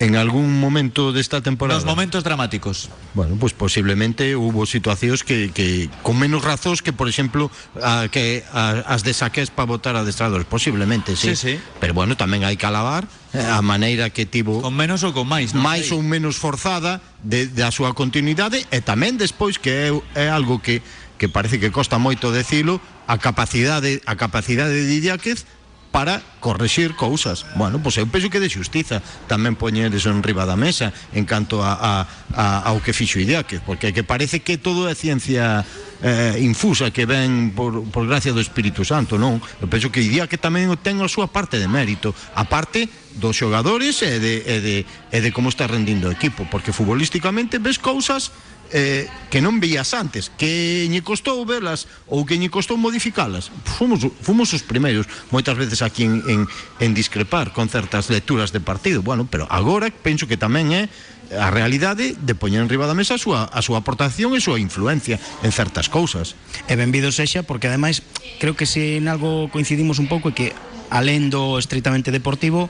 en 0.00 0.16
algún 0.16 0.58
momento 0.58 1.12
desta 1.12 1.42
temporada. 1.44 1.78
Nos 1.78 1.84
momentos 1.84 2.24
dramáticos. 2.24 2.88
Bueno, 3.12 3.36
pues 3.36 3.52
posiblemente 3.52 4.34
hubo 4.34 4.64
situacións 4.64 5.22
que, 5.22 5.52
que 5.52 5.92
con 6.02 6.16
menos 6.16 6.40
razóns 6.40 6.80
que, 6.80 6.96
por 6.96 7.06
exemplo, 7.06 7.52
a, 7.84 8.08
que 8.08 8.42
a, 8.50 8.80
as 8.88 9.04
de 9.04 9.12
saques 9.12 9.52
para 9.52 9.68
votar 9.68 10.00
a 10.00 10.00
adestradores, 10.00 10.48
posiblemente, 10.48 11.14
sí. 11.20 11.36
sí, 11.36 11.36
sí. 11.36 11.54
Pero 11.78 11.92
bueno, 11.92 12.16
tamén 12.16 12.48
hai 12.48 12.56
que 12.56 12.64
alabar 12.64 13.04
eh, 13.36 13.44
a 13.44 13.60
maneira 13.60 14.08
que 14.08 14.24
tivo 14.24 14.64
con 14.64 14.72
menos 14.72 15.04
ou 15.04 15.12
con 15.12 15.28
máis, 15.28 15.52
non? 15.52 15.60
máis 15.60 15.92
ou 15.92 16.00
menos 16.00 16.40
forzada 16.40 17.04
de, 17.20 17.52
da 17.52 17.68
súa 17.68 17.92
continuidade 17.92 18.64
e 18.72 18.80
tamén 18.80 19.20
despois 19.20 19.60
que 19.60 19.92
é, 19.92 19.92
é 20.16 20.26
algo 20.32 20.64
que 20.64 20.80
que 21.20 21.28
parece 21.28 21.60
que 21.60 21.68
costa 21.68 22.00
moito 22.00 22.32
decilo, 22.32 22.80
a 23.04 23.20
capacidade 23.20 24.00
a 24.08 24.16
capacidade 24.16 24.72
de 24.72 24.96
Idiáquez 24.96 25.44
para 25.90 26.22
correxir 26.38 26.94
cousas. 26.94 27.44
Bueno, 27.56 27.82
pois 27.82 27.98
eu 27.98 28.06
penso 28.06 28.30
que 28.30 28.38
de 28.38 28.48
xustiza 28.48 29.02
tamén 29.26 29.58
poñer 29.58 29.90
eso 29.90 30.08
en 30.08 30.22
riba 30.22 30.46
da 30.46 30.54
mesa 30.54 30.94
en 31.12 31.26
canto 31.26 31.60
a, 31.60 31.74
a, 31.74 31.92
a, 32.32 32.44
ao 32.70 32.78
que 32.78 32.94
fixo 32.94 33.18
Idiáquez, 33.18 33.60
porque 33.66 33.90
que 33.90 34.06
parece 34.06 34.40
que 34.40 34.56
todo 34.56 34.86
é 34.86 34.94
ciencia 34.94 35.66
eh, 36.00 36.38
infusa 36.40 36.94
que 36.94 37.04
ven 37.04 37.52
por, 37.52 37.84
por 37.90 38.06
gracia 38.06 38.32
do 38.32 38.40
Espírito 38.40 38.86
Santo, 38.86 39.18
non? 39.18 39.42
Eu 39.60 39.68
penso 39.68 39.90
que 39.90 40.00
Idiáquez 40.00 40.40
tamén 40.40 40.70
ten 40.80 41.02
a 41.02 41.10
súa 41.10 41.28
parte 41.28 41.58
de 41.58 41.66
mérito, 41.66 42.14
a 42.32 42.46
parte 42.46 42.88
dos 43.18 43.34
xogadores 43.34 44.00
e 44.06 44.22
de, 44.22 44.34
e 44.46 44.56
de, 44.62 44.76
e 44.86 45.18
de 45.18 45.30
como 45.34 45.50
está 45.50 45.66
rendindo 45.66 46.08
o 46.08 46.14
equipo, 46.14 46.46
porque 46.46 46.70
futbolísticamente 46.70 47.58
ves 47.58 47.82
cousas 47.82 48.30
eh, 48.72 49.10
que 49.30 49.42
non 49.42 49.58
veías 49.58 49.94
antes, 49.94 50.30
que 50.34 50.86
lle 50.86 51.02
costou 51.02 51.42
velas 51.46 51.90
ou 52.06 52.22
que 52.26 52.38
lle 52.38 52.50
costou 52.50 52.78
modificalas. 52.78 53.50
Fomos, 53.66 54.02
fomos 54.22 54.50
os 54.54 54.62
primeiros, 54.62 55.06
moitas 55.34 55.58
veces 55.58 55.82
aquí 55.82 56.06
en, 56.06 56.22
en, 56.26 56.40
en 56.78 56.90
discrepar 56.94 57.50
con 57.54 57.66
certas 57.66 58.10
lecturas 58.10 58.54
de 58.54 58.62
partido. 58.62 59.02
Bueno, 59.02 59.26
pero 59.26 59.46
agora 59.50 59.90
penso 59.90 60.30
que 60.30 60.38
tamén 60.38 60.70
é 60.74 60.82
a 61.30 61.50
realidade 61.54 62.18
de 62.18 62.34
poñer 62.34 62.58
en 62.58 62.70
riba 62.70 62.90
da 62.90 62.98
mesa 62.98 63.14
a 63.14 63.22
súa, 63.22 63.46
a 63.46 63.60
súa 63.62 63.78
aportación 63.78 64.34
e 64.34 64.42
a 64.42 64.44
súa 64.44 64.58
influencia 64.58 65.22
en 65.46 65.54
certas 65.54 65.86
cousas. 65.86 66.34
E 66.66 66.74
benvido 66.74 67.14
sexa, 67.14 67.46
porque 67.46 67.70
ademais 67.70 68.02
creo 68.42 68.58
que 68.58 68.66
se 68.66 68.98
en 68.98 69.06
algo 69.06 69.46
coincidimos 69.54 70.02
un 70.02 70.10
pouco 70.10 70.30
é 70.30 70.34
que 70.34 70.48
alén 70.90 71.30
do 71.30 71.54
estritamente 71.62 72.10
deportivo 72.10 72.66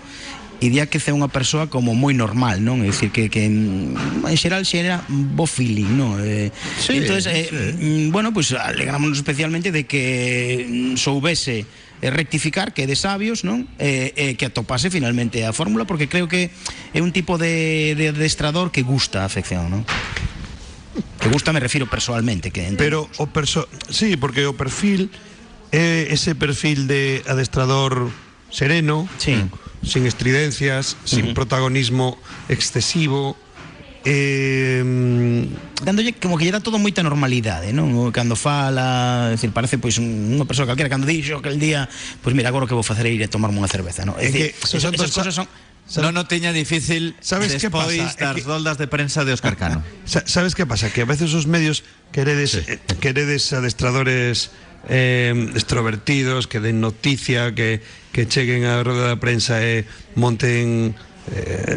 Idiáquez 0.61 1.08
é 1.08 1.12
unha 1.16 1.32
persoa 1.32 1.72
como 1.72 1.96
moi 1.96 2.12
normal, 2.12 2.61
non? 2.61 2.84
É 2.84 2.92
dicir 2.92 3.08
que, 3.08 3.32
que 3.32 3.48
mm, 3.48 4.28
en 4.28 4.36
xeral 4.36 4.68
xera 4.68 5.00
bo 5.08 5.48
feeling, 5.48 5.96
non? 5.96 6.20
Eh, 6.20 6.52
Sí, 6.76 7.00
entonces, 7.00 7.24
eh, 7.32 7.48
mm, 7.48 8.12
bueno, 8.12 8.36
pues 8.36 8.52
alegrámonos 8.52 9.16
especialmente 9.16 9.72
de 9.72 9.88
que 9.88 10.68
mm, 10.68 11.00
soubese 11.00 11.64
eh, 12.04 12.11
rectificar, 12.12 12.76
que 12.76 12.84
é 12.84 12.86
de 12.86 12.92
sabios, 12.92 13.40
non? 13.40 13.72
Eh, 13.80 14.12
eh, 14.16 14.32
que 14.36 14.52
atopase 14.52 14.92
finalmente 14.92 15.48
a 15.48 15.56
fórmula, 15.56 15.88
porque 15.88 16.12
creo 16.12 16.28
que 16.28 16.52
é 16.92 17.00
un 17.00 17.16
tipo 17.16 17.40
de, 17.40 17.96
de 17.96 18.12
adestrador 18.12 18.68
que 18.68 18.84
gusta 18.84 19.24
a 19.24 19.28
afección, 19.32 19.72
non? 19.72 19.82
Que 21.20 21.32
gusta 21.32 21.56
me 21.56 21.61
refiro 21.64 21.88
personalmente, 21.88 22.52
que 22.52 22.68
Pero 22.76 23.08
o 23.16 23.32
perso 23.32 23.64
sí, 23.88 24.20
porque 24.20 24.44
o 24.44 24.52
perfil 24.52 25.08
ese 25.72 26.34
perfil 26.34 26.86
de 26.86 27.22
adestrador 27.28 28.11
sereno, 28.51 29.09
Sí. 29.18 29.38
sin 29.82 30.05
estridencias, 30.07 30.96
sin 31.05 31.32
protagonismo 31.32 32.18
excesivo, 32.51 33.36
eh, 34.05 35.46
dándolle 35.84 36.12
como 36.20 36.36
que 36.36 36.44
lle 36.44 36.53
dá 36.53 36.61
todo 36.61 36.76
moita 36.80 37.03
normalidade, 37.05 37.72
non? 37.72 37.92
O 37.96 38.12
Cando 38.12 38.36
fala, 38.36 39.28
é 39.32 39.36
dicir, 39.36 39.53
parece 39.53 39.76
pois 39.80 39.96
un- 40.01 40.36
unha 40.36 40.44
persoa 40.48 40.68
calquera 40.68 40.88
cando 40.92 41.09
dixo 41.09 41.40
aquel 41.40 41.57
día, 41.61 41.88
pois 42.24 42.32
mira, 42.36 42.48
agora 42.53 42.64
o 42.64 42.68
que 42.68 42.76
vou 42.76 42.84
facer 42.84 43.07
é 43.09 43.12
ir 43.12 43.22
a 43.24 43.28
tomarme 43.30 43.57
unha 43.61 43.70
cerveza, 43.70 44.05
non? 44.05 44.16
É 44.20 44.28
que 44.28 44.53
eso, 44.57 44.76
esas 44.76 45.12
cosas 45.12 45.34
son 45.36 45.48
Non 45.90 46.14
o 46.14 46.22
tiña 46.22 46.55
difícil 46.55 47.18
Sabes 47.18 47.51
que 47.59 47.66
despois 47.66 48.14
pasa? 48.14 48.14
É 48.14 48.24
das 48.30 48.36
que- 48.38 48.46
roldas 48.46 48.78
de 48.78 48.86
prensa 48.86 49.26
de 49.26 49.34
Óscar 49.34 49.59
Cano. 49.59 49.82
Sa- 50.07 50.22
¿Sabes 50.22 50.55
qué 50.55 50.62
pasa? 50.62 50.86
Que 50.94 51.03
a 51.03 51.09
veces 51.09 51.34
os 51.34 51.51
medios 51.51 51.82
queredes, 52.14 52.62
eh, 52.62 52.78
queredes 53.03 53.51
adestradores 53.51 54.55
eh, 54.89 55.35
extrovertidos 55.55 56.47
que 56.47 56.61
den 56.61 56.81
noticia, 56.81 57.53
que, 57.55 57.83
que 58.12 58.28
cheguen 58.28 58.64
a 58.64 58.81
rueda 58.81 59.12
de 59.12 59.18
prensa 59.20 59.61
e 59.61 59.85
monten 60.16 60.97
eh, 61.35 61.76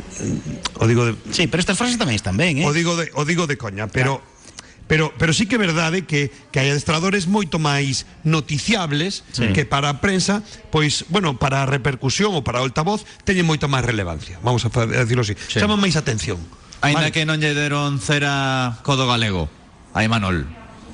o 0.80 0.88
digo 0.88 1.06
de, 1.10 1.18
Sí, 1.32 1.48
pero 1.52 1.60
estas 1.60 1.76
frases 1.76 2.00
tamén 2.00 2.16
están 2.16 2.40
ben, 2.40 2.64
eh? 2.64 2.66
o 2.66 2.72
digo 2.72 2.96
de, 2.96 3.12
o 3.18 3.28
digo 3.28 3.50
de 3.50 3.60
coña, 3.60 3.92
pero 3.92 4.24
Pero, 4.88 5.14
pero 5.18 5.32
sí 5.32 5.48
que 5.48 5.56
é 5.56 5.62
verdade 5.62 6.04
que, 6.04 6.30
que 6.52 6.60
hai 6.60 6.68
adestradores 6.68 7.24
moito 7.26 7.56
máis 7.56 8.04
noticiables 8.28 9.24
que 9.56 9.64
para 9.64 9.88
a 9.88 10.04
prensa, 10.04 10.44
pois, 10.76 11.08
bueno, 11.08 11.40
para 11.40 11.64
a 11.64 11.66
repercusión 11.66 12.36
ou 12.36 12.44
para 12.44 12.60
o 12.60 12.68
altavoz, 12.68 13.08
teñen 13.24 13.48
moita 13.48 13.72
máis 13.72 13.88
relevancia. 13.88 14.44
Vamos 14.44 14.68
a, 14.68 14.70
decirlo 14.86 15.24
así. 15.24 15.40
Sí. 15.48 15.64
Chaman 15.64 15.80
máis 15.80 15.96
atención. 15.96 16.36
Ainda 16.84 17.08
Vale. 17.08 17.16
que 17.16 17.24
non 17.24 17.40
lle 17.40 17.56
deron 17.56 17.96
cera 18.04 18.84
codo 18.84 19.08
galego 19.08 19.48
a 19.96 20.04
Imanol. 20.04 20.44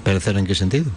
Perecer 0.06 0.38
en 0.38 0.46
que 0.46 0.54
sentido? 0.54 0.94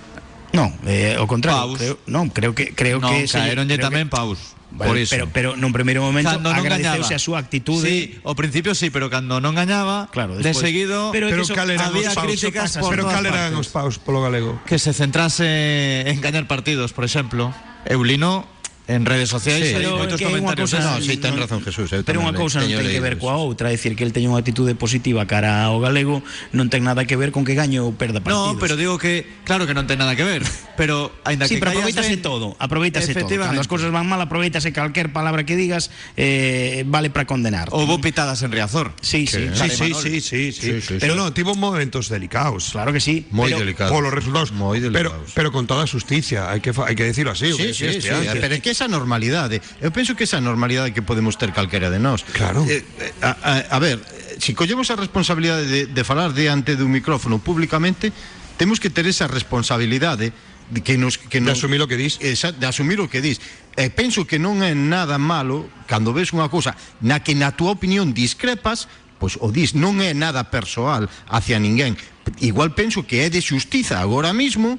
No, 0.52 0.68
eh, 0.84 1.16
ao 1.16 1.24
contrario, 1.26 1.72
Paus. 1.72 1.78
creo, 1.80 1.94
non, 2.06 2.28
creo 2.28 2.52
que 2.52 2.76
creo 2.76 3.00
non, 3.00 3.08
que 3.08 3.24
se- 3.28 3.40
caeronlle 3.40 3.76
tamén 3.80 4.08
que- 4.08 4.16
paus. 4.16 4.38
Vale, 4.72 4.88
por 4.88 4.96
iso. 4.96 5.12
pero 5.12 5.28
pero 5.28 5.48
nun 5.52 5.68
primeiro 5.68 6.00
momento 6.00 6.32
Cando 6.32 6.48
agradeceuse 6.48 7.12
a 7.12 7.20
súa 7.20 7.44
actitude. 7.44 7.84
Sí, 7.84 8.16
ao 8.24 8.32
principio 8.32 8.72
sí, 8.72 8.88
pero 8.88 9.12
cando 9.12 9.36
non 9.36 9.52
gañaba, 9.52 10.08
Claro, 10.08 10.32
de 10.36 10.40
despois- 10.40 10.64
seguido 10.64 11.12
Pero 11.12 11.28
Pero 11.28 11.44
eso 11.44 11.52
había 11.52 12.08
paus? 12.16 12.24
críticas 12.24 12.72
Eso 12.72 12.80
por 12.80 12.96
Pero 12.96 13.04
cal 13.04 13.24
eran 13.28 13.52
os 13.52 13.68
paus 13.68 14.00
polo 14.00 14.24
galego? 14.24 14.56
que 14.64 14.80
se 14.80 14.96
centrase 14.96 16.08
en 16.08 16.16
gañar 16.24 16.48
partidos, 16.48 16.96
por 16.96 17.04
exemplo. 17.04 17.52
Eulino 17.84 18.48
en 18.90 19.06
redes 19.06 19.30
sociais 19.30 19.62
Sí, 19.62 19.74
hai 19.78 19.86
pero 19.86 19.94
moitos 19.96 20.18
comentarios. 20.18 20.70
cousa- 20.74 20.82
No, 20.82 20.98
sí, 21.00 21.14
ten 21.16 21.38
razón 21.38 21.62
Jesús, 21.62 21.86
eu 21.94 22.02
Pero 22.02 22.18
unha 22.18 22.34
cousa 22.34 22.58
non 22.58 22.66
ten 22.66 22.90
que 22.90 22.98
ver 22.98 23.14
coa 23.16 23.38
outra, 23.38 23.70
é 23.70 23.78
dicir, 23.78 23.94
que 23.94 24.02
el 24.02 24.10
teña 24.10 24.26
unha 24.34 24.42
actitude 24.42 24.74
positiva 24.74 25.22
cara 25.30 25.62
ao 25.70 25.78
galego 25.78 26.18
non 26.50 26.66
ten 26.66 26.82
nada 26.82 27.06
que 27.06 27.14
ver 27.14 27.30
con 27.30 27.46
que 27.46 27.54
gaño 27.54 27.86
ou 27.86 27.94
perda 27.94 28.18
partidos. 28.18 28.54
No, 28.54 28.60
pero 28.60 28.74
digo 28.74 28.98
que 28.98 29.22
claro 29.46 29.70
que 29.70 29.74
non 29.76 29.86
ten 29.86 30.02
nada 30.02 30.18
que 30.18 30.26
ver, 30.26 30.42
pero 30.74 31.14
aínda 31.22 31.46
Sí, 31.46 31.56
que 31.56 31.62
pero 31.62 31.78
aproveitase 31.78 32.18
ben, 32.18 32.22
todo, 32.26 32.46
aproveitase 32.58 33.14
todo. 33.14 33.22
efectivamente. 33.22 33.54
Cando 33.54 33.62
as 33.62 33.70
cousas 33.70 33.90
van 33.94 34.04
mal, 34.10 34.18
aproveitase 34.18 34.74
calquer 34.74 35.14
palabra 35.14 35.46
que 35.46 35.54
digas 35.54 35.94
eh, 36.18 36.82
vale 36.90 37.08
para 37.14 37.24
condenar. 37.24 37.70
Houbo 37.70 38.02
pitadas 38.02 38.42
en 38.42 38.50
Riazor. 38.50 38.92
Sí, 39.00 39.30
sí, 39.30 39.46
Sí, 39.54 39.62
vale, 39.62 39.70
sí, 39.70 39.94
sí, 39.94 40.20
sí, 40.20 40.20
sí. 40.20 40.52
Sí, 40.52 40.80
sí, 40.82 40.94
Pero 40.98 41.14
sí. 41.14 41.18
no, 41.22 41.32
tivo 41.32 41.54
momentos 41.54 42.08
delicados. 42.10 42.70
Claro 42.74 42.92
que 42.92 42.98
sí. 43.00 43.26
Moi 43.30 43.46
pero, 43.46 43.62
delicado. 43.62 43.94
Por 43.94 44.02
los 44.02 44.12
resultados. 44.12 44.50
Moi 44.52 44.82
pero, 44.82 44.90
delicados. 45.14 45.30
pero 45.38 45.52
con 45.54 45.66
toda 45.70 45.86
justicia, 45.86 46.50
hai 46.50 46.58
que, 46.58 46.74
hai 46.74 46.94
que 46.98 47.06
decirlo 47.06 47.30
así. 47.32 47.52
Sí, 47.54 47.70
sí, 47.72 48.02
sí, 48.02 48.10
pero 48.42 48.54
é 48.54 48.60
que 48.60 48.71
esa 48.72 48.88
normalidade 48.88 49.60
Eu 49.84 49.92
penso 49.92 50.16
que 50.16 50.24
esa 50.24 50.40
normalidade 50.40 50.96
que 50.96 51.04
podemos 51.04 51.36
ter 51.36 51.52
calquera 51.52 51.92
de 51.92 52.00
nós 52.00 52.24
Claro. 52.32 52.64
eh, 52.66 52.80
eh, 52.98 53.12
a, 53.20 53.36
a, 53.70 53.76
a 53.76 53.78
ver, 53.78 54.00
eh, 54.00 54.40
si 54.40 54.56
collemos 54.56 54.88
a 54.90 54.96
responsabilidade 54.96 55.68
de, 55.68 55.80
de 55.92 56.02
falar 56.02 56.32
diante 56.32 56.74
dun 56.74 56.88
micrófono 56.90 57.38
públicamente 57.38 58.10
Temos 58.56 58.78
que 58.80 58.92
ter 58.92 59.08
esa 59.08 59.26
responsabilidade 59.26 60.32
de 60.72 60.80
que 60.80 60.96
nos, 60.96 61.18
que 61.18 61.40
De 61.40 61.46
nos, 61.52 61.58
asumir 61.58 61.82
o 61.82 61.88
que 61.88 61.96
dis. 62.00 62.16
Esa, 62.22 62.52
de 62.52 62.64
asumir 62.64 63.00
o 63.00 63.08
que 63.08 63.20
dis 63.20 63.40
E 63.76 63.88
penso 63.92 64.24
que 64.24 64.40
non 64.40 64.60
é 64.64 64.72
nada 64.76 65.16
malo 65.20 65.68
Cando 65.88 66.12
ves 66.16 66.32
unha 66.32 66.48
cousa 66.48 66.76
na 67.04 67.20
que 67.20 67.36
na 67.36 67.52
túa 67.52 67.76
opinión 67.76 68.12
discrepas 68.16 68.88
Pois 69.22 69.38
o 69.38 69.50
dis 69.54 69.72
non 69.78 70.00
é 70.02 70.12
nada 70.16 70.48
persoal 70.48 71.06
hacia 71.28 71.60
ninguén 71.60 71.96
Igual 72.38 72.72
penso 72.72 73.02
que 73.02 73.22
é 73.24 73.28
de 73.28 73.42
xustiza 73.42 73.98
agora 73.98 74.30
mismo 74.30 74.78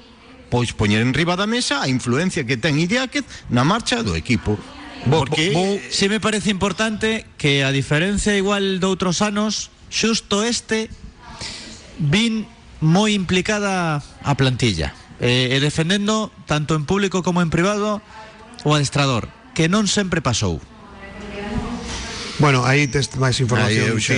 pois 0.53 0.69
poñer 0.77 1.01
en 1.01 1.17
riba 1.17 1.33
da 1.33 1.49
mesa 1.49 1.81
a 1.81 1.89
influencia 1.89 2.45
que 2.45 2.61
ten 2.61 2.77
Idiáquez 2.77 3.25
na 3.49 3.65
marcha 3.65 4.05
do 4.05 4.13
equipo. 4.13 4.53
Bo- 5.09 5.25
Porque 5.25 5.49
bo- 5.49 5.81
Sí 5.89 6.05
me 6.13 6.21
parece 6.21 6.53
importante 6.53 7.25
que 7.41 7.65
a 7.65 7.73
diferencia 7.73 8.37
igual 8.37 8.77
de 8.77 8.85
outros 8.85 9.25
anos, 9.25 9.73
xusto 9.89 10.45
este 10.45 10.93
vin 11.97 12.45
moi 12.85 13.17
implicada 13.17 13.97
a 14.21 14.33
plantilla. 14.37 14.93
E, 15.23 15.55
e 15.55 15.57
defendendo 15.57 16.29
tanto 16.45 16.75
en 16.77 16.83
público 16.85 17.23
como 17.25 17.41
en 17.41 17.49
privado 17.49 18.03
o 18.61 18.75
adestrador, 18.77 19.33
que 19.57 19.65
non 19.71 19.89
sempre 19.89 20.21
pasou. 20.21 20.61
Bueno, 22.39 22.65
aí 22.65 22.89
tes 22.89 23.13
máis 23.21 23.37
información 23.37 23.85
aí 23.85 23.93
eu 23.93 23.99
xa... 24.01 24.17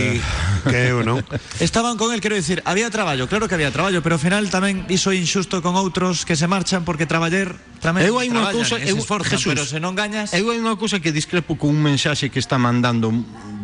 que 0.71 0.79
eu, 0.87 1.03
non? 1.03 1.19
Estaban 1.59 1.99
con 1.99 2.15
el, 2.15 2.23
quero 2.23 2.35
dicir, 2.39 2.63
había 2.63 2.87
traballo, 2.87 3.27
claro 3.27 3.51
que 3.51 3.55
había 3.55 3.75
traballo, 3.75 3.99
pero 3.99 4.15
ao 4.15 4.21
final 4.23 4.47
tamén 4.47 4.87
iso 4.87 5.11
é 5.11 5.19
injusto 5.19 5.59
con 5.59 5.75
outros 5.75 6.23
que 6.23 6.39
se 6.39 6.47
marchan 6.47 6.87
porque 6.87 7.03
traballer 7.03 7.59
tamén 7.83 8.07
eu 8.07 8.15
hai 8.15 8.31
unha 8.31 8.55
cousa, 8.55 8.79
eu, 8.79 8.95
esforzan, 8.95 9.35
Jesús, 9.35 9.51
pero 9.51 9.63
se 9.67 9.83
non 9.83 9.99
gañas... 9.99 10.31
Eu 10.31 10.47
hai 10.47 10.57
unha 10.63 10.79
cousa 10.79 11.03
que 11.03 11.11
discrepo 11.11 11.59
con 11.59 11.75
un 11.75 11.83
mensaxe 11.83 12.31
que 12.31 12.39
está 12.39 12.55
mandando 12.55 13.11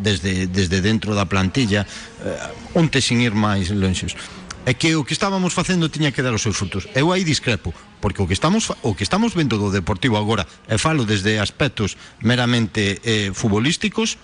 desde, 0.04 0.52
desde 0.52 0.84
dentro 0.84 1.16
da 1.16 1.24
plantilla, 1.24 1.88
eh, 1.88 2.76
onte 2.76 3.00
sin 3.00 3.24
ir 3.24 3.32
máis 3.32 3.72
lonxos 3.72 4.20
é 4.66 4.78
que 4.78 4.94
o 4.94 5.02
que 5.02 5.14
estábamos 5.14 5.58
facendo 5.58 5.90
tiña 5.90 6.14
que 6.14 6.22
dar 6.22 6.38
os 6.38 6.46
seus 6.46 6.54
frutos. 6.54 6.86
Eu 6.94 7.10
aí 7.10 7.26
discrepo, 7.26 7.74
porque 7.98 8.22
o 8.22 8.30
que 8.30 8.38
estamos 8.38 8.70
o 8.70 8.94
que 8.94 9.02
estamos 9.02 9.34
vendo 9.34 9.58
do 9.58 9.74
Deportivo 9.74 10.22
agora, 10.22 10.46
e 10.70 10.78
falo 10.78 11.02
desde 11.02 11.42
aspectos 11.42 11.98
meramente 12.22 13.02
eh, 13.02 13.34
futbolísticos, 13.34 14.22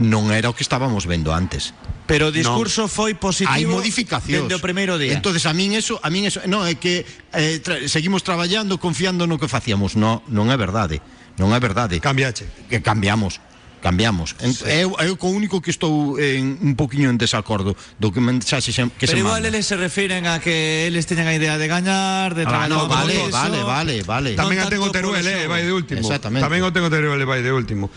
non 0.00 0.32
era 0.32 0.48
o 0.48 0.56
que 0.56 0.64
estábamos 0.64 1.04
vendo 1.04 1.30
antes. 1.36 1.76
Pero 2.10 2.28
o 2.28 2.34
discurso 2.34 2.88
foi 2.90 3.14
positivo 3.14 3.52
Hai 3.54 3.62
modificacións. 3.68 4.48
dende 4.50 4.56
o 4.56 4.62
primeiro 4.64 4.98
día. 4.98 5.12
Entonces 5.14 5.46
a 5.46 5.52
min 5.54 5.76
eso, 5.78 6.00
a 6.02 6.08
min 6.10 6.26
eso, 6.26 6.42
non 6.50 6.64
é 6.66 6.74
que 6.80 7.06
eh, 7.36 7.60
tra 7.62 7.78
seguimos 7.86 8.24
traballando 8.26 8.80
confiando 8.82 9.28
no 9.30 9.38
que 9.38 9.46
facíamos. 9.46 9.94
No, 9.94 10.24
non 10.26 10.48
é 10.50 10.56
verdade. 10.58 10.98
Non 11.38 11.54
é 11.54 11.60
verdade. 11.62 12.00
Cambiache. 12.02 12.48
que 12.66 12.82
cambiamos 12.82 13.38
cambiamos. 13.80 14.36
En, 14.44 14.52
eu, 14.68 14.92
eu 15.00 15.16
co 15.16 15.32
único 15.32 15.64
que 15.64 15.72
estou 15.72 16.20
en 16.20 16.60
un 16.60 16.76
poquinho 16.76 17.08
en 17.08 17.16
desacordo 17.16 17.72
do 17.96 18.12
que 18.12 18.20
mensaxe 18.20 18.76
se- 18.76 18.92
que 18.92 19.08
se 19.08 19.16
Pero 19.16 19.24
igual 19.24 19.40
manda. 19.40 19.48
eles 19.48 19.64
se 19.64 19.72
refiren 19.80 20.28
a 20.28 20.36
que 20.36 20.84
eles 20.84 21.08
teñen 21.08 21.24
a 21.24 21.32
idea 21.32 21.56
de 21.56 21.64
gañar, 21.64 22.36
de 22.36 22.44
Ah, 22.44 22.68
traballar 22.68 22.76
no, 22.76 22.84
con 22.84 22.92
vale, 22.92 23.16
vale, 23.32 23.60
vale, 23.64 23.94
vale. 24.04 24.30
Non 24.36 24.44
Tamén 24.52 24.60
a 24.60 24.68
ten 24.68 24.84
o 24.84 24.92
tanto 24.92 25.00
por 25.08 25.16
Teruel, 25.16 25.24
eh, 25.24 25.48
vai 25.48 25.64
de 25.64 25.72
último. 25.72 25.96
Exactamente. 26.04 26.44
Tamén 26.44 26.60
o 26.60 26.68
ten 26.68 26.84
o 26.84 26.92
Teruel, 26.92 27.24
vai 27.24 27.40
de 27.40 27.52
último. 27.56 27.88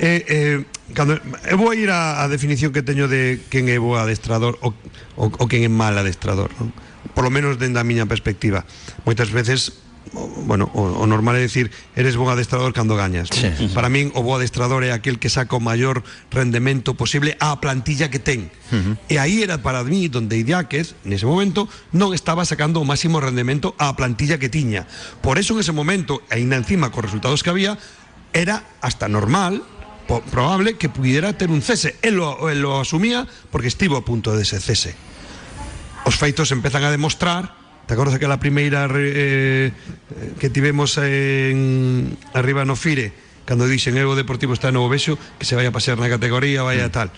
Eh, 0.00 0.24
eh, 0.32 0.64
cando, 0.96 1.20
eu 1.44 1.60
vou 1.60 1.68
a 1.68 1.76
ir 1.76 1.92
a, 1.92 2.24
a 2.24 2.28
definición 2.32 2.72
que 2.72 2.80
teño 2.80 3.04
de 3.04 3.36
quen 3.52 3.68
é 3.68 3.76
bo 3.76 4.00
adestrador 4.00 4.56
o, 4.64 4.72
o, 5.20 5.28
o 5.28 5.44
quen 5.44 5.60
é 5.60 5.68
mal 5.68 5.92
adestrador, 6.00 6.48
non? 6.56 6.72
Por 7.12 7.28
lo 7.28 7.30
menos 7.30 7.60
dende 7.60 7.76
a 7.76 7.84
miña 7.84 8.08
perspectiva. 8.08 8.64
Moitas 9.04 9.28
veces 9.28 9.84
o, 10.16 10.24
bueno, 10.48 10.72
o, 10.72 11.04
o 11.04 11.06
normal 11.06 11.36
é 11.36 11.44
dicir 11.44 11.68
eres 11.92 12.16
bon 12.16 12.32
adestrador 12.32 12.72
cando 12.72 12.96
gañas? 12.96 13.28
Sí. 13.28 13.52
para 13.76 13.92
min 13.92 14.08
o 14.16 14.24
bo 14.24 14.40
adestrador 14.40 14.88
é 14.88 14.96
aquel 14.96 15.20
que 15.20 15.28
saca 15.28 15.52
o 15.52 15.60
maior 15.60 16.00
rendemento 16.32 16.96
posible 16.96 17.36
á 17.36 17.60
plantilla 17.60 18.08
que 18.08 18.18
ten 18.18 18.48
e 19.06 19.20
aí 19.20 19.44
era 19.44 19.60
para 19.60 19.84
mí 19.84 20.08
donde 20.08 20.40
Idiáquez 20.40 20.96
nese 21.04 21.28
momento 21.28 21.68
non 21.92 22.16
estaba 22.16 22.48
sacando 22.48 22.80
o 22.80 22.88
máximo 22.88 23.20
rendemento 23.20 23.76
á 23.76 23.92
plantilla 23.92 24.40
que 24.40 24.48
tiña 24.48 24.88
por 25.20 25.36
eso 25.36 25.52
en 25.54 25.60
ese 25.60 25.76
momento, 25.76 26.24
e 26.32 26.40
ainda 26.40 26.56
encima 26.56 26.88
cos 26.88 27.04
resultados 27.04 27.44
que 27.44 27.52
había 27.52 27.76
era 28.32 28.64
hasta 28.80 29.04
normal 29.06 29.60
probable 30.06 30.76
que 30.76 30.88
pudiera 30.88 31.32
ter 31.34 31.50
un 31.50 31.62
cese. 31.62 31.96
El 32.02 32.16
lo, 32.16 32.50
él 32.50 32.60
lo 32.62 32.80
asumía 32.80 33.26
porque 33.50 33.68
estivo 33.68 33.96
a 33.96 34.04
punto 34.04 34.36
de 34.36 34.42
ese 34.42 34.60
cese. 34.60 34.94
Os 36.04 36.16
feitos 36.16 36.52
empezan 36.52 36.84
a 36.84 36.90
demostrar 36.90 37.60
Te 37.90 37.94
acordas 37.94 38.14
aquela 38.14 38.38
primeira 38.38 38.86
eh, 38.94 39.72
eh, 39.74 40.32
que 40.38 40.48
tivemos 40.48 40.96
en 40.96 42.16
arriba 42.34 42.62
no 42.64 42.78
Fire, 42.78 43.10
cando 43.42 43.66
dixen 43.66 43.98
eu 43.98 44.06
o 44.06 44.14
Deportivo 44.14 44.54
está 44.54 44.70
no 44.70 44.86
Vexo 44.86 45.18
que 45.18 45.42
se 45.42 45.58
vai 45.58 45.66
a 45.66 45.74
pasear 45.74 45.98
na 45.98 46.06
categoría, 46.06 46.62
vai 46.62 46.78
a 46.78 46.86
mm. 46.86 46.94
tal. 46.94 47.10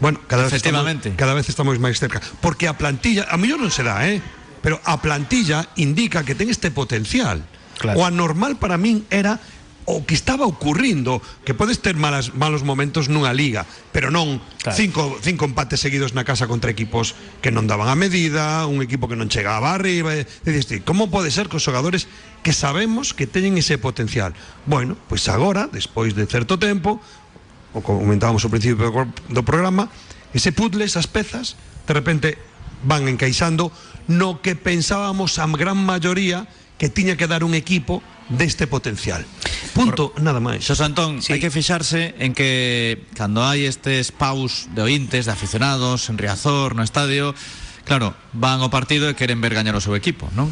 Bueno, 0.00 0.24
cada 0.24 0.48
vez 0.48 0.56
estamos, 0.56 0.88
cada 1.20 1.36
vez 1.36 1.52
estamos 1.52 1.76
máis 1.76 2.00
cerca, 2.00 2.24
porque 2.40 2.64
a 2.64 2.80
plantilla, 2.80 3.28
a 3.28 3.36
mellor 3.36 3.60
non 3.60 3.68
será, 3.68 4.08
eh, 4.08 4.24
pero 4.64 4.80
a 4.88 5.04
plantilla 5.04 5.68
indica 5.76 6.24
que 6.24 6.32
ten 6.32 6.48
este 6.48 6.72
potencial. 6.72 7.44
Claro. 7.76 8.00
O 8.00 8.08
anormal 8.08 8.56
para 8.56 8.80
min 8.80 9.04
era 9.12 9.36
o 9.84 10.04
que 10.04 10.16
estaba 10.16 10.48
ocurrindo, 10.48 11.20
que 11.44 11.52
podes 11.52 11.80
ter 11.84 11.96
malas, 11.96 12.32
malos 12.32 12.64
momentos 12.64 13.12
nunha 13.12 13.36
liga, 13.36 13.68
pero 13.92 14.08
non 14.08 14.40
claro. 14.64 14.76
cinco, 14.76 15.02
cinco 15.20 15.44
empates 15.44 15.84
seguidos 15.84 16.16
na 16.16 16.24
casa 16.24 16.48
contra 16.48 16.72
equipos 16.72 17.12
que 17.44 17.52
non 17.52 17.68
daban 17.68 17.92
a 17.92 17.96
medida, 17.96 18.64
un 18.64 18.80
equipo 18.80 19.06
que 19.06 19.16
non 19.16 19.28
chegaba 19.28 19.76
arriba, 19.76 20.16
e, 20.16 20.24
e 20.24 20.50
diste, 20.50 20.80
como 20.80 21.12
pode 21.12 21.28
ser 21.28 21.52
que 21.52 21.60
os 21.60 21.64
xogadores 21.64 22.08
que 22.40 22.56
sabemos 22.56 23.12
que 23.12 23.28
teñen 23.28 23.60
ese 23.60 23.76
potencial? 23.76 24.32
Bueno, 24.64 24.96
pois 25.08 25.28
agora, 25.28 25.68
despois 25.68 26.16
de 26.16 26.24
certo 26.24 26.56
tempo, 26.56 26.96
o 27.76 27.84
comentábamos 27.84 28.40
ao 28.48 28.52
principio 28.52 28.88
do 29.28 29.42
programa, 29.44 29.92
ese 30.32 30.50
puzzle, 30.56 30.84
esas 30.88 31.04
pezas, 31.04 31.60
de 31.84 31.92
repente 31.92 32.28
van 32.84 33.04
encaixando 33.08 33.68
no 34.08 34.40
que 34.40 34.56
pensábamos 34.56 35.36
a 35.40 35.46
gran 35.52 35.76
maioría 35.76 36.48
que 36.76 36.88
tiña 36.88 37.16
que 37.16 37.28
dar 37.28 37.44
un 37.44 37.52
equipo 37.52 38.02
deste 38.28 38.66
potencial. 38.66 39.24
Punto, 39.74 40.14
nada 40.22 40.40
máis. 40.40 40.64
Xos 40.64 40.80
Antón, 40.80 41.20
Sí. 41.20 41.34
hai 41.36 41.40
que 41.42 41.52
fixarse 41.52 42.14
en 42.16 42.32
que 42.32 43.04
cando 43.18 43.44
hai 43.44 43.68
estes 43.68 44.14
paus 44.14 44.70
de 44.72 44.80
ointes, 44.80 45.26
de 45.28 45.32
aficionados, 45.34 46.08
en 46.08 46.16
Riazor, 46.16 46.72
no 46.78 46.80
estadio, 46.86 47.34
claro, 47.84 48.16
van 48.32 48.64
ao 48.64 48.72
partido 48.72 49.12
e 49.12 49.18
queren 49.18 49.44
ver 49.44 49.52
gañar 49.52 49.76
o 49.76 49.82
seu 49.84 49.92
equipo, 49.92 50.32
non? 50.32 50.48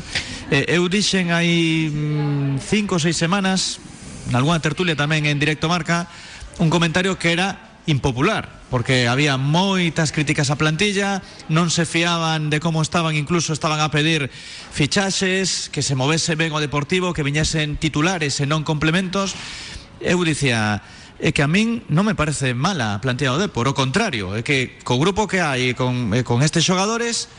Eh, 0.52 0.76
eu 0.76 0.84
dixen 0.92 1.32
hai 1.32 1.88
mm, 1.88 2.60
cinco 2.60 2.98
ou 2.98 3.02
seis 3.02 3.16
semanas, 3.16 3.80
nalgúna 4.28 4.60
tertulia 4.60 4.92
tamén 4.92 5.24
en 5.24 5.40
directo 5.40 5.70
marca, 5.72 6.12
un 6.60 6.68
comentario 6.68 7.16
que 7.16 7.32
era 7.32 7.71
impopular, 7.86 8.62
porque 8.70 9.08
había 9.10 9.34
moitas 9.36 10.14
críticas 10.14 10.50
á 10.50 10.56
plantilla, 10.56 11.18
non 11.50 11.68
se 11.68 11.82
fiaban 11.82 12.46
de 12.46 12.62
como 12.62 12.78
estaban, 12.78 13.18
incluso 13.18 13.50
estaban 13.50 13.82
a 13.82 13.90
pedir 13.90 14.30
fichaxes, 14.70 15.66
que 15.68 15.82
se 15.82 15.98
movese 15.98 16.38
ben 16.38 16.54
o 16.54 16.62
Deportivo, 16.62 17.10
que 17.10 17.26
viñesen 17.26 17.76
titulares 17.76 18.38
e 18.38 18.46
non 18.46 18.62
complementos. 18.62 19.34
Eu 19.98 20.22
dicía, 20.22 20.82
é 21.18 21.30
que 21.30 21.42
a 21.42 21.50
min 21.50 21.82
non 21.90 22.06
me 22.06 22.14
parece 22.14 22.54
mala 22.54 22.94
a 22.94 23.00
plantilla 23.02 23.34
do 23.34 23.42
Depor, 23.42 23.66
o 23.66 23.74
contrario, 23.74 24.34
é 24.38 24.46
que 24.46 24.78
co 24.86 24.98
grupo 24.98 25.26
que 25.26 25.42
hai 25.42 25.70
e 25.70 25.78
con, 25.78 26.14
e 26.14 26.22
con 26.22 26.42
estes 26.42 26.62
xogadores 26.62 27.30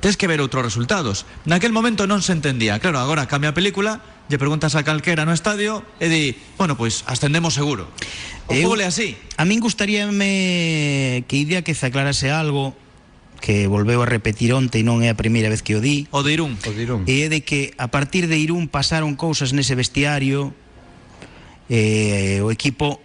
tes 0.00 0.16
que 0.16 0.28
ver 0.28 0.40
outros 0.40 0.64
resultados. 0.64 1.28
Naquel 1.44 1.76
momento 1.76 2.08
non 2.08 2.24
se 2.24 2.32
entendía. 2.32 2.80
Claro, 2.80 3.00
agora 3.00 3.28
cambia 3.28 3.52
a 3.52 3.56
película, 3.56 4.00
lle 4.30 4.38
preguntas 4.38 4.78
a 4.78 4.86
calquera 4.86 5.26
no 5.26 5.34
estadio 5.34 5.82
e 5.98 6.06
di, 6.06 6.22
bueno, 6.54 6.78
pois 6.78 7.02
ascendemos 7.10 7.50
seguro. 7.58 7.90
O 8.46 8.54
Eu- 8.54 8.70
fútbol 8.70 8.80
é 8.80 8.86
así. 8.86 9.18
A 9.34 9.42
min 9.42 9.58
gustaríame 9.58 11.26
que 11.26 11.36
idea 11.42 11.66
que 11.66 11.74
se 11.74 11.90
aclarase 11.90 12.30
algo 12.30 12.78
que 13.42 13.66
volveu 13.66 14.04
a 14.04 14.06
repetir 14.06 14.52
onte 14.54 14.78
e 14.78 14.86
non 14.86 15.02
é 15.02 15.10
a 15.10 15.18
primeira 15.18 15.50
vez 15.50 15.66
que 15.66 15.74
o 15.74 15.82
di. 15.82 16.06
O 16.14 16.22
de 16.22 16.38
Irún. 16.38 16.54
O 16.62 16.70
dirón. 16.70 17.02
E 17.10 17.24
é 17.24 17.28
de 17.32 17.42
que 17.42 17.74
a 17.74 17.90
partir 17.90 18.30
de 18.30 18.38
Irún 18.38 18.70
pasaron 18.70 19.18
cousas 19.18 19.50
nese 19.50 19.74
vestiario 19.74 20.54
e 21.66 22.38
o 22.42 22.50
equipo 22.54 23.00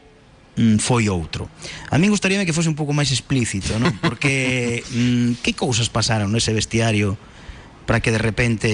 mm, 0.58 0.78
foi 0.82 1.08
outro. 1.10 1.48
A 1.90 1.98
min 1.98 2.10
gustaríame 2.14 2.46
que 2.46 2.54
fose 2.54 2.70
un 2.70 2.78
pouco 2.78 2.94
máis 2.94 3.10
explícito, 3.14 3.78
non? 3.82 3.94
Porque 4.02 4.82
mm, 4.94 5.42
que 5.42 5.58
cousas 5.58 5.90
pasaron 5.90 6.30
nese 6.34 6.54
vestiario 6.54 7.18
para 7.86 8.02
que 8.02 8.10
de 8.14 8.22
repente 8.22 8.70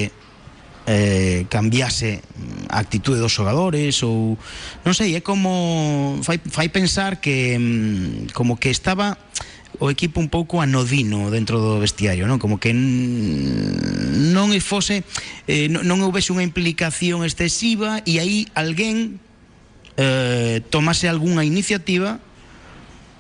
eh, 0.88 1.46
cambiase 1.50 2.22
a 2.70 2.80
actitude 2.82 3.22
dos 3.22 3.34
xogadores 3.34 4.02
ou 4.02 4.38
non 4.82 4.94
sei, 4.98 5.14
é 5.14 5.22
como 5.22 6.18
fai, 6.26 6.42
fai 6.42 6.74
pensar 6.74 7.22
que 7.22 7.58
mm, 7.60 8.34
como 8.34 8.58
que 8.58 8.74
estaba 8.74 9.18
o 9.80 9.90
equipo 9.90 10.20
un 10.20 10.30
pouco 10.30 10.62
anodino 10.62 11.32
dentro 11.32 11.62
do 11.62 11.80
vestiario, 11.80 12.26
non? 12.26 12.42
Como 12.42 12.58
que 12.58 12.74
non 12.74 14.54
e 14.54 14.60
fose 14.62 15.06
eh, 15.48 15.70
non, 15.70 15.86
non 15.86 16.02
houvese 16.02 16.34
unha 16.34 16.46
implicación 16.46 17.22
excesiva 17.24 18.02
e 18.06 18.18
aí 18.18 18.50
alguén 18.58 19.22
eh, 19.98 20.66
tomase 20.74 21.06
algunha 21.08 21.46
iniciativa 21.46 22.18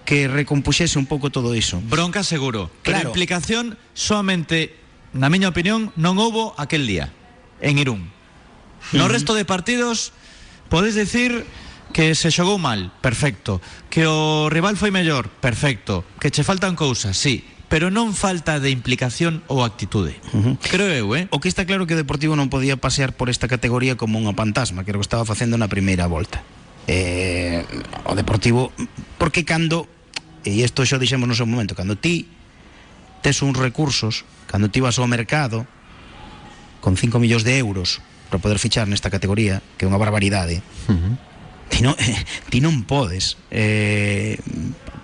que 0.04 0.28
recompuxese 0.28 0.98
un 0.98 1.06
pouco 1.06 1.30
todo 1.30 1.54
iso. 1.54 1.80
Bronca 1.88 2.26
seguro. 2.26 2.74
Pero 2.82 2.98
Claro. 3.00 3.10
implicación 3.14 3.78
solamente, 3.94 4.74
na 5.14 5.30
miña 5.30 5.54
opinión, 5.54 5.94
non 5.96 6.18
houbo 6.18 6.58
aquel 6.58 6.90
día 6.90 7.14
en 7.62 7.78
Irún. 7.78 8.10
No 8.92 9.08
resto 9.08 9.34
de 9.38 9.46
partidos 9.46 10.12
podes 10.68 10.96
decir 10.96 11.46
que 11.92 12.16
se 12.16 12.32
xogou 12.32 12.58
mal, 12.58 12.92
perfecto. 13.04 13.62
Que 13.92 14.08
o 14.08 14.50
rival 14.50 14.76
foi 14.80 14.90
mellor, 14.90 15.30
perfecto. 15.30 16.04
Que 16.20 16.32
che 16.32 16.44
faltan 16.44 16.76
cousas, 16.76 17.16
sí. 17.16 17.46
Pero 17.72 17.88
non 17.88 18.12
falta 18.12 18.60
de 18.60 18.68
implicación 18.68 19.48
ou 19.48 19.64
actitude. 19.64 20.20
Creo 20.60 20.92
eu, 20.92 21.08
eh? 21.16 21.32
O 21.32 21.40
que 21.40 21.48
está 21.48 21.64
claro 21.64 21.88
que 21.88 21.96
o 21.96 22.02
Deportivo 22.02 22.36
non 22.36 22.52
podía 22.52 22.76
pasear 22.76 23.16
por 23.16 23.32
esta 23.32 23.48
categoría 23.48 23.96
como 23.96 24.20
unha 24.20 24.36
fantasma, 24.36 24.84
que 24.84 24.92
era 24.92 25.00
o 25.00 25.04
que 25.04 25.08
estaba 25.08 25.24
facendo 25.24 25.56
na 25.56 25.72
primeira 25.72 26.04
volta. 26.04 26.44
Eh, 26.92 27.64
o 28.04 28.16
Deportivo, 28.16 28.76
porque 29.16 29.48
cando, 29.48 29.88
e 30.44 30.60
isto 30.60 30.84
xa 30.84 31.00
dixemos 31.00 31.32
no 31.32 31.38
seu 31.38 31.48
momento, 31.48 31.72
cando 31.72 31.96
ti 31.96 32.28
tes 33.24 33.40
uns 33.40 33.56
recursos, 33.56 34.28
cando 34.52 34.68
ti 34.68 34.84
vas 34.84 35.00
ao 35.00 35.08
mercado 35.08 35.64
con 36.82 36.98
5 36.98 37.22
millóns 37.22 37.46
de 37.46 37.56
euros 37.62 38.02
para 38.28 38.42
poder 38.42 38.58
fichar 38.58 38.90
nesta 38.90 39.14
categoría, 39.14 39.62
que 39.78 39.86
é 39.86 39.88
unha 39.88 40.02
barbaridade, 40.02 40.66
ti 41.72 41.80
non, 41.86 41.96
ti 42.52 42.60
non 42.60 42.84
podes 42.84 43.40
eh, 43.54 44.36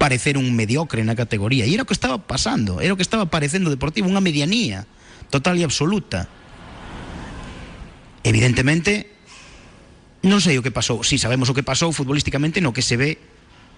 parecer 0.02 0.36
un 0.36 0.52
mediocre 0.58 1.06
na 1.06 1.16
categoría. 1.16 1.64
E 1.64 1.72
era 1.72 1.86
o 1.86 1.90
que 1.90 1.96
estaba 1.96 2.20
pasando, 2.20 2.82
era 2.82 2.92
o 2.92 2.98
que 3.00 3.06
estaba 3.06 3.30
parecendo 3.30 3.72
Deportivo, 3.72 4.10
unha 4.10 4.24
medianía 4.24 4.90
total 5.30 5.60
e 5.60 5.64
absoluta. 5.64 6.28
Evidentemente, 8.24 9.12
non 10.26 10.42
sei 10.44 10.60
o 10.60 10.66
que 10.66 10.74
pasou. 10.74 11.06
Si 11.06 11.22
sabemos 11.22 11.48
o 11.52 11.56
que 11.56 11.64
pasou 11.64 11.94
futbolísticamente 11.94 12.60
no 12.60 12.74
que 12.74 12.84
se 12.84 12.98
ve 12.98 13.22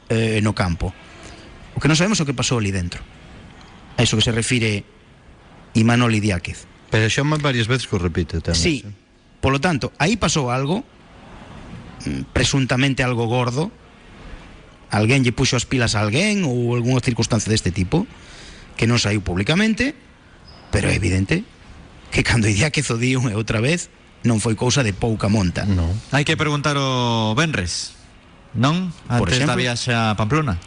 eh, 0.10 0.40
no 0.42 0.56
campo. 0.56 0.96
O 1.76 1.82
que 1.82 1.90
non 1.90 1.98
sabemos 1.98 2.18
o 2.22 2.28
que 2.28 2.38
pasou 2.38 2.58
ali 2.58 2.74
dentro. 2.74 3.04
A 3.98 4.06
iso 4.06 4.18
que 4.18 4.26
se 4.26 4.34
refire 4.34 4.86
Imanol 5.76 6.16
Idiáquez. 6.16 6.66
Pero 6.90 7.06
máis 7.26 7.42
varias 7.42 7.70
veces 7.70 7.86
que 7.86 7.98
repite 8.02 8.42
tamén. 8.42 8.58
Sí. 8.58 8.76
Polo 9.40 9.62
tanto, 9.62 9.94
aí 10.02 10.18
pasou 10.20 10.50
algo 10.52 10.84
mm, 12.06 12.34
presuntamente 12.34 13.06
algo 13.06 13.30
gordo. 13.30 13.72
Alguén 14.90 15.22
lle 15.22 15.32
puxo 15.32 15.54
as 15.54 15.70
pilas 15.70 15.94
a 15.94 16.02
alguén 16.02 16.44
ou 16.44 16.74
algunha 16.74 17.00
circunstancia 17.00 17.54
deste 17.54 17.70
tipo 17.70 18.10
que 18.74 18.90
non 18.90 18.98
saiu 18.98 19.22
públicamente, 19.22 19.94
pero 20.74 20.90
é 20.90 20.96
evidente 20.98 21.46
que 22.10 22.26
cando 22.26 22.50
Idiáquez 22.50 22.90
o 22.90 22.98
di 22.98 23.14
unha 23.14 23.38
outra 23.38 23.62
vez 23.62 23.94
non 24.26 24.42
foi 24.42 24.58
cousa 24.58 24.82
de 24.82 24.92
pouca 24.92 25.30
monta. 25.30 25.64
No. 25.70 25.94
Hai 26.10 26.26
que 26.26 26.34
preguntar 26.36 26.76
o 26.76 27.32
Benres. 27.38 27.96
Non? 28.58 28.90
Antes 29.06 29.20
Por 29.22 29.28
da 29.30 29.36
exemplo. 29.38 29.62
viaxe 29.62 29.94
a 29.94 30.18
Pamplona. 30.18 30.58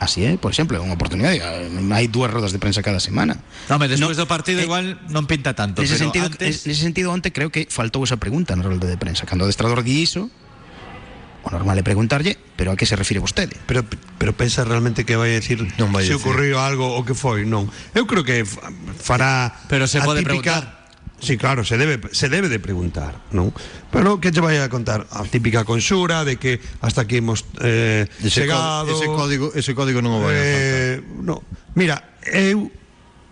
Así 0.00 0.24
é, 0.24 0.40
por 0.40 0.48
exemplo, 0.48 0.74
é 0.74 0.80
unha 0.80 0.96
oportunidade. 0.96 1.44
Hai 1.92 2.08
dúas 2.08 2.32
rodas 2.32 2.56
de 2.56 2.58
prensa 2.58 2.80
cada 2.80 3.04
semana. 3.04 3.36
Home, 3.68 3.84
despois 3.84 4.16
No, 4.16 4.24
do 4.24 4.26
partido 4.26 4.58
eh, 4.58 4.64
igual 4.64 4.96
non 5.12 5.28
pinta 5.28 5.52
tanto, 5.52 5.84
Nese 5.84 6.00
pero 6.00 6.08
sentido, 6.08 6.26
antes... 6.32 6.64
nese 6.64 6.80
sentido, 6.80 7.12
onte 7.12 7.28
creo 7.36 7.52
que 7.52 7.68
faltou 7.68 8.00
esa 8.00 8.16
pregunta 8.16 8.56
na 8.56 8.64
rolda 8.64 8.88
de 8.88 8.96
prensa. 8.96 9.28
Cando 9.28 9.44
o 9.44 9.46
adestrador 9.46 9.84
di 9.84 10.00
iso, 10.00 10.32
o 11.44 11.48
normal 11.52 11.76
é 11.76 11.84
preguntarlle, 11.84 12.40
pero 12.56 12.72
a 12.72 12.80
que 12.80 12.88
se 12.88 12.96
refire 12.96 13.20
vostede? 13.20 13.60
Pero, 13.68 13.84
pero 14.16 14.32
pensa 14.32 14.64
realmente 14.64 15.04
que 15.04 15.20
vai 15.20 15.32
a 15.32 15.40
decir 15.40 15.60
Non 15.76 15.92
vai 15.92 16.08
se 16.08 16.16
decir. 16.16 16.56
algo 16.56 16.96
o 16.96 17.04
que 17.04 17.12
foi, 17.12 17.44
non. 17.44 17.68
Eu 17.92 18.08
creo 18.08 18.24
que 18.24 18.48
fa- 18.48 18.72
fará 18.96 19.52
Pero 19.68 19.84
se 19.84 20.00
pode 20.00 20.24
típica- 20.24 20.79
Sí, 21.20 21.36
claro, 21.36 21.64
se 21.64 21.76
debe, 21.76 22.00
se 22.12 22.28
debe 22.28 22.48
de 22.48 22.58
preguntar, 22.58 23.20
non? 23.30 23.52
Pero 23.92 24.16
que 24.18 24.32
che 24.32 24.40
vai 24.40 24.56
a 24.56 24.72
contar? 24.72 25.04
A 25.12 25.20
típica 25.28 25.68
consura 25.68 26.24
de 26.24 26.40
que 26.40 26.64
hasta 26.80 27.04
aquí 27.04 27.20
hemos 27.20 27.44
eh, 27.60 28.08
ese 28.24 28.48
chegado... 28.48 28.88
Ese 28.88 29.04
código, 29.04 29.52
ese 29.52 29.76
código 29.76 30.00
non 30.00 30.16
o 30.16 30.24
vai 30.24 30.32
a 30.32 30.40
eh, 30.40 30.96
no. 31.20 31.44
Mira, 31.76 32.16
eu 32.24 32.72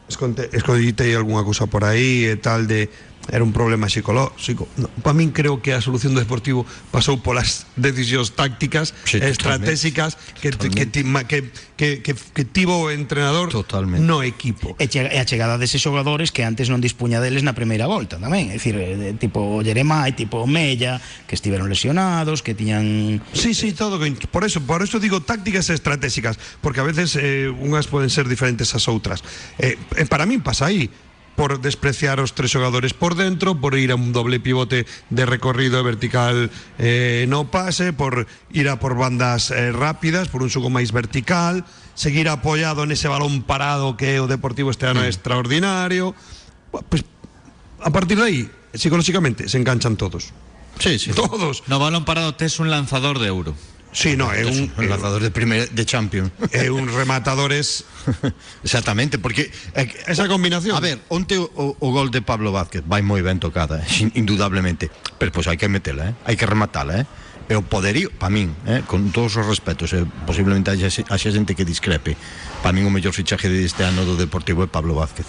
esconte, 0.05 0.53
esconditei 0.53 1.17
algunha 1.17 1.45
cousa 1.45 1.65
por 1.65 1.89
aí 1.89 2.29
e 2.29 2.37
eh, 2.37 2.37
tal 2.37 2.69
de 2.69 2.93
era 3.31 3.45
un 3.45 3.53
problema 3.53 3.89
psicolóxico. 3.89 4.69
No, 4.77 4.89
para 5.05 5.13
min 5.13 5.31
creo 5.31 5.61
que 5.61 5.73
a 5.77 5.81
solución 5.85 6.17
do 6.17 6.21
Deportivo 6.25 6.65
pasou 6.91 7.21
polas 7.21 7.69
decisións 7.77 8.33
tácticas 8.33 8.97
Sí, 9.05 9.21
e 9.21 9.29
estratégicas 9.29 10.17
que, 10.41 10.51
que, 10.57 10.89
que, 10.89 11.41
que, 11.77 11.89
que, 12.03 12.13
que 12.17 12.45
tivo 12.49 12.89
o 12.89 12.91
entrenador 12.91 13.53
Totalmente. 13.53 14.01
no 14.05 14.25
equipo. 14.25 14.75
E, 14.81 14.89
chega, 14.89 15.13
e 15.13 15.21
a 15.21 15.27
chegada 15.29 15.61
deses 15.61 15.79
xogadores 15.81 16.33
que 16.33 16.43
antes 16.45 16.73
non 16.73 16.81
dispuña 16.81 17.21
deles 17.21 17.45
na 17.45 17.53
primeira 17.53 17.85
volta 17.85 18.17
tamén, 18.17 18.49
é 18.49 18.57
dicir, 18.57 18.75
eh, 18.81 18.97
de, 18.97 19.09
tipo 19.21 19.61
Jeremai, 19.61 20.17
tipo 20.17 20.49
Mella, 20.49 20.97
que 21.29 21.37
estiveron 21.37 21.69
lesionados, 21.69 22.41
que 22.41 22.57
tiñan 22.57 23.21
Sí, 23.37 23.53
sí, 23.53 23.77
todo 23.77 24.01
que- 24.01 24.17
por 24.31 24.43
eso, 24.49 24.65
por 24.65 24.81
eso 24.81 24.97
digo 24.99 25.21
tácticas 25.21 25.69
estratégicas, 25.69 26.41
porque 26.65 26.81
a 26.81 26.87
veces 26.89 27.13
eh, 27.21 27.53
unhas 27.53 27.87
poden 27.93 28.09
ser 28.09 28.25
diferentes 28.25 28.73
ás 28.73 28.89
outras. 28.89 29.21
Eh, 29.61 29.77
eh, 29.97 30.07
para 30.09 30.25
min 30.25 30.41
pasa 30.41 30.73
aí 30.73 30.89
por 31.39 31.63
despreciar 31.63 32.19
os 32.19 32.35
tres 32.35 32.51
xogadores 32.51 32.99
por 32.99 33.15
dentro, 33.15 33.63
por 33.63 33.79
ir 33.79 33.95
a 33.95 33.97
un 33.97 34.11
doble 34.11 34.43
pivote 34.43 34.91
de 35.07 35.23
recorrido 35.23 35.79
vertical 35.87 36.51
eh, 36.83 37.31
no 37.31 37.47
pase, 37.47 37.95
por 37.95 38.27
ir 38.51 38.67
a 38.67 38.83
por 38.83 38.99
bandas 38.99 39.55
eh, 39.55 39.71
rápidas, 39.71 40.27
por 40.27 40.43
un 40.43 40.51
xogo 40.51 40.67
máis 40.67 40.91
vertical, 40.91 41.63
seguir 41.95 42.27
apoiado 42.27 42.83
nese 42.91 43.07
balón 43.07 43.47
parado 43.47 43.95
que 43.95 44.19
o 44.19 44.27
Deportivo 44.27 44.75
este 44.75 44.91
ano 44.91 45.07
é 45.07 45.07
extraordinario. 45.07 46.11
Pues, 46.75 47.07
a 47.87 47.95
partir 47.95 48.19
de 48.19 48.27
aí, 48.27 48.41
psicolóxicamente, 48.75 49.47
se 49.47 49.63
enganchan 49.63 49.95
todos. 49.95 50.35
Sí, 50.83 50.99
sí. 50.99 51.15
Todos. 51.15 51.63
No 51.71 51.79
balón 51.79 52.03
parado 52.03 52.35
tes 52.35 52.59
un 52.59 52.67
lanzador 52.67 53.23
de 53.23 53.31
euro. 53.31 53.55
Sí, 53.91 54.17
no, 54.17 54.29
é 54.33 54.45
un, 54.45 54.69
un 54.77 54.87
lanzador 54.93 55.23
de 55.25 55.33
primer 55.33 55.71
de 55.73 55.85
champion. 55.89 56.29
é 56.53 56.69
un 56.69 56.87
rematadores 56.93 57.85
Exactamente, 58.65 59.19
porque 59.19 59.51
que- 59.51 59.99
Esa 60.07 60.29
combinación. 60.29 60.77
A 60.77 60.81
ver, 60.81 61.01
onte 61.09 61.39
o, 61.41 61.49
o, 61.57 61.77
o 61.81 61.89
gol 61.93 62.11
de 62.11 62.21
Pablo 62.23 62.53
Vázquez 62.53 62.85
vai 62.85 63.01
moi 63.01 63.21
ben 63.25 63.41
tocada, 63.41 63.81
eh, 63.81 64.13
indudablemente, 64.21 64.93
pero 65.17 65.33
pois 65.33 65.49
hai 65.49 65.57
que 65.57 65.69
metela, 65.73 66.13
eh? 66.13 66.15
hai 66.29 66.37
que 66.37 66.45
rematala, 66.45 67.01
eh? 67.03 67.07
E 67.49 67.57
o 67.57 67.65
poderío, 67.65 68.13
para 68.13 68.29
min, 68.29 68.53
eh, 68.69 68.85
con 68.85 69.09
todos 69.09 69.41
os 69.41 69.45
respetos, 69.49 69.97
eh, 69.97 70.05
posiblemente 70.29 70.69
haxa, 70.69 71.01
haxa 71.09 71.33
xente 71.33 71.57
que 71.57 71.65
discrepe, 71.65 72.13
para 72.61 72.77
min 72.77 72.85
o 72.85 72.93
mellor 72.93 73.17
fichaje 73.17 73.49
deste 73.49 73.89
ano 73.89 74.05
do 74.05 74.21
Deportivo 74.21 74.61
é 74.61 74.69
Pablo 74.69 74.93
Vázquez. 74.93 75.25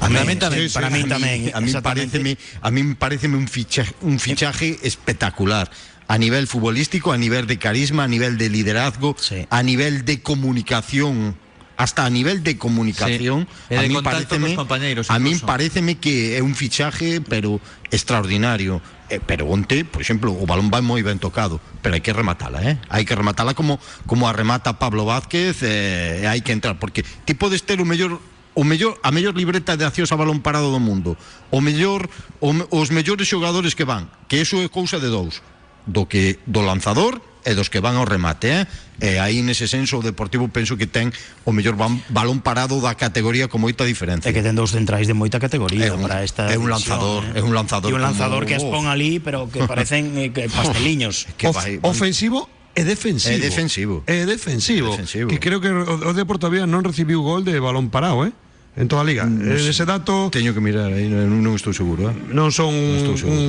A 0.00 0.08
Para 0.08 0.24
tamén, 0.24 0.40
para 0.72 0.88
tamén, 0.88 1.52
A 1.52 1.60
mí 1.60 1.74
pareceme, 1.76 2.40
a 2.64 2.68
mí 2.72 2.80
pareceme 2.96 3.36
un 3.36 3.44
fichaje, 3.50 3.92
un 4.00 4.16
fichaje 4.16 4.80
espectacular 4.80 5.68
a 6.08 6.16
nivel 6.18 6.46
futbolístico, 6.48 7.12
a 7.12 7.18
nivel 7.18 7.46
de 7.46 7.58
carisma, 7.58 8.04
a 8.04 8.08
nivel 8.08 8.38
de 8.38 8.48
liderazgo, 8.48 9.14
Sí. 9.20 9.46
a 9.50 9.62
nivel 9.62 10.04
de 10.04 10.22
comunicación 10.22 11.36
hasta 11.76 12.04
a 12.04 12.10
nivel 12.10 12.42
de 12.42 12.58
comunicación, 12.58 13.46
Sí, 13.68 13.76
a 13.76 13.82
mí 13.82 13.94
pareceme, 14.02 14.48
cos 14.48 14.56
compañeiros, 14.66 15.10
a 15.10 15.18
mí 15.20 15.36
pareceme 15.36 15.94
que 15.94 16.36
é 16.36 16.42
un 16.42 16.56
fichaje, 16.56 17.20
pero 17.20 17.60
extraordinario. 17.92 18.82
Eh, 19.08 19.20
pero 19.24 19.46
onte, 19.46 19.86
por 19.86 20.02
exemplo, 20.02 20.34
o 20.34 20.44
balón 20.44 20.68
vai 20.68 20.82
moi 20.82 21.00
ben 21.06 21.16
tocado, 21.22 21.62
pero 21.80 21.94
hai 21.94 22.02
que 22.02 22.12
rematala, 22.12 22.60
eh? 22.60 22.76
Hai 22.92 23.06
que 23.06 23.14
rematala 23.14 23.54
como 23.54 23.78
como 24.10 24.26
a 24.28 24.34
remata 24.34 24.76
Pablo 24.76 25.06
Vázquez, 25.06 25.62
eh, 25.62 26.26
hai 26.26 26.42
que 26.42 26.52
entrar 26.52 26.76
porque 26.82 27.06
ti 27.24 27.32
podes 27.38 27.62
ter 27.64 27.80
o 27.80 27.86
mellor 27.88 28.18
o 28.58 28.66
mellor 28.66 28.98
a 29.06 29.14
mellor 29.14 29.38
libreta 29.38 29.78
de 29.78 29.86
accións 29.86 30.10
a 30.12 30.18
balón 30.18 30.42
parado 30.42 30.68
do 30.74 30.82
mundo. 30.82 31.14
O 31.54 31.62
mellor 31.62 32.10
o, 32.42 32.52
os 32.74 32.90
mellores 32.90 33.30
xogadores 33.30 33.72
que 33.78 33.86
van, 33.86 34.10
que 34.26 34.42
eso 34.42 34.60
é 34.60 34.68
cousa 34.68 34.98
de 35.00 35.08
dous, 35.08 35.40
do 35.88 36.04
que 36.06 36.36
do 36.44 36.60
lanzador 36.60 37.18
e 37.48 37.56
dos 37.56 37.72
que 37.72 37.80
van 37.80 37.96
ao 37.96 38.04
remate, 38.04 38.52
eh? 38.52 38.64
E 39.00 39.16
aí 39.22 39.40
nese 39.46 39.64
senso 39.70 39.96
o 39.98 40.04
Deportivo 40.04 40.50
penso 40.52 40.76
que 40.76 40.84
ten 40.90 41.08
o 41.48 41.54
mellor 41.54 41.78
ban- 41.80 42.02
balón 42.12 42.44
parado 42.44 42.76
da 42.84 42.92
categoría 42.98 43.48
con 43.48 43.62
moita 43.64 43.86
diferencia. 43.88 44.28
É 44.28 44.34
que 44.36 44.44
ten 44.44 44.52
dous 44.58 44.74
centrais 44.76 45.08
de 45.08 45.14
moita 45.16 45.40
categoría 45.40 45.88
É 45.88 45.94
un- 45.94 46.04
para 46.04 46.20
esta 46.26 46.50
é 46.52 46.58
un 46.60 46.68
división, 46.68 46.98
lanzador, 46.98 47.20
eh. 47.32 47.38
é 47.38 47.42
un 47.46 47.54
lanzador 47.56 47.88
E 47.88 47.94
un 47.96 48.02
lanzador 48.04 48.42
como- 48.44 48.50
que 48.52 48.58
pon 48.60 48.84
ali, 48.90 49.16
pero 49.22 49.48
que 49.48 49.64
parecen 49.64 50.12
eh, 50.18 50.28
que 50.34 50.50
pasteliños. 50.52 51.24
que 51.40 51.48
Of- 51.48 51.56
vai- 51.56 51.78
ofensivo 51.86 52.50
e 52.76 52.82
defensivo. 52.84 53.32
É 53.32 53.38
defensivo. 53.40 53.94
É 54.04 54.26
defensivo. 54.28 54.90
Defensivo. 54.92 55.26
Que 55.32 55.38
creo 55.40 55.62
que 55.62 55.70
o, 55.72 56.10
o 56.10 56.12
Depor 56.12 56.36
todavía 56.42 56.66
non 56.68 56.82
recibiu 56.84 57.22
gol 57.24 57.46
de 57.46 57.54
balón 57.62 57.88
parado, 57.88 58.26
eh? 58.28 58.34
En 58.78 58.86
toda 58.90 59.02
a 59.02 59.08
liga. 59.08 59.24
Eh, 59.26 59.62
ese 59.72 59.86
dato 59.86 60.28
Teño 60.30 60.52
que 60.54 60.60
mirar 60.62 60.90
aí, 60.92 61.06
non, 61.10 61.38
non 61.42 61.54
estou 61.58 61.70
seguro, 61.74 62.10
eh? 62.10 62.14
non 62.34 62.50
son 62.54 62.70
estou 62.98 63.14
un, 63.14 63.18
seguro. 63.18 63.34
un 63.38 63.46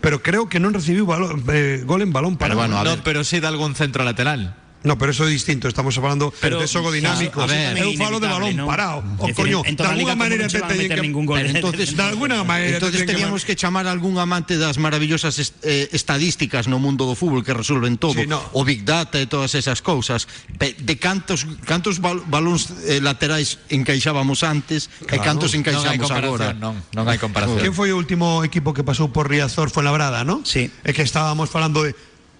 pero 0.00 0.22
creo 0.22 0.48
que 0.48 0.60
non 0.60 0.74
recibiu 0.74 1.06
balón, 1.06 1.42
eh, 1.50 1.82
gol 1.86 2.02
en 2.02 2.12
balón 2.12 2.36
Pero 2.36 2.54
parado. 2.56 2.82
bueno, 2.82 2.96
no, 2.96 3.02
pero 3.02 3.24
sí 3.24 3.40
de 3.40 3.46
algún 3.48 3.74
centro 3.74 4.04
lateral. 4.04 4.54
No, 4.84 4.94
pero 4.98 5.10
eso 5.10 5.26
é 5.26 5.30
distinto, 5.32 5.66
estamos 5.66 5.96
falando 5.98 6.30
Pero, 6.38 6.60
de 6.60 6.68
sí, 6.68 6.78
dinámico. 7.02 7.42
a 7.42 7.46
ver, 7.46 7.74
eu 7.78 7.90
falo 7.98 8.20
de 8.20 8.28
balón 8.28 8.54
¿no? 8.54 8.66
parado. 8.70 9.02
O 9.18 9.26
Es 9.26 9.34
decir, 9.34 9.34
coño, 9.34 9.62
en 9.66 9.74
de 9.74 9.82
alguna 9.82 10.14
non 10.14 10.46
se 10.46 10.62
te 10.62 10.74
meter 10.78 11.00
que 11.00 11.02
ningún 11.02 11.26
gol. 11.26 11.42
Entonces, 11.42 11.96
de 11.96 12.02
alguna 12.06 12.44
maneira 12.46 12.78
Entonces 12.78 13.02
te 13.02 13.10
teníamos 13.10 13.42
que 13.42 13.56
chamar 13.58 13.88
a 13.88 13.92
algún 13.92 14.18
amante 14.22 14.54
das 14.60 14.78
maravillosas 14.78 15.42
est 15.42 15.58
eh, 15.66 15.90
estadísticas 15.90 16.70
no 16.70 16.78
mundo 16.78 17.02
do 17.02 17.18
fútbol 17.18 17.42
que 17.42 17.50
resolven 17.50 17.98
todo, 17.98 18.14
Sí, 18.20 18.30
no. 18.30 18.38
o 18.54 18.62
Big 18.62 18.86
Data 18.86 19.18
e 19.18 19.26
todas 19.26 19.58
esas 19.58 19.82
cousas, 19.82 20.30
de 20.54 20.94
cantos 21.02 21.48
cantos 21.66 21.98
bal 21.98 22.22
balóns 22.30 22.70
eh, 22.86 23.02
laterais 23.02 23.58
encaixábamos 23.72 24.46
antes 24.46 24.86
e 25.02 25.18
Claro. 25.18 25.24
cantos 25.34 25.50
Non 25.50 25.66
hai 25.82 25.98
encaixamos 25.98 26.10
agora. 26.14 26.54
comparación, 26.54 26.62
non, 26.62 26.74
non 26.94 27.04
hai 27.10 27.18
comparación. 27.18 27.58
Quen 27.58 27.74
foi 27.74 27.90
o 27.90 27.98
último 27.98 28.46
equipo 28.46 28.70
que 28.70 28.86
pasou 28.86 29.10
por 29.10 29.26
Riazor 29.26 29.66
Fuenlabrada, 29.74 30.22
non? 30.22 30.46
Sí. 30.46 30.70
É 30.86 30.94
que 30.94 31.02
estábamos 31.02 31.50
falando 31.50 31.82
de 31.82 31.90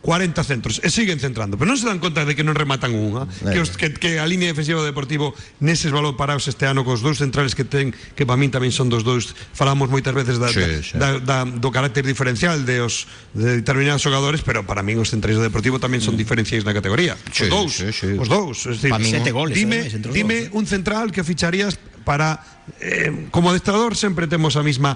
40 0.07 0.39
centros 0.47 0.79
e 0.79 0.89
siguen 0.89 1.19
centrando, 1.19 1.59
pero 1.59 1.67
non 1.67 1.75
se 1.75 1.91
dan 1.91 1.99
conta 1.99 2.23
de 2.23 2.39
que 2.39 2.47
non 2.47 2.55
rematan 2.55 2.95
unha, 2.95 3.27
eh. 3.27 3.51
que, 3.51 3.59
os, 3.59 3.75
que, 3.75 3.91
que 3.91 4.23
a 4.23 4.27
línea 4.31 4.47
defensiva 4.47 4.79
do 4.79 4.87
Deportivo 4.87 5.35
neses 5.59 5.91
balón 5.91 6.15
parados 6.15 6.47
este 6.47 6.63
ano 6.71 6.87
cos 6.87 7.03
dous 7.03 7.19
centrales 7.19 7.59
que 7.59 7.67
ten, 7.67 7.91
que 8.15 8.23
para 8.23 8.39
min 8.39 8.55
tamén 8.55 8.71
son 8.71 8.87
dos 8.87 9.03
dous, 9.03 9.35
falamos 9.51 9.91
moitas 9.91 10.15
veces 10.15 10.39
da, 10.39 10.47
sí, 10.47 10.63
da, 10.95 11.19
da, 11.19 11.43
da, 11.43 11.59
do 11.59 11.75
carácter 11.75 12.07
diferencial 12.07 12.63
de 12.63 12.87
os 12.87 13.11
de 13.35 13.59
determinados 13.67 14.07
xogadores, 14.07 14.47
pero 14.47 14.63
para 14.63 14.87
min 14.87 15.03
os 15.03 15.11
centrais 15.11 15.35
do 15.35 15.43
Deportivo 15.43 15.83
tamén 15.83 15.99
son 15.99 16.15
mm. 16.15 16.23
diferenciais 16.23 16.63
na 16.63 16.71
categoría. 16.71 17.19
Sí, 17.35 17.51
os 17.51 17.51
dous, 17.51 17.73
sí, 17.75 17.91
sí. 17.91 18.15
os 18.15 18.31
dous, 18.31 18.63
es 18.71 18.79
decir, 18.79 18.95
sete 19.11 19.35
goles, 19.35 19.59
dime, 19.59 19.91
eh, 19.91 19.99
dime 20.15 20.47
dos, 20.47 20.55
eh. 20.55 20.59
un 20.63 20.65
central 20.71 21.11
que 21.11 21.27
ficharías 21.27 21.83
para 22.07 22.39
eh, 22.79 23.27
como 23.35 23.51
adestrador 23.51 23.99
sempre 23.99 24.31
temos 24.31 24.55
a 24.55 24.63
mesma 24.63 24.95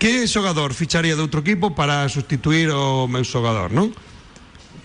que 0.00 0.24
xogador 0.24 0.72
ficharía 0.72 1.12
de 1.12 1.20
outro 1.20 1.44
equipo 1.44 1.76
para 1.76 2.08
sustituir 2.08 2.72
o 2.72 3.04
meu 3.04 3.20
xogador, 3.20 3.68
non? 3.68 3.92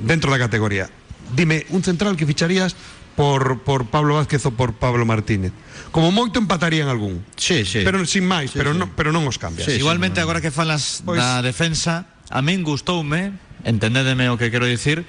dentro 0.01 0.33
da 0.33 0.41
categoría. 0.41 0.89
Dime, 1.31 1.65
un 1.71 1.85
central 1.85 2.17
que 2.17 2.27
ficharías 2.27 2.75
por, 3.15 3.61
por 3.63 3.87
Pablo 3.87 4.15
Vázquez 4.15 4.43
ou 4.47 4.53
por 4.55 4.75
Pablo 4.75 5.05
Martínez. 5.05 5.53
Como 5.91 6.11
moito 6.11 6.39
empatarían 6.39 6.87
algún. 6.87 7.23
Sí, 7.35 7.63
sí. 7.67 7.83
Pero 7.83 8.03
sin 8.07 8.25
máis, 8.25 8.51
sí, 8.51 8.57
pero, 8.57 8.73
sí. 8.73 8.79
Non, 8.79 8.91
pero 8.95 9.11
non 9.11 9.27
os 9.27 9.37
cambias. 9.37 9.67
Sí, 9.67 9.77
Igualmente, 9.79 10.19
sí, 10.19 10.23
agora 10.23 10.39
que 10.39 10.51
falas 10.51 11.03
pois... 11.03 11.19
da 11.19 11.43
defensa, 11.43 12.07
a 12.31 12.39
min 12.41 12.63
gustoume, 12.63 13.35
entendedeme 13.67 14.31
o 14.31 14.39
que 14.39 14.49
quero 14.49 14.65
dicir, 14.65 15.03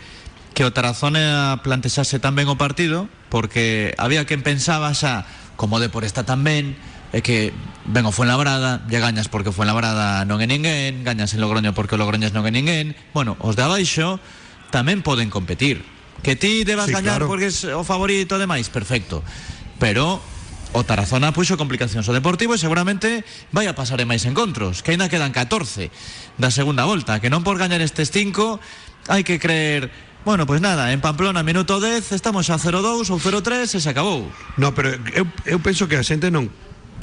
que 0.53 0.67
o 0.67 0.71
Tarazona 0.75 1.63
plantexase 1.65 2.19
tan 2.19 2.37
ben 2.37 2.51
o 2.51 2.59
partido, 2.59 3.09
porque 3.33 3.95
había 3.97 4.27
quen 4.29 4.45
pensaba 4.45 4.93
xa, 4.93 5.25
como 5.57 5.81
de 5.81 5.89
por 5.89 6.05
esta 6.05 6.27
tan 6.27 6.45
ben, 6.45 6.77
é 7.13 7.21
que 7.21 7.53
ben 7.89 8.05
o 8.09 8.13
Fuenlabrada, 8.13 8.85
lle 8.89 9.01
gañas 9.01 9.29
porque 9.29 9.53
o 9.53 9.57
Fuenlabrada 9.57 10.25
non 10.29 10.41
é 10.43 10.47
ninguén, 10.49 11.05
gañas 11.05 11.33
en 11.33 11.41
Logroño 11.41 11.73
porque 11.73 11.97
o 11.97 12.01
Logroño 12.01 12.29
non 12.35 12.45
é 12.45 12.53
ninguén, 12.53 12.99
bueno, 13.17 13.39
os 13.41 13.57
de 13.57 13.65
abaixo, 13.65 14.21
tamén 14.73 15.05
poden 15.05 15.29
competir. 15.29 15.85
Que 16.25 16.35
ti 16.35 16.65
debas 16.65 16.89
Sí, 16.89 16.97
gañar 16.97 17.21
claro. 17.23 17.29
porque 17.29 17.53
es 17.53 17.63
o 17.69 17.85
favorito 17.85 18.41
e 18.41 18.43
demais, 18.43 18.73
perfecto. 18.73 19.21
Pero 19.77 20.19
o 20.73 20.81
Tarazona 20.89 21.37
puxo 21.37 21.61
complicacións 21.61 22.09
ao 22.09 22.17
Deportivo 22.17 22.57
e 22.57 22.63
seguramente 22.63 23.29
vai 23.53 23.69
a 23.69 23.77
pasar 23.77 24.01
en 24.01 24.09
máis 24.09 24.25
encontros, 24.25 24.81
que 24.81 24.97
aínda 24.97 25.13
quedan 25.13 25.37
14 25.37 25.93
da 26.41 26.49
segunda 26.49 26.89
volta, 26.89 27.21
que 27.21 27.29
non 27.29 27.45
por 27.45 27.61
gañar 27.61 27.85
estes 27.85 28.09
5 28.09 28.57
hai 29.13 29.23
que 29.23 29.37
creer 29.37 29.93
Bueno, 30.23 30.47
pois 30.47 30.63
nada, 30.63 30.95
en 30.95 31.03
Pamplona 31.03 31.43
minuto 31.43 31.83
10 31.83 32.15
estamos 32.15 32.47
a 32.47 32.55
0-2 32.55 33.11
ou 33.11 33.19
0-3 33.19 33.75
e 33.75 33.79
se 33.83 33.91
acabou. 33.91 34.31
No, 34.55 34.71
pero 34.71 34.95
eu, 35.19 35.27
eu 35.43 35.59
penso 35.59 35.91
que 35.91 35.99
a 35.99 36.07
xente 36.07 36.31
non 36.31 36.47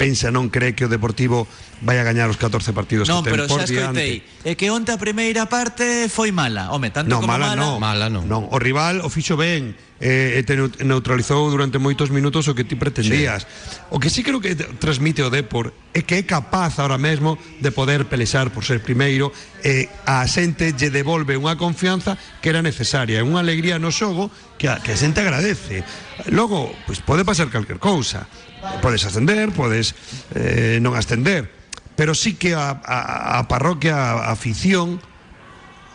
pensa 0.00 0.32
non 0.32 0.48
cree 0.48 0.72
que 0.72 0.88
o 0.88 0.90
Deportivo 0.90 1.44
vai 1.84 2.00
a 2.00 2.04
gañar 2.08 2.32
os 2.32 2.40
14 2.40 2.72
partidos 2.72 3.04
non, 3.04 3.20
que 3.20 3.36
ten 3.36 3.44
por 3.44 3.60
diante. 3.68 3.84
Non, 3.84 3.92
pero 3.92 4.08
xa 4.08 4.24
escoitei, 4.24 4.24
é 4.48 4.52
que 4.56 4.72
onte 4.72 4.96
a 4.96 4.98
primeira 4.98 5.44
parte 5.44 6.08
foi 6.08 6.32
mala. 6.32 6.72
Home, 6.72 6.88
tanto 6.88 7.12
no, 7.12 7.20
como 7.20 7.36
mala, 7.36 7.52
mala, 7.52 7.60
no. 7.60 7.70
mala 7.76 8.06
non. 8.08 8.24
non. 8.24 8.42
O 8.48 8.56
rival 8.56 9.04
o 9.04 9.12
fixo 9.12 9.36
ben, 9.36 9.76
eh, 10.00 10.40
e 10.40 10.42
te 10.48 10.56
neutralizou 10.56 11.52
durante 11.52 11.76
moitos 11.76 12.08
minutos 12.08 12.48
o 12.48 12.56
que 12.56 12.64
ti 12.64 12.80
pretendías. 12.80 13.44
Sí. 13.44 13.92
O 13.92 14.00
que 14.00 14.08
sí 14.08 14.24
creo 14.24 14.40
que 14.40 14.56
transmite 14.56 15.20
o 15.20 15.28
Depor 15.28 15.76
é 15.92 16.00
que 16.00 16.16
é 16.16 16.24
capaz 16.24 16.80
ahora 16.80 16.96
mesmo 16.96 17.36
de 17.60 17.68
poder 17.68 18.08
pelexar 18.08 18.48
por 18.48 18.64
ser 18.64 18.80
primeiro 18.80 19.28
e 19.60 19.92
a 20.08 20.24
xente 20.24 20.72
lle 20.72 20.88
devolve 20.88 21.36
unha 21.36 21.60
confianza 21.60 22.16
que 22.40 22.48
era 22.48 22.64
necesaria, 22.64 23.20
unha 23.20 23.44
alegría 23.44 23.76
no 23.76 23.92
xogo 23.92 24.32
que 24.56 24.72
a, 24.72 24.80
que 24.80 24.96
a 24.96 24.98
xente 24.98 25.20
agradece. 25.20 25.84
Logo, 26.32 26.72
pois 26.88 27.04
pode 27.04 27.28
pasar 27.28 27.52
calquer 27.52 27.76
cousa. 27.76 28.24
Podes 28.82 29.04
ascender, 29.04 29.52
podes 29.56 29.96
eh, 30.36 30.78
non 30.84 30.92
ascender, 30.96 31.48
pero 31.96 32.12
sí 32.12 32.36
que 32.36 32.52
a, 32.52 32.76
a, 32.76 33.40
a 33.40 33.48
parroquia, 33.48 33.96
a 33.96 34.36
afición, 34.36 35.00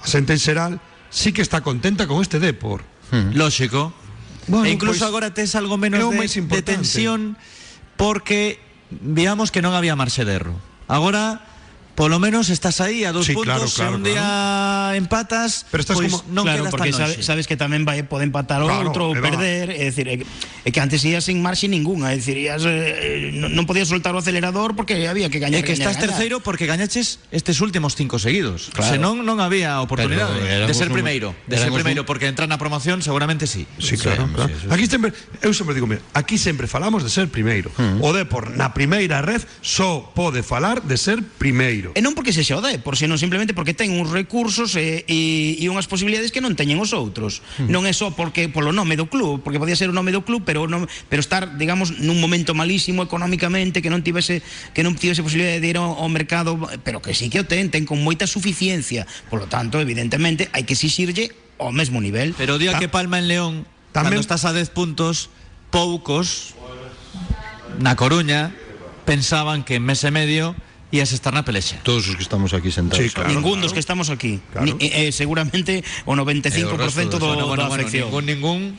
a 0.01 0.07
xente 0.09 0.34
en 0.34 0.41
xeral, 0.41 0.74
sí 1.09 1.32
que 1.32 1.41
está 1.41 1.61
contenta 1.61 2.07
con 2.09 2.22
este 2.22 2.41
Depor. 2.41 2.84
Lógico. 3.34 3.93
Bueno, 4.47 4.66
e 4.66 4.74
incluso 4.74 5.05
pois, 5.05 5.09
agora 5.09 5.34
tes 5.34 5.55
algo 5.55 5.78
menos 5.78 6.01
de, 6.01 6.61
tensión 6.61 7.38
porque 7.97 8.59
veamos 8.89 9.49
que 9.49 9.61
non 9.61 9.74
había 9.74 9.97
marxe 9.97 10.26
de 10.26 10.38
erro. 10.38 10.57
Agora 10.86 11.41
polo 11.95 12.19
menos 12.19 12.51
estás 12.51 12.83
aí 12.83 13.07
a 13.07 13.15
dos 13.15 13.25
Sí, 13.25 13.33
puntos 13.33 13.71
claro, 13.71 13.71
claro, 13.71 13.91
e 13.91 13.97
un 13.97 14.03
día 14.03 14.91
empatas 14.99 15.63
Pero 15.71 15.81
estás 15.81 15.95
pois 15.95 16.11
como- 16.11 16.27
non 16.31 16.43
claro, 16.43 16.67
porque 16.69 16.91
sabe, 16.91 17.23
sabes 17.23 17.47
que 17.47 17.55
tamén 17.55 17.87
vai 17.87 18.03
pode 18.03 18.27
empatar 18.27 18.59
outro 18.61 19.15
perder, 19.15 19.71
é 19.71 19.87
dicir, 19.89 20.07
é, 20.11 20.19
que- 20.19 20.81
antes 20.83 20.99
ías 21.07 21.23
sin 21.25 21.39
marxe 21.39 21.71
ningunha, 21.71 22.11
é 22.11 22.19
dicir, 22.19 22.35
ías, 22.35 22.67
eh, 22.67 23.31
non, 23.33 23.63
podías 23.63 23.87
soltar 23.87 24.11
o 24.11 24.19
acelerador 24.19 24.75
porque 24.75 25.07
había 25.07 25.31
que 25.31 25.39
gañar. 25.39 25.59
É 25.59 25.63
que 25.63 25.71
gañar, 25.73 25.87
estás 25.87 25.95
gañar. 25.95 26.11
terceiro 26.19 26.35
porque 26.43 26.67
gañaches 26.67 27.23
estes 27.31 27.63
últimos 27.63 27.95
cinco 27.95 28.19
seguidos. 28.19 28.69
Claro. 28.75 28.91
Senón 28.91 29.23
non 29.23 29.39
había 29.39 29.79
oportunidade 29.79 30.35
Pero 30.43 30.67
de 30.67 30.73
ser 30.75 30.91
un- 30.91 30.99
primeiro, 30.99 31.31
de 31.47 31.55
ser 31.55 31.71
éramos 31.71 31.79
primeiro 31.79 32.01
un- 32.03 32.09
porque 32.11 32.27
entrar 32.27 32.51
na 32.51 32.59
promoción 32.59 32.99
seguramente 32.99 33.47
sí. 33.47 33.63
Sí, 33.79 33.95
claro, 33.95 34.27
Sí, 34.27 34.33
claro. 34.35 34.51
sí, 34.51 34.67
sí. 34.67 34.67
Aquí 34.67 34.85
sempre, 34.91 35.09
eu 35.39 35.55
sempre 35.55 35.71
digo, 35.71 35.87
mira, 35.87 36.03
aquí 36.11 36.35
sempre 36.35 36.67
falamos 36.67 37.07
de 37.07 37.09
ser 37.09 37.31
primeiro. 37.31 37.71
O 38.03 38.11
Depor 38.11 38.51
na 38.51 38.75
primeira 38.75 39.23
red 39.23 39.39
só 39.63 40.11
pode 40.11 40.43
falar 40.43 40.83
de 40.83 40.97
ser 40.99 41.23
primeiro. 41.39 41.84
E 41.93 42.01
non 42.01 42.17
porque 42.17 42.33
se 42.33 42.41
xa 42.41 42.57
o 42.57 42.63
dé, 42.65 42.81
por 42.81 42.97
senón 42.97 43.21
simplemente 43.21 43.53
porque 43.53 43.77
ten 43.77 43.93
uns 43.93 44.09
recursos 44.09 44.73
e, 44.79 45.05
e, 45.05 45.59
e 45.61 45.65
unhas 45.69 45.86
posibilidades 45.86 46.33
que 46.33 46.41
non 46.41 46.57
teñen 46.57 46.81
os 46.81 46.95
outros. 46.95 47.45
Non 47.69 47.86
é 47.86 47.93
só 47.93 48.09
porque 48.15 48.49
polo 48.49 48.73
nome 48.73 48.97
do 48.97 49.05
club, 49.05 49.45
porque 49.45 49.61
podía 49.61 49.77
ser 49.77 49.91
o 49.91 49.95
nome 49.95 50.09
do 50.09 50.25
club, 50.25 50.41
pero 50.47 50.65
non, 50.65 50.89
pero 51.11 51.21
estar, 51.21 51.59
digamos, 51.61 52.01
nun 52.01 52.17
momento 52.17 52.57
malísimo 52.57 53.05
económicamente, 53.05 53.86
que 53.86 53.93
non 53.93 54.01
tivese 54.01 54.41
que 54.73 54.81
non 54.81 54.97
tivese 54.97 55.21
posibilidade 55.21 55.61
de 55.61 55.67
ir 55.69 55.77
ao, 55.77 55.93
ao 55.93 56.09
mercado, 56.09 56.57
pero 56.81 57.03
que 57.03 57.13
sí 57.13 57.29
que 57.29 57.43
o 57.43 57.45
ten, 57.45 57.69
ten 57.69 57.86
con 57.86 58.01
moita 58.01 58.25
suficiencia. 58.25 59.05
Por 59.29 59.43
lo 59.43 59.47
tanto, 59.51 59.77
evidentemente, 59.77 60.49
hai 60.55 60.65
que 60.65 60.73
exixirlle 60.73 61.29
ao 61.61 61.75
mesmo 61.75 62.01
nivel. 62.01 62.33
Pero 62.39 62.57
día 62.57 62.79
que 62.79 62.89
palma 62.89 63.19
en 63.19 63.27
León, 63.27 63.53
tamén- 63.91 64.15
cando 64.15 64.23
estás 64.23 64.47
a 64.47 64.55
10 64.55 64.71
puntos, 64.73 65.29
poucos 65.69 66.55
na 67.79 67.95
Coruña 67.99 68.55
pensaban 69.03 69.63
que 69.63 69.75
en 69.75 69.83
mes 69.83 70.03
e 70.07 70.11
medio 70.11 70.55
ías 70.91 71.11
estar 71.11 71.33
na 71.33 71.43
pelexa. 71.43 71.77
Todos 71.83 72.07
os 72.07 72.15
que 72.15 72.23
estamos 72.23 72.53
aquí 72.53 72.71
sentados. 72.71 73.03
Sí, 73.03 73.09
claro. 73.09 73.29
Ningún 73.29 73.61
dos 73.61 73.73
que 73.73 73.79
estamos 73.81 74.09
aquí. 74.09 74.39
Claro. 74.53 74.65
Ni, 74.65 74.75
eh, 74.86 75.11
seguramente 75.11 75.83
o 76.05 76.13
95% 76.15 76.55
E 76.55 76.63
o 76.65 76.77
resto 76.77 77.17
do, 77.19 77.36
de- 77.36 77.57
da 77.57 77.67
ningún 78.23 78.77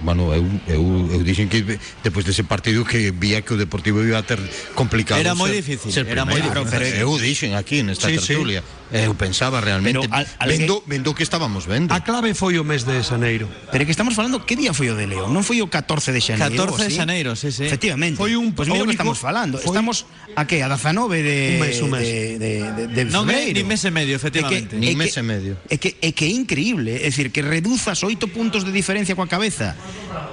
Bueno, 0.00 0.28
eu, 0.34 0.44
eu, 0.68 0.82
eu 1.08 1.20
dixen 1.24 1.48
que 1.48 1.64
despois 2.04 2.28
dese 2.28 2.44
partido 2.44 2.84
que 2.84 3.16
vía 3.16 3.40
que 3.40 3.54
o 3.54 3.56
Deportivo 3.56 4.04
iba 4.04 4.20
a 4.20 4.26
ter 4.28 4.36
complicado 4.76 5.16
Era 5.24 5.32
moi 5.32 5.48
difícil, 5.48 5.88
ser 5.88 6.04
era 6.04 6.28
moi 6.28 6.36
primeiro. 6.36 6.68
difícil. 6.68 7.00
eu 7.00 7.16
dixen 7.16 7.56
aquí 7.56 7.80
nesta 7.80 8.12
Sí, 8.12 8.20
sí. 8.20 8.36
tertulia 8.36 8.60
eu 8.92 9.16
pensaba 9.18 9.58
realmente 9.58 9.98
Pero 9.98 10.12
al- 10.14 10.28
al 10.38 10.48
vendo, 10.52 10.84
vendo 10.86 11.10
o 11.10 11.14
que 11.16 11.24
estábamos 11.24 11.64
vendo 11.66 11.90
A 11.96 12.04
clave 12.04 12.36
foi 12.36 12.54
o 12.60 12.62
mes 12.62 12.84
de 12.86 13.00
Xaneiro. 13.02 13.48
Pero 13.72 13.82
que 13.82 13.90
estamos 13.90 14.14
falando, 14.14 14.44
que 14.46 14.54
día 14.54 14.70
foi 14.76 14.92
o 14.92 14.94
de 14.94 15.08
León? 15.10 15.32
Non 15.32 15.42
foi 15.42 15.58
o 15.64 15.66
14 15.72 16.12
de 16.14 16.20
xaneiro? 16.22 16.54
14 16.70 16.86
de 16.86 16.92
xaneiro, 16.94 17.30
sí, 17.34 17.50
sí. 17.50 17.64
Efectivamente. 17.66 18.20
Foi 18.20 18.36
un- 18.38 18.52
Pois 18.54 18.68
mira 18.70 18.84
o 18.84 18.86
que 18.86 18.94
único- 18.94 19.00
estamos 19.00 19.18
falando. 19.18 19.56
foi- 19.58 19.72
Estamos 19.74 20.04
a 20.38 20.44
que 20.46 20.60
a 20.62 20.68
19 20.70 21.18
de 21.24 21.56
Un 21.56 21.60
mes, 21.66 21.76
un 21.82 21.90
mes. 21.90 22.04
de 22.04 22.36
de, 22.38 22.52
de, 22.78 22.82
de 22.92 23.02
Non 23.10 23.24
febreiro. 23.26 23.64
mes 23.66 23.80
e 23.82 23.90
medio, 23.90 24.14
É 24.14 24.20
que, 24.20 24.22
efectivamente. 24.22 24.72
Ni 24.78 24.92
é 24.92 24.94
mes 24.94 25.10
que- 25.16 25.18
e 25.18 25.24
medio. 25.24 25.52
É 25.72 25.76
que 25.80 25.90
é 25.98 26.10
que 26.14 26.24
é 26.28 26.30
increíble, 26.36 26.94
é 27.00 27.08
dicir, 27.10 27.32
que 27.34 27.40
reduzas 27.42 27.98
oito 28.06 28.28
puntos 28.30 28.62
de 28.62 28.70
diferencia 28.70 29.16
coa 29.18 29.26
cabeza 29.26 29.74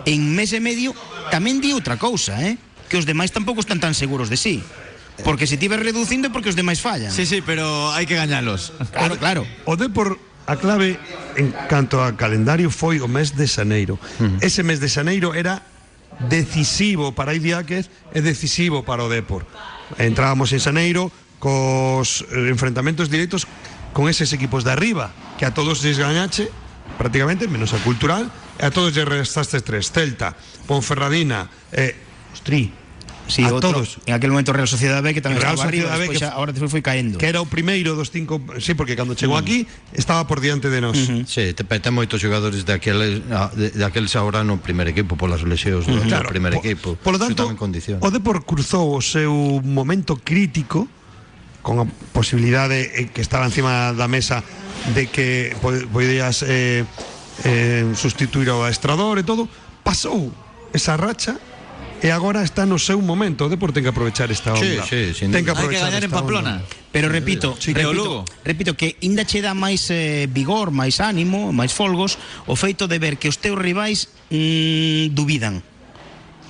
en 0.06 0.36
mes 0.36 0.52
e 0.54 0.60
medio 0.60 0.94
tamén 1.32 1.60
di 1.64 1.74
outra 1.74 1.98
cousa, 1.98 2.38
eh? 2.44 2.58
Que 2.92 3.00
os 3.00 3.08
demais 3.08 3.32
tampouco 3.34 3.64
están 3.64 3.80
tan 3.82 3.98
seguros 3.98 4.30
de 4.30 4.38
sí. 4.38 4.62
Porque 5.22 5.46
se 5.46 5.58
tiver 5.58 5.82
reducindo 5.82 6.34
porque 6.34 6.50
os 6.50 6.58
demais 6.58 6.82
fallan. 6.82 7.14
Sí, 7.14 7.26
sí, 7.30 7.46
pero 7.46 7.94
hai 7.94 8.10
que 8.10 8.18
gañalos. 8.18 8.74
Claro, 8.90 9.16
claro. 9.22 9.42
O 9.70 9.78
Depor 9.78 10.18
a 10.50 10.58
clave 10.58 10.98
en 11.38 11.54
canto 11.70 12.02
a 12.02 12.18
calendario 12.18 12.74
foi 12.74 13.00
o 13.00 13.08
mes 13.08 13.38
de 13.38 13.46
xaneiro. 13.46 14.02
Uh 14.20 14.26
-huh. 14.26 14.38
Ese 14.42 14.66
mes 14.66 14.82
de 14.82 14.90
xaneiro 14.90 15.38
era 15.38 15.62
decisivo 16.30 17.14
para 17.14 17.34
Idiáquez 17.34 17.90
e 18.14 18.20
decisivo 18.22 18.84
para 18.84 19.06
o 19.06 19.10
Depor. 19.10 19.46
Entrábamos 19.98 20.52
en 20.54 20.60
xaneiro 20.60 21.14
cos 21.38 22.24
eh, 22.32 22.50
enfrentamentos 22.50 23.12
directos 23.12 23.46
con 23.94 24.10
eses 24.10 24.34
equipos 24.34 24.64
de 24.64 24.72
arriba, 24.74 25.14
que 25.38 25.46
a 25.46 25.54
todos 25.54 25.86
desgañache 25.86 26.50
prácticamente, 26.98 27.48
menos 27.48 27.74
a 27.74 27.80
cultural, 27.84 28.32
e 28.60 28.64
a 28.66 28.72
todos 28.72 28.94
lle 28.94 29.06
restaste 29.06 29.62
tres. 29.62 29.90
Celta, 29.90 30.36
Ponferradina 30.68 31.50
e... 31.72 31.94
Eh, 31.94 31.96
Ostri, 32.34 32.84
Sí, 33.28 33.44
a 33.44 33.54
outro, 33.54 33.72
todos. 33.72 34.00
En 34.06 34.14
aquel 34.14 34.32
momento 34.32 34.52
Real 34.52 34.68
Sociedad 34.68 35.02
B 35.02 35.16
que 35.16 35.24
tamén 35.24 35.40
Real 35.40 35.56
estaba 35.56 35.72
Sociedad 35.72 35.96
arriba, 35.96 36.12
B, 36.12 36.12
que, 36.12 36.20
xa, 36.20 36.36
ahora 36.36 36.52
despois 36.52 36.72
foi 36.76 36.84
caendo. 36.84 37.16
Que 37.16 37.32
era 37.32 37.40
o 37.40 37.48
primeiro 37.48 37.96
dos 37.96 38.12
cinco, 38.12 38.44
sí, 38.60 38.76
porque 38.76 39.00
cando 39.00 39.16
chegou 39.16 39.40
mm. 39.40 39.44
aquí 39.44 39.58
estaba 39.96 40.28
por 40.28 40.44
diante 40.44 40.68
de 40.68 40.84
nós. 40.84 41.00
Uh 41.08 41.24
-huh. 41.24 41.26
Sí, 41.26 41.56
te 41.56 41.64
peta 41.64 41.88
moitos 41.88 42.20
xogadores 42.20 42.68
daquel 42.68 43.24
de, 43.24 43.68
daquel 43.80 44.12
ahora 44.20 44.44
no 44.44 44.60
primeiro 44.60 44.92
equipo 44.92 45.16
polas 45.16 45.40
lesións 45.48 45.88
do, 45.88 45.96
uh 45.96 46.04
mm-hmm. 46.04 46.04
-huh. 46.04 46.12
claro, 46.12 46.28
do 46.28 46.36
primeiro 46.36 46.56
po, 46.60 46.62
equipo. 46.68 46.88
Por 47.00 47.16
lo 47.16 47.20
tanto, 47.24 47.48
o 47.48 48.10
Depor 48.12 48.44
cruzou 48.44 48.92
o 48.92 49.02
seu 49.02 49.32
momento 49.64 50.20
crítico 50.20 50.92
con 51.64 51.80
a 51.80 51.88
posibilidade 52.12 52.92
eh, 52.92 53.08
que 53.08 53.24
estaba 53.24 53.48
encima 53.48 53.96
da 53.96 54.12
mesa 54.12 54.44
de 54.92 55.08
que 55.08 55.56
podías... 55.64 56.44
eh, 56.44 56.84
eh, 57.42 57.90
sustituir 57.98 58.50
ao 58.54 58.68
Estrador 58.70 59.18
e 59.18 59.24
todo, 59.26 59.50
pasou 59.82 60.30
esa 60.74 60.94
racha 60.98 61.38
e 62.04 62.12
agora 62.12 62.44
está 62.44 62.68
no 62.68 62.76
seu 62.78 63.00
momento. 63.00 63.48
O 63.48 63.50
Depor 63.50 63.72
ten 63.72 63.82
que 63.82 63.92
aprovechar 63.96 64.28
esta 64.28 64.52
onda. 64.52 64.84
Sí, 64.84 65.16
sí, 65.16 65.24
ten 65.32 65.48
que 65.48 65.56
aprovechar 65.56 65.88
Hai 65.88 66.04
que 66.04 66.04
gañar 66.04 66.04
en 66.04 66.12
Pamplona. 66.12 66.54
Onda. 66.60 66.92
Pero 66.92 67.08
repito, 67.08 67.56
sí, 67.58 67.72
repito, 67.72 67.96
Lugo. 67.96 68.20
repito 68.44 68.76
que 68.76 69.00
inda 69.00 69.24
che 69.24 69.40
dá 69.40 69.56
máis 69.56 69.88
eh, 69.88 70.28
vigor, 70.28 70.76
máis 70.76 71.00
ánimo, 71.00 71.56
máis 71.56 71.72
folgos 71.72 72.20
o 72.46 72.60
feito 72.60 72.92
de 72.92 73.00
ver 73.00 73.16
que 73.16 73.32
os 73.32 73.40
teus 73.40 73.56
rivais 73.56 74.12
mm, 74.30 75.16
dubidan. 75.16 75.64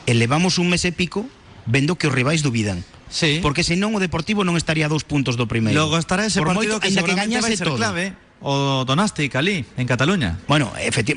Elevamos 0.10 0.58
un 0.58 0.74
mes 0.74 0.84
e 0.84 0.92
pico 0.92 1.30
vendo 1.70 1.96
que 2.02 2.10
os 2.10 2.14
rivais 2.18 2.42
dubidan. 2.42 2.82
Sí. 3.14 3.38
Porque 3.46 3.62
senón 3.62 3.94
o 3.94 4.02
Deportivo 4.02 4.42
non 4.42 4.58
estaría 4.58 4.90
a 4.90 4.92
dous 4.92 5.06
puntos 5.06 5.38
do 5.38 5.46
primeiro. 5.46 5.78
Logo 5.78 6.02
estará 6.02 6.26
ese 6.26 6.42
Por 6.42 6.50
partido 6.50 6.82
moito, 6.82 6.82
que, 6.82 6.90
que 6.90 6.98
seguramente 6.98 7.54
ser 7.54 7.70
todo. 7.70 7.78
clave 7.78 8.18
o 8.44 8.84
donaste 8.84 9.24
Calí 9.32 9.64
en 9.80 9.88
Cataluña. 9.88 10.38
Bueno, 10.48 10.72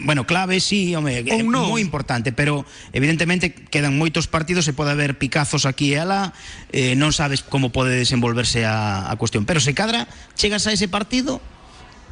bueno, 0.07 0.25
clave 0.25 0.63
sí, 0.63 0.95
home, 0.95 1.27
é 1.27 1.43
no. 1.43 1.67
moi 1.67 1.83
importante, 1.83 2.31
pero 2.31 2.63
evidentemente 2.95 3.51
quedan 3.51 3.99
moitos 3.99 4.31
partidos 4.31 4.71
e 4.71 4.73
pode 4.73 4.95
haber 4.95 5.19
picazos 5.19 5.67
aquí 5.67 5.93
e 5.93 5.99
alá, 5.99 6.31
eh, 6.71 6.95
non 6.95 7.11
sabes 7.11 7.43
como 7.43 7.75
pode 7.75 7.99
desenvolverse 7.99 8.63
a, 8.63 9.11
a 9.11 9.15
cuestión, 9.19 9.43
pero 9.43 9.59
se 9.59 9.75
cadra, 9.75 10.07
chegas 10.39 10.71
a 10.71 10.73
ese 10.73 10.87
partido 10.87 11.43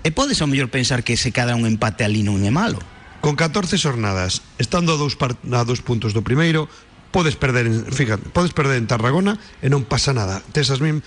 e 0.03 0.11
podes 0.11 0.43
ao 0.43 0.51
mellor 0.51 0.69
pensar 0.69 1.07
que 1.07 1.15
se 1.15 1.31
cadra 1.31 1.55
un 1.55 1.65
empate 1.65 2.03
ali 2.03 2.27
non 2.27 2.43
é 2.43 2.51
malo. 2.51 2.83
Con 3.23 3.39
14 3.39 3.81
xornadas, 3.81 4.45
estando 4.61 4.93
a 4.93 5.01
dous, 5.01 5.17
a 5.17 5.63
dous 5.65 5.81
puntos 5.81 6.13
do 6.13 6.21
primeiro, 6.21 6.69
podes 7.15 7.39
perder 7.39 7.71
en, 7.71 7.87
fíjate, 7.87 8.29
podes 8.35 8.51
perder 8.51 8.83
en 8.83 8.91
Tarragona 8.91 9.39
e 9.63 9.71
non 9.71 9.87
pasa 9.87 10.11
nada. 10.11 10.43
Tes 10.51 10.75
as 10.75 10.83
mim, 10.83 10.99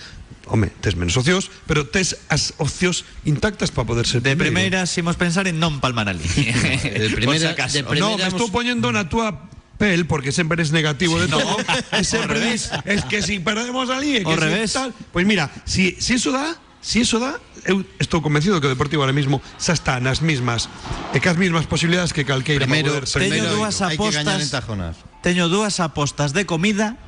home, 0.48 0.72
tes 0.80 0.96
menos 0.96 1.14
opcións, 1.20 1.52
pero 1.68 1.84
tes 1.86 2.16
as 2.32 2.56
opcións 2.58 3.04
intactas 3.28 3.70
para 3.70 3.84
poder 3.86 4.08
ser 4.08 4.24
De 4.24 4.32
primeiro. 4.34 4.72
primeiras, 4.74 4.88
imos 4.98 5.14
pensar 5.20 5.46
en 5.46 5.60
non 5.60 5.78
palmar 5.78 6.08
ali. 6.08 6.24
De 6.26 7.12
primeira- 7.14 7.52
Por 7.54 7.68
si 7.70 7.84
No, 7.84 7.88
primeira- 8.16 8.16
me 8.16 8.32
estou 8.32 8.48
poñendo 8.50 8.88
na 8.90 9.06
túa 9.12 9.46
pel 9.78 10.10
porque 10.10 10.34
sempre 10.34 10.58
eres 10.58 10.74
negativo 10.74 11.20
de 11.22 11.30
todo. 11.30 11.46
ao 11.46 11.62
E 11.94 12.02
sempre 12.02 12.34
revés. 12.42 12.66
dis, 12.66 12.82
es 12.82 13.06
que 13.06 13.22
si 13.22 13.38
perdemos 13.38 13.86
que 13.86 14.00
si 14.18 14.24
revés. 14.34 14.72
tal. 14.74 14.90
Pois 15.14 15.22
mira, 15.22 15.52
si, 15.62 15.94
si 16.02 16.18
eso 16.18 16.34
dá, 16.34 16.58
si 16.82 17.06
eso 17.06 17.22
dá, 17.22 17.38
eu 17.62 17.86
estou 18.02 18.18
convencido 18.18 18.58
que 18.58 18.66
o 18.66 18.72
Deportivo 18.74 19.06
ahora 19.06 19.14
mismo 19.14 19.38
xa 19.60 19.78
está 19.78 20.02
nas 20.02 20.18
mismas 20.18 20.66
e 21.14 21.22
que 21.22 21.30
as 21.30 21.38
mismas 21.38 21.70
posibilidades 21.70 22.10
que 22.10 22.26
calqueira 22.26 22.66
Primeiro, 22.66 22.90
para 22.90 23.06
poder 23.06 23.06
ser 23.06 23.22
Teño 23.30 23.46
dúas 23.54 23.78
apostas. 23.78 24.50
tajonar. 24.50 24.94
Teño 25.22 25.46
dúas 25.46 25.78
apostas 25.78 26.34
de 26.34 26.42
comida 26.42 26.98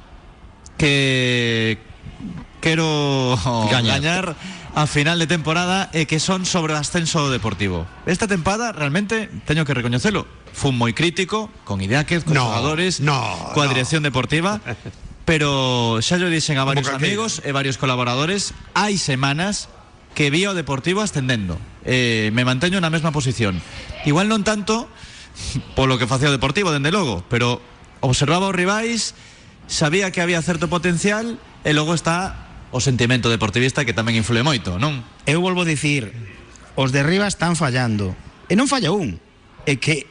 que 0.79 1.79
quero 2.61 3.37
Gañar. 3.71 4.01
gañar 4.01 4.27
a 4.75 4.87
final 4.87 5.19
de 5.19 5.27
temporada 5.27 5.91
e 5.91 6.07
que 6.07 6.23
son 6.23 6.47
sobre 6.47 6.73
o 6.73 6.79
ascenso 6.79 7.27
deportivo. 7.33 7.91
Esta 8.07 8.31
tempada 8.31 8.71
realmente 8.71 9.27
teño 9.49 9.67
que 9.67 9.75
recoñecelo. 9.75 10.29
Fun 10.55 10.79
moi 10.79 10.95
crítico 10.95 11.51
con 11.67 11.83
Idiáquez, 11.83 12.23
con 12.27 12.35
No, 12.39 12.47
xogadores, 12.51 13.01
no, 13.03 13.19
coa 13.55 13.67
no. 13.67 13.73
dirección 13.75 14.03
deportiva, 14.07 14.63
pero 15.27 15.99
xa 16.03 16.19
yo 16.19 16.27
dixen 16.31 16.59
a 16.59 16.67
varios 16.67 16.91
amigos 16.91 17.43
e 17.43 17.51
varios 17.55 17.79
colaboradores, 17.79 18.55
hai 18.75 18.99
semanas 18.99 19.71
que 20.15 20.31
vi 20.31 20.47
o 20.47 20.55
Deportivo 20.59 21.03
ascendendo. 21.07 21.55
Eh, 21.87 22.35
me 22.35 22.43
manteño 22.43 22.83
na 22.83 22.91
mesma 22.91 23.15
posición. 23.15 23.63
Igual 24.07 24.27
non 24.27 24.43
tanto 24.43 24.91
polo 25.79 25.97
que 26.03 26.11
facía 26.11 26.31
o 26.31 26.35
Deportivo, 26.35 26.75
dende 26.75 26.91
logo, 26.91 27.23
pero 27.31 27.63
observaba 28.03 28.51
os 28.51 28.55
rivais, 28.59 29.15
sabía 29.71 30.11
que 30.11 30.19
había 30.19 30.43
certo 30.43 30.67
potencial 30.67 31.39
e 31.63 31.71
logo 31.75 31.95
está 31.95 32.50
o 32.71 32.79
sentimento 32.79 33.27
deportivista 33.31 33.83
que 33.85 33.93
tamén 33.95 34.15
influe 34.19 34.43
moito, 34.47 34.79
non? 34.79 35.03
Eu 35.27 35.43
volvo 35.43 35.63
a 35.63 35.69
dicir, 35.69 36.11
os 36.79 36.95
de 36.95 37.03
arriba 37.03 37.27
están 37.27 37.59
fallando. 37.59 38.15
E 38.51 38.55
non 38.59 38.67
falla 38.71 38.91
un, 38.95 39.19
é 39.67 39.75
que 39.79 40.07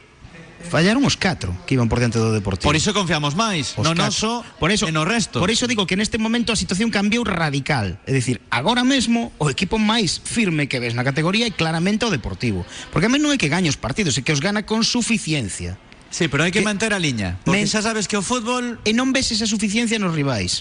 fallaron 0.60 1.00
os 1.08 1.16
catro 1.16 1.56
que 1.64 1.72
iban 1.72 1.88
por 1.88 1.96
diante 2.04 2.20
do 2.20 2.36
Deportivo. 2.36 2.68
Por 2.68 2.76
iso 2.76 2.92
confiamos 2.92 3.32
máis 3.32 3.72
Os 3.80 3.84
no 3.84 3.96
noso 3.96 4.44
por 4.60 4.68
eso, 4.68 4.84
e 4.84 4.92
no 4.92 5.08
resto. 5.08 5.40
Por 5.40 5.48
iso 5.48 5.64
digo 5.64 5.88
que 5.88 5.96
neste 5.96 6.20
momento 6.20 6.52
a 6.52 6.56
situación 6.60 6.92
cambiou 6.92 7.24
radical. 7.24 7.96
É 8.04 8.12
dicir, 8.12 8.44
agora 8.52 8.84
mesmo 8.84 9.32
o 9.40 9.48
equipo 9.48 9.80
máis 9.80 10.20
firme 10.20 10.68
que 10.68 10.76
ves 10.76 10.92
na 10.92 11.00
categoría 11.00 11.48
é 11.48 11.52
claramente 11.56 12.04
o 12.04 12.12
Deportivo. 12.12 12.68
Porque 12.92 13.08
a 13.08 13.12
mí 13.12 13.16
non 13.16 13.32
é 13.32 13.40
que 13.40 13.48
gañe 13.48 13.72
os 13.72 13.80
partidos, 13.80 14.20
é 14.20 14.22
que 14.22 14.36
os 14.36 14.44
gana 14.44 14.68
con 14.68 14.84
suficiencia. 14.84 15.80
Sí, 16.12 16.28
pero 16.28 16.44
hai 16.44 16.52
que, 16.52 16.60
que- 16.60 16.68
manter 16.68 16.92
a 16.92 17.00
liña, 17.00 17.40
porque 17.40 17.64
Men- 17.64 17.70
xa 17.72 17.80
sabes 17.80 18.04
que 18.04 18.20
o 18.20 18.22
fútbol 18.24 18.76
E 18.84 18.92
non 18.92 19.16
ves 19.16 19.32
esa 19.32 19.48
suficiencia 19.48 19.96
nos 19.96 20.12
rivais. 20.12 20.60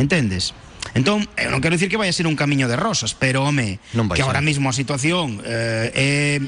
Entendes? 0.00 0.56
Entón, 0.92 1.24
eu 1.40 1.48
non 1.48 1.64
quero 1.64 1.72
dicir 1.76 1.88
que 1.88 1.96
vai 1.96 2.12
a 2.12 2.14
ser 2.14 2.28
un 2.28 2.36
camiño 2.36 2.68
de 2.68 2.76
rosas, 2.76 3.16
pero 3.16 3.48
home, 3.48 3.80
Non 3.96 4.12
que 4.12 4.20
ser. 4.20 4.28
agora 4.28 4.44
mesmo 4.44 4.68
a 4.68 4.76
situación 4.76 5.40
eh, 5.40 5.88
é 5.96 6.40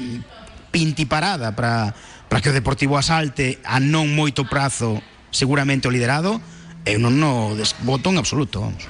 pintiparada 0.69 1.57
para 1.57 1.95
para 2.29 2.41
que 2.41 2.49
o 2.49 2.57
Deportivo 2.57 2.97
asalte 2.97 3.61
a 3.65 3.81
non 3.81 4.11
moito 4.13 4.45
prazo 4.49 5.01
seguramente 5.33 5.89
o 5.89 5.93
liderado, 5.93 6.41
eu 6.85 7.01
non 7.01 7.17
no 7.17 7.57
desboto 7.57 8.13
en 8.13 8.21
absoluto, 8.21 8.61
vamos. 8.61 8.85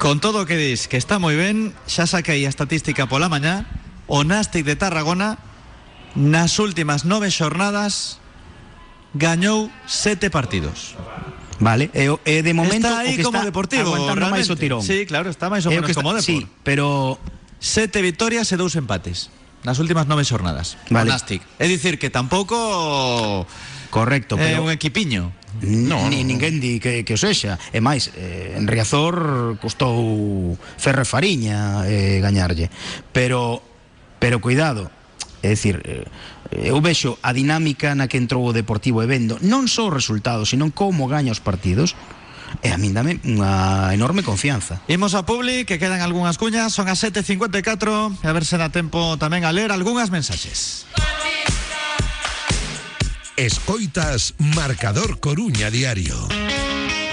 Con 0.00 0.18
todo 0.18 0.42
o 0.42 0.46
que 0.48 0.56
dis 0.56 0.88
que 0.88 0.96
está 0.96 1.20
moi 1.20 1.36
ben, 1.36 1.76
xa 1.84 2.08
saquei 2.08 2.44
a 2.44 2.50
estatística 2.52 3.04
pola 3.04 3.28
mañá, 3.28 3.68
o 4.08 4.24
Nastic 4.24 4.64
de 4.64 4.76
Tarragona 4.76 5.36
nas 6.16 6.56
últimas 6.62 7.04
nove 7.04 7.28
xornadas 7.28 8.22
gañou 9.14 9.68
sete 9.86 10.30
partidos. 10.32 10.96
Vale, 11.60 11.90
e, 11.94 12.10
o- 12.10 12.18
e 12.26 12.42
de 12.42 12.52
momento 12.54 12.88
está 12.88 13.04
que 13.06 13.22
como 13.22 13.38
está 13.38 13.46
deportivo, 13.46 13.94
máis 14.30 14.50
o 14.50 14.56
tirón. 14.58 14.82
Sí, 14.82 15.06
claro, 15.06 15.30
está 15.30 15.46
máis 15.50 15.62
ou 15.66 15.72
É 15.72 15.78
o 15.78 15.82
menos 15.82 15.90
está- 15.90 16.02
como 16.02 16.14
Depor. 16.14 16.24
Sí, 16.26 16.46
pero 16.66 17.18
Sete 17.64 18.02
victorias 18.04 18.50
e 18.52 18.56
dous 18.60 18.76
empates 18.76 19.32
nas 19.64 19.80
últimas 19.80 20.04
nove 20.04 20.20
xornadas. 20.28 20.76
Vale. 20.92 21.08
Nastic. 21.08 21.40
É 21.56 21.64
dicir 21.64 21.96
que 21.96 22.12
tampouco 22.12 23.46
correcto, 23.88 24.36
é 24.36 24.52
pero 24.58 24.64
un 24.64 24.70
equipiño. 24.74 25.32
No, 25.64 26.10
ni 26.10 26.26
ninguén 26.26 26.58
di 26.60 26.82
que, 26.82 27.06
que 27.06 27.14
o 27.14 27.16
sexa 27.16 27.56
E 27.70 27.78
máis, 27.78 28.10
eh, 28.18 28.58
en 28.58 28.66
Riazor 28.66 29.54
custou 29.62 30.58
Ferro 30.76 31.06
e 31.06 31.08
Fariña 31.08 31.86
eh, 31.86 32.18
gañarlle 32.18 32.74
Pero, 33.14 33.62
pero 34.18 34.42
cuidado 34.42 34.90
É 35.46 35.54
dicir, 35.54 35.78
eh, 35.86 36.02
Eh, 36.54 36.70
eu 36.70 36.78
vexo 36.78 37.18
a 37.22 37.34
dinámica 37.34 37.98
na 37.98 38.06
que 38.06 38.16
entrou 38.16 38.46
o 38.46 38.54
Deportivo 38.54 39.02
e 39.02 39.10
vendo 39.10 39.42
non 39.42 39.66
só 39.66 39.90
os 39.90 39.94
resultados, 39.94 40.54
sino 40.54 40.70
como 40.70 41.10
gaña 41.10 41.34
os 41.34 41.42
partidos, 41.42 41.98
e 42.62 42.70
a 42.70 42.78
min 42.78 42.94
dame 42.94 43.18
unha 43.26 43.90
enorme 43.90 44.22
confianza. 44.22 44.78
Imos 44.86 45.18
a 45.18 45.26
Publi, 45.26 45.66
que 45.66 45.82
quedan 45.82 45.98
algunhas 45.98 46.38
cuñas, 46.38 46.70
son 46.70 46.86
as 46.86 47.02
7.54, 47.02 48.22
a 48.22 48.30
ver 48.30 48.44
se 48.46 48.54
dá 48.54 48.70
tempo 48.70 49.18
tamén 49.18 49.42
a 49.42 49.50
ler 49.50 49.74
algunhas 49.74 50.14
mensaxes. 50.14 50.86
Escoitas 53.34 54.38
Marcador 54.38 55.18
Coruña 55.18 55.66
Diario. 55.74 56.14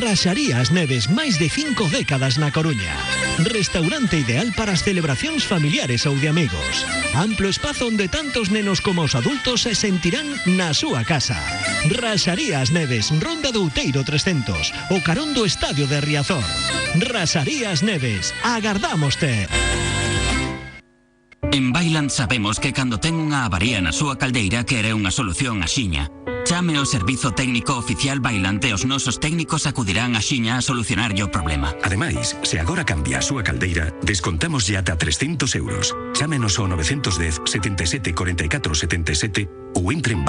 Raxarías 0.00 0.72
Neves, 0.72 1.12
máis 1.12 1.36
de 1.36 1.52
cinco 1.52 1.84
décadas 1.92 2.40
na 2.40 2.48
Coruña. 2.48 2.96
Restaurante 3.44 4.16
ideal 4.16 4.48
para 4.56 4.72
as 4.72 4.80
celebracións 4.80 5.44
familiares 5.44 6.08
ou 6.08 6.16
de 6.16 6.32
amigos. 6.32 6.88
Amplo 7.12 7.52
espazo 7.52 7.84
onde 7.84 8.08
tantos 8.08 8.48
nenos 8.48 8.80
como 8.80 9.04
os 9.04 9.12
adultos 9.12 9.68
se 9.68 9.76
sentirán 9.76 10.24
na 10.56 10.72
súa 10.72 11.04
casa. 11.04 11.36
Raxarías 11.92 12.72
Neves, 12.72 13.12
Ronda 13.20 13.52
do 13.52 13.68
Outeiro 13.68 14.00
300, 14.00 14.72
o 14.88 14.98
carón 15.04 15.36
Estadio 15.44 15.84
de 15.84 16.00
Riazor. 16.00 16.44
Raxarías 16.96 17.84
Neves, 17.84 18.32
agardámoste. 18.40 19.52
En 21.52 21.72
Bailand 21.76 22.08
sabemos 22.08 22.56
que 22.56 22.72
cando 22.72 22.96
ten 22.96 23.20
unha 23.20 23.44
avaría 23.44 23.84
na 23.84 23.92
súa 23.92 24.16
caldeira 24.16 24.64
quere 24.64 24.96
unha 24.96 25.12
solución 25.12 25.60
axiña. 25.60 26.08
Chame 26.50 26.74
ao 26.74 26.84
servizo 26.84 27.30
técnico 27.30 27.78
oficial 27.78 28.18
Bailand 28.18 28.58
e 28.66 28.74
os 28.74 28.82
nosos 28.82 29.22
técnicos 29.22 29.70
acudirán 29.70 30.18
axiña 30.18 30.58
a 30.58 30.66
solucionar 30.66 31.14
o 31.22 31.30
problema. 31.30 31.78
Ademais, 31.86 32.34
se 32.42 32.58
agora 32.58 32.82
cambia 32.82 33.22
a 33.22 33.22
súa 33.22 33.46
caldeira, 33.46 33.94
descontamos 34.02 34.66
ata 34.74 34.98
300 34.98 35.46
euros. 35.54 35.94
Chámenos 36.10 36.58
ao 36.58 36.66
910 36.66 37.46
77 37.46 38.10
44 38.18 38.66
77 38.74 39.46
ou 39.78 39.94
entre 39.94 40.18
en 40.18 40.26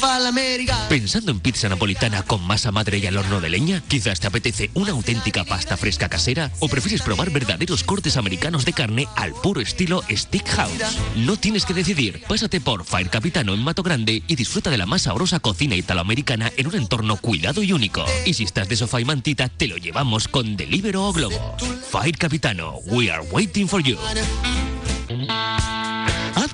bailand.es. 0.00 0.70
¿Pensando 0.88 1.30
en 1.30 1.40
pizza 1.40 1.68
napolitana 1.68 2.22
con 2.22 2.42
masa 2.46 2.70
madre 2.72 2.98
y 2.98 3.06
al 3.06 3.16
horno 3.16 3.40
de 3.40 3.50
leña? 3.50 3.82
Quizás 3.88 4.20
te 4.20 4.26
apetece 4.26 4.70
una 4.74 4.92
auténtica 4.92 5.44
pasta 5.44 5.76
fresca 5.76 6.08
casera 6.08 6.50
o 6.60 6.68
prefieres 6.68 7.02
probar 7.02 7.30
verdaderos 7.30 7.84
cortes 7.84 8.16
americanos 8.16 8.64
de 8.64 8.72
carne 8.72 9.08
al 9.16 9.32
puro 9.32 9.60
estilo 9.60 10.02
Stick 10.10 10.48
House. 10.48 10.98
No 11.16 11.36
tienes 11.36 11.64
que 11.64 11.74
decidir, 11.74 12.22
pásate 12.28 12.60
por 12.60 12.84
Fire 12.84 13.10
Capitano 13.10 13.54
en 13.54 13.62
Mato 13.62 13.82
Grande 13.82 14.22
y 14.26 14.36
disfruta 14.36 14.70
de 14.70 14.78
la 14.78 14.86
más 14.86 15.02
sabrosa 15.02 15.40
cocina 15.40 15.76
italoamericana 15.76 16.52
en 16.56 16.66
un 16.66 16.74
entorno 16.74 17.16
cuidado 17.16 17.62
y 17.62 17.72
único. 17.72 18.04
Y 18.24 18.34
si 18.34 18.44
estás 18.44 18.68
de 18.68 18.76
sofá 18.76 19.00
y 19.00 19.04
mantita, 19.04 19.48
te 19.48 19.68
lo 19.68 19.76
llevamos 19.76 20.28
con 20.28 20.56
Delivero 20.56 21.06
o 21.08 21.12
Globo. 21.12 21.56
Fire 21.90 22.16
Capitano, 22.16 22.80
we 22.86 23.10
are 23.10 23.22
waiting 23.30 23.68
for 23.68 23.82
you. 23.82 23.96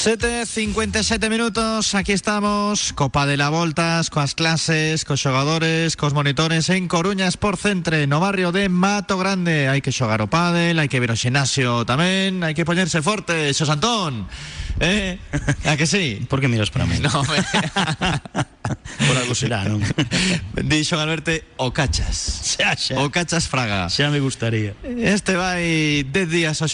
7.57 0.00 1.28
minutos, 1.28 1.94
aquí 1.94 2.12
estamos 2.12 2.94
Copa 2.94 3.26
de 3.26 3.36
la 3.36 3.50
Voltas, 3.50 4.08
coas 4.08 4.34
clases 4.34 5.04
Cos 5.04 5.20
xogadores, 5.20 5.92
cos 6.00 6.16
monitores 6.16 6.72
En 6.72 6.88
Coruña 6.88 7.28
Sport 7.28 7.60
Centre, 7.60 8.06
no 8.08 8.16
barrio 8.16 8.48
de 8.48 8.72
Mato 8.72 9.20
Grande 9.20 9.68
Hai 9.68 9.84
que 9.84 9.92
xogar 9.92 10.24
o 10.24 10.32
pádel 10.32 10.80
Hai 10.80 10.88
que 10.88 11.04
ver 11.04 11.12
o 11.12 11.20
xenasio 11.20 11.84
tamén 11.84 12.40
Hai 12.40 12.56
que 12.56 12.64
poñerse 12.64 13.04
forte, 13.04 13.52
Xos 13.52 13.68
Antón 13.68 14.24
Eh? 14.80 15.20
A 15.68 15.76
que 15.76 15.84
sí? 15.84 16.24
Por 16.32 16.40
que 16.40 16.48
miras 16.48 16.72
para 16.72 16.88
mí? 16.88 16.96
No, 16.96 17.20
me... 17.28 17.36
Por 19.04 19.16
algo 19.20 19.36
será, 19.36 19.68
non? 19.68 19.84
Dixo 20.64 20.96
Alberte 20.96 21.44
o 21.60 21.76
cachas 21.76 22.56
Xa, 22.56 22.72
xa. 22.72 22.96
O 23.04 23.12
cachas 23.12 23.52
Fraga 23.52 23.92
Xa 23.92 24.08
me 24.08 24.24
gustaría 24.24 24.72
Este 24.80 25.36
vai 25.36 26.08
10 26.08 26.24
días 26.32 26.56
ao 26.64 26.72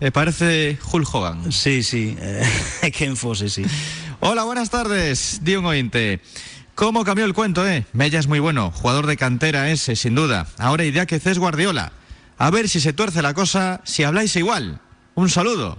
E 0.00 0.10
parece 0.10 0.78
Hulk 0.80 1.14
Hogan 1.14 1.52
Sí, 1.52 1.82
sí, 1.82 2.16
eh, 2.18 2.42
quen 2.96 3.16
fose, 3.16 3.48
sí 3.48 3.64
Hola, 4.20 4.44
buenas 4.44 4.68
tardes, 4.68 5.40
di 5.42 5.56
un 5.56 5.64
ointe. 5.64 6.20
¿Cómo 6.74 7.04
cambió 7.04 7.24
el 7.24 7.32
cuento, 7.32 7.66
eh? 7.66 7.86
Mella 7.94 8.18
es 8.18 8.26
muy 8.26 8.38
bueno, 8.38 8.70
jugador 8.70 9.06
de 9.06 9.16
cantera 9.16 9.70
ese, 9.70 9.96
sin 9.96 10.14
duda. 10.14 10.46
Ahora 10.58 10.84
idea 10.84 11.06
que 11.06 11.16
es 11.16 11.38
Guardiola. 11.38 11.92
A 12.36 12.50
ver 12.50 12.68
si 12.68 12.80
se 12.80 12.92
tuerce 12.92 13.22
la 13.22 13.32
cosa, 13.32 13.80
si 13.84 14.02
habláis 14.02 14.36
igual. 14.36 14.80
Un 15.14 15.30
saludo. 15.30 15.78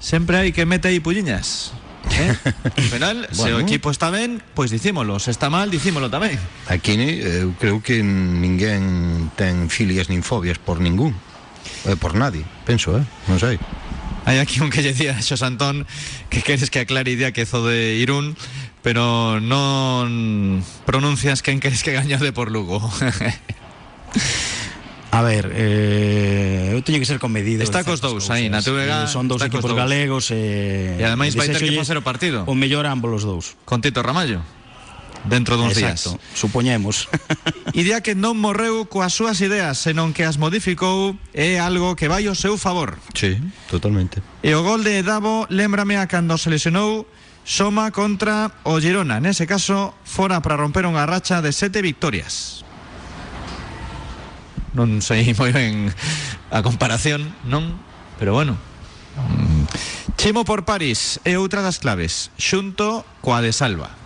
Siempre 0.00 0.36
hay 0.36 0.52
que 0.52 0.66
meter 0.66 0.90
ahí 0.90 1.00
pulliñas. 1.00 1.72
¿eh? 2.10 2.36
Al 2.76 2.82
final, 2.82 3.28
se 3.32 3.42
o 3.42 3.44
Bueno. 3.44 3.58
equipo 3.60 3.90
está 3.90 4.10
ben, 4.10 4.42
pois 4.54 4.70
dicímolo. 4.70 5.18
Se 5.18 5.30
está 5.30 5.50
mal, 5.50 5.70
dicímolo 5.70 6.08
tamén. 6.10 6.38
Aquí 6.68 6.92
eh, 6.96 7.44
eu 7.44 7.52
creo 7.56 7.80
que 7.80 8.02
ninguén 8.02 9.32
ten 9.36 9.68
filias 9.68 10.08
nin 10.08 10.22
fobias 10.22 10.56
por 10.60 10.80
ningún. 10.80 11.16
Eh, 11.86 11.96
por 11.96 12.14
nadie, 12.14 12.44
penso, 12.66 12.96
eh? 12.98 13.04
Non 13.28 13.38
sei. 13.38 13.58
Hai 14.28 14.44
aquí 14.44 14.60
un 14.60 14.68
que 14.68 14.84
lle 14.84 14.92
decía 14.92 15.16
Xos 15.24 15.40
Antón 15.40 15.88
que 16.28 16.44
queres 16.44 16.68
que 16.68 16.84
aclare 16.84 17.08
idea 17.08 17.32
que 17.32 17.48
zo 17.48 17.64
de 17.64 17.96
Irún, 17.96 18.36
pero 18.84 19.40
non 19.40 20.60
pronuncias 20.84 21.40
quen 21.40 21.60
queres 21.64 21.80
que 21.80 21.96
gaño 21.96 22.20
de 22.20 22.32
por 22.36 22.52
Lugo. 22.52 22.78
A 25.10 25.22
ver, 25.24 25.48
eh, 25.56 26.76
eu 26.76 26.84
teño 26.84 27.00
que 27.00 27.08
ser 27.08 27.16
comedido 27.16 27.64
Está 27.64 27.80
cos 27.80 28.04
dous 28.04 28.28
aí, 28.28 28.52
na. 28.52 28.60
TVG 28.60 29.08
Eh, 29.08 29.08
Son 29.08 29.24
dous 29.24 29.40
cos 29.40 29.48
equipos 29.48 29.72
dous. 29.72 29.80
galegos 29.80 30.28
e... 30.28 31.00
E 31.00 31.02
ademais 31.02 31.32
vai 31.32 31.48
ter 31.48 31.56
que 31.56 31.64
desexolle 31.64 31.80
facer 31.80 31.96
o 31.96 32.04
partido. 32.04 32.44
O 32.44 32.52
mellor 32.52 32.84
a 32.84 32.92
ambos 32.92 33.08
os 33.16 33.24
dous 33.24 33.56
Con 33.64 33.80
Tito 33.80 34.04
Ramallo 34.04 34.44
dentro 35.26 35.56
duns 35.56 35.74
Exacto, 35.74 36.14
días. 36.14 36.38
supoñemos. 36.38 37.08
Idea 37.74 38.00
que 38.00 38.14
non 38.14 38.38
morreu 38.38 38.86
coas 38.86 39.12
súas 39.16 39.42
ideas, 39.42 39.80
senón 39.80 40.14
que 40.14 40.22
as 40.22 40.38
modificou 40.38 41.18
é 41.34 41.58
algo 41.58 41.98
que 41.98 42.06
vai 42.06 42.26
ao 42.30 42.38
seu 42.38 42.54
favor. 42.54 42.96
Sí, 43.16 43.40
totalmente. 43.66 44.22
E 44.46 44.54
o 44.54 44.62
gol 44.62 44.86
de 44.86 45.02
Davo 45.02 45.50
lembrame 45.50 45.98
a 45.98 46.06
cando 46.06 46.38
se 46.38 46.48
lesionou 46.48 47.08
Soma 47.48 47.90
contra 47.96 48.52
o 48.68 48.76
Girona, 48.76 49.24
nese 49.24 49.48
caso 49.48 49.96
fora 50.04 50.44
para 50.44 50.60
romper 50.60 50.84
unha 50.84 51.08
racha 51.08 51.40
de 51.40 51.48
sete 51.50 51.80
victorias. 51.80 52.60
Non 54.76 55.00
sei 55.00 55.32
moi 55.38 55.50
ben 55.50 55.88
a 56.52 56.60
comparación, 56.62 57.24
non? 57.48 57.74
Pero 58.20 58.36
bueno. 58.36 58.54
Mm. 59.16 59.66
Chimo 60.20 60.44
por 60.44 60.68
París 60.68 61.24
é 61.24 61.40
outra 61.40 61.64
das 61.64 61.80
claves, 61.80 62.30
xunto 62.38 63.02
coa 63.24 63.40
de 63.40 63.50
Salva. 63.56 63.97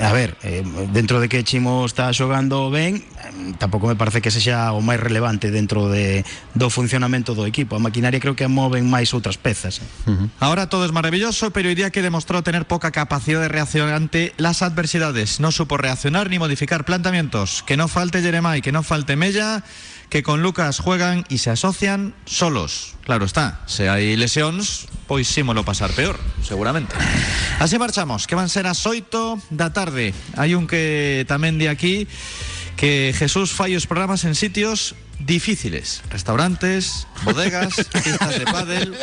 A 0.00 0.12
ver, 0.12 0.36
eh, 0.42 0.62
dentro 0.92 1.20
de 1.20 1.28
que 1.28 1.42
Chimo 1.42 1.86
está 1.86 2.12
xogando 2.12 2.70
ben 2.70 3.00
eh, 3.00 3.56
Tampouco 3.56 3.88
me 3.88 3.96
parece 3.96 4.20
que 4.20 4.30
sexa 4.30 4.76
o 4.76 4.84
máis 4.84 5.00
relevante 5.00 5.48
dentro 5.48 5.88
de, 5.88 6.20
do 6.52 6.68
funcionamento 6.68 7.32
do 7.32 7.48
equipo 7.48 7.74
A 7.76 7.82
maquinaria 7.82 8.20
creo 8.20 8.36
que 8.36 8.44
a 8.44 8.52
moven 8.52 8.84
máis 8.86 9.16
outras 9.16 9.40
pezas 9.40 9.80
eh. 9.80 9.88
Ahora 10.36 10.68
todo 10.68 10.84
es 10.84 10.92
maravilloso, 10.92 11.50
pero 11.50 11.72
día 11.72 11.90
que 11.90 12.02
demostró 12.02 12.42
tener 12.42 12.66
poca 12.66 12.90
capacidad 12.90 13.40
de 13.40 13.48
reacción 13.48 13.88
ante 13.90 14.34
las 14.36 14.62
adversidades. 14.62 15.40
No 15.40 15.52
supo 15.52 15.76
reaccionar 15.76 16.28
ni 16.28 16.38
modificar 16.38 16.84
planteamientos. 16.84 17.62
Que 17.62 17.76
no 17.76 17.88
falte 17.88 18.20
Jeremai, 18.20 18.60
que 18.60 18.72
no 18.72 18.82
falte 18.82 19.16
Mella, 19.16 19.62
que 20.10 20.22
con 20.22 20.42
Lucas 20.42 20.80
juegan 20.80 21.24
y 21.28 21.38
se 21.38 21.50
asocian 21.50 22.14
solos. 22.24 22.94
Claro 23.04 23.24
está, 23.24 23.60
si 23.66 23.84
hay 23.84 24.16
lesiones, 24.16 24.88
pois 25.06 25.28
símolo 25.28 25.64
pasar 25.64 25.90
peor, 25.92 26.18
seguramente. 26.42 26.94
Así 27.58 27.78
marchamos, 27.78 28.26
que 28.26 28.34
van 28.34 28.48
ser 28.48 28.66
as 28.66 28.86
8 28.86 29.40
da 29.50 29.72
tarde. 29.72 30.14
Hai 30.36 30.56
un 30.56 30.68
que 30.68 31.24
tamén 31.28 31.60
di 31.60 31.68
aquí 31.68 32.08
que 32.78 33.12
Jesús 33.12 33.52
fai 33.52 33.74
os 33.74 33.90
programas 33.90 34.24
en 34.24 34.38
sitios 34.38 34.94
difíciles. 35.18 36.02
Restaurantes, 36.10 37.06
bodegas, 37.24 37.74
pistas 38.04 38.38
de 38.38 38.44
pádel. 38.44 38.94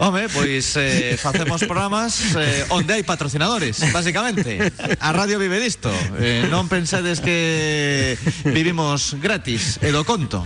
Home, 0.00 0.28
pois 0.28 0.76
eh, 0.76 1.16
facemos 1.20 1.62
programas 1.64 2.36
eh, 2.36 2.66
onde 2.70 2.96
hai 2.96 3.02
patrocinadores, 3.04 3.80
básicamente. 3.92 4.72
A 5.00 5.12
radio 5.12 5.38
vive 5.38 5.60
disto. 5.60 5.92
Eh, 6.16 6.48
non 6.48 6.68
pensedes 6.68 7.20
que 7.20 8.16
vivimos 8.48 9.16
gratis 9.20 9.78
e 9.84 9.92
do 9.92 10.04
conto. 10.08 10.44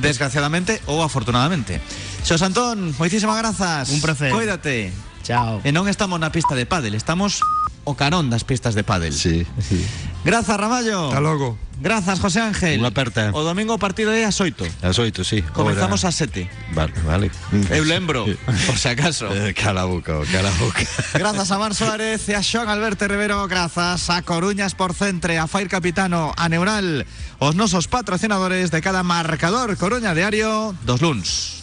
Desgraciadamente 0.00 0.80
ou 0.88 1.04
afortunadamente. 1.04 1.80
Xos 2.24 2.40
Antón, 2.40 2.96
moitísimas 2.96 3.36
grazas. 3.40 3.92
Un 3.92 4.00
placer. 4.00 4.32
Cuídate. 4.32 5.09
Chao. 5.30 5.62
E 5.62 5.70
non 5.70 5.86
estamos 5.86 6.18
na 6.18 6.34
pista 6.34 6.58
de 6.58 6.66
pádel, 6.66 6.98
estamos 6.98 7.38
o 7.86 7.94
carón 7.94 8.28
das 8.28 8.42
pistas 8.42 8.74
de 8.74 8.82
pádel. 8.82 9.14
Sí, 9.14 9.46
sí. 9.62 9.78
Grazas, 10.26 10.58
Ramallo. 10.58 11.08
Hasta 11.08 11.20
logo. 11.22 11.56
Grazas, 11.80 12.20
José 12.20 12.44
Ángel. 12.44 12.76
Unha 12.76 12.92
aperta. 12.92 13.32
O 13.32 13.40
domingo 13.40 13.72
o 13.72 13.80
partido 13.80 14.12
é 14.12 14.28
8. 14.28 14.84
As 14.84 15.00
oito, 15.00 15.24
sí. 15.24 15.40
Comenzamos 15.56 16.04
Ora- 16.04 16.12
ás 16.12 16.16
7. 16.20 16.44
Vale, 16.76 16.92
vale. 17.08 17.26
Eu 17.72 17.88
lembro, 17.88 18.28
por 18.68 18.76
si 18.76 18.90
acaso. 18.92 19.30
Eh, 19.40 19.54
Cala 19.56 19.88
boca, 19.88 20.20
cala 20.28 20.52
a 20.52 20.56
boca. 20.60 20.84
Grazas 21.16 21.48
a 21.48 21.56
Mar 21.62 21.72
Suárez 21.72 22.28
e 22.28 22.36
a 22.36 22.42
Xoan 22.44 22.68
Alberto 22.68 23.08
Rivero 23.08 23.40
Grazas 23.48 24.10
a 24.12 24.20
Coruñas 24.26 24.76
por 24.76 24.92
Centre 24.92 25.40
A 25.40 25.48
Fair 25.48 25.70
Capitano, 25.72 26.34
a 26.36 26.50
Neural 26.52 27.06
Os 27.40 27.54
nosos 27.56 27.88
patrocinadores 27.88 28.68
de 28.68 28.84
cada 28.84 29.00
marcador 29.00 29.72
Coruña 29.80 30.12
Diario 30.12 30.76
Dos 30.84 31.00
luns 31.00 31.59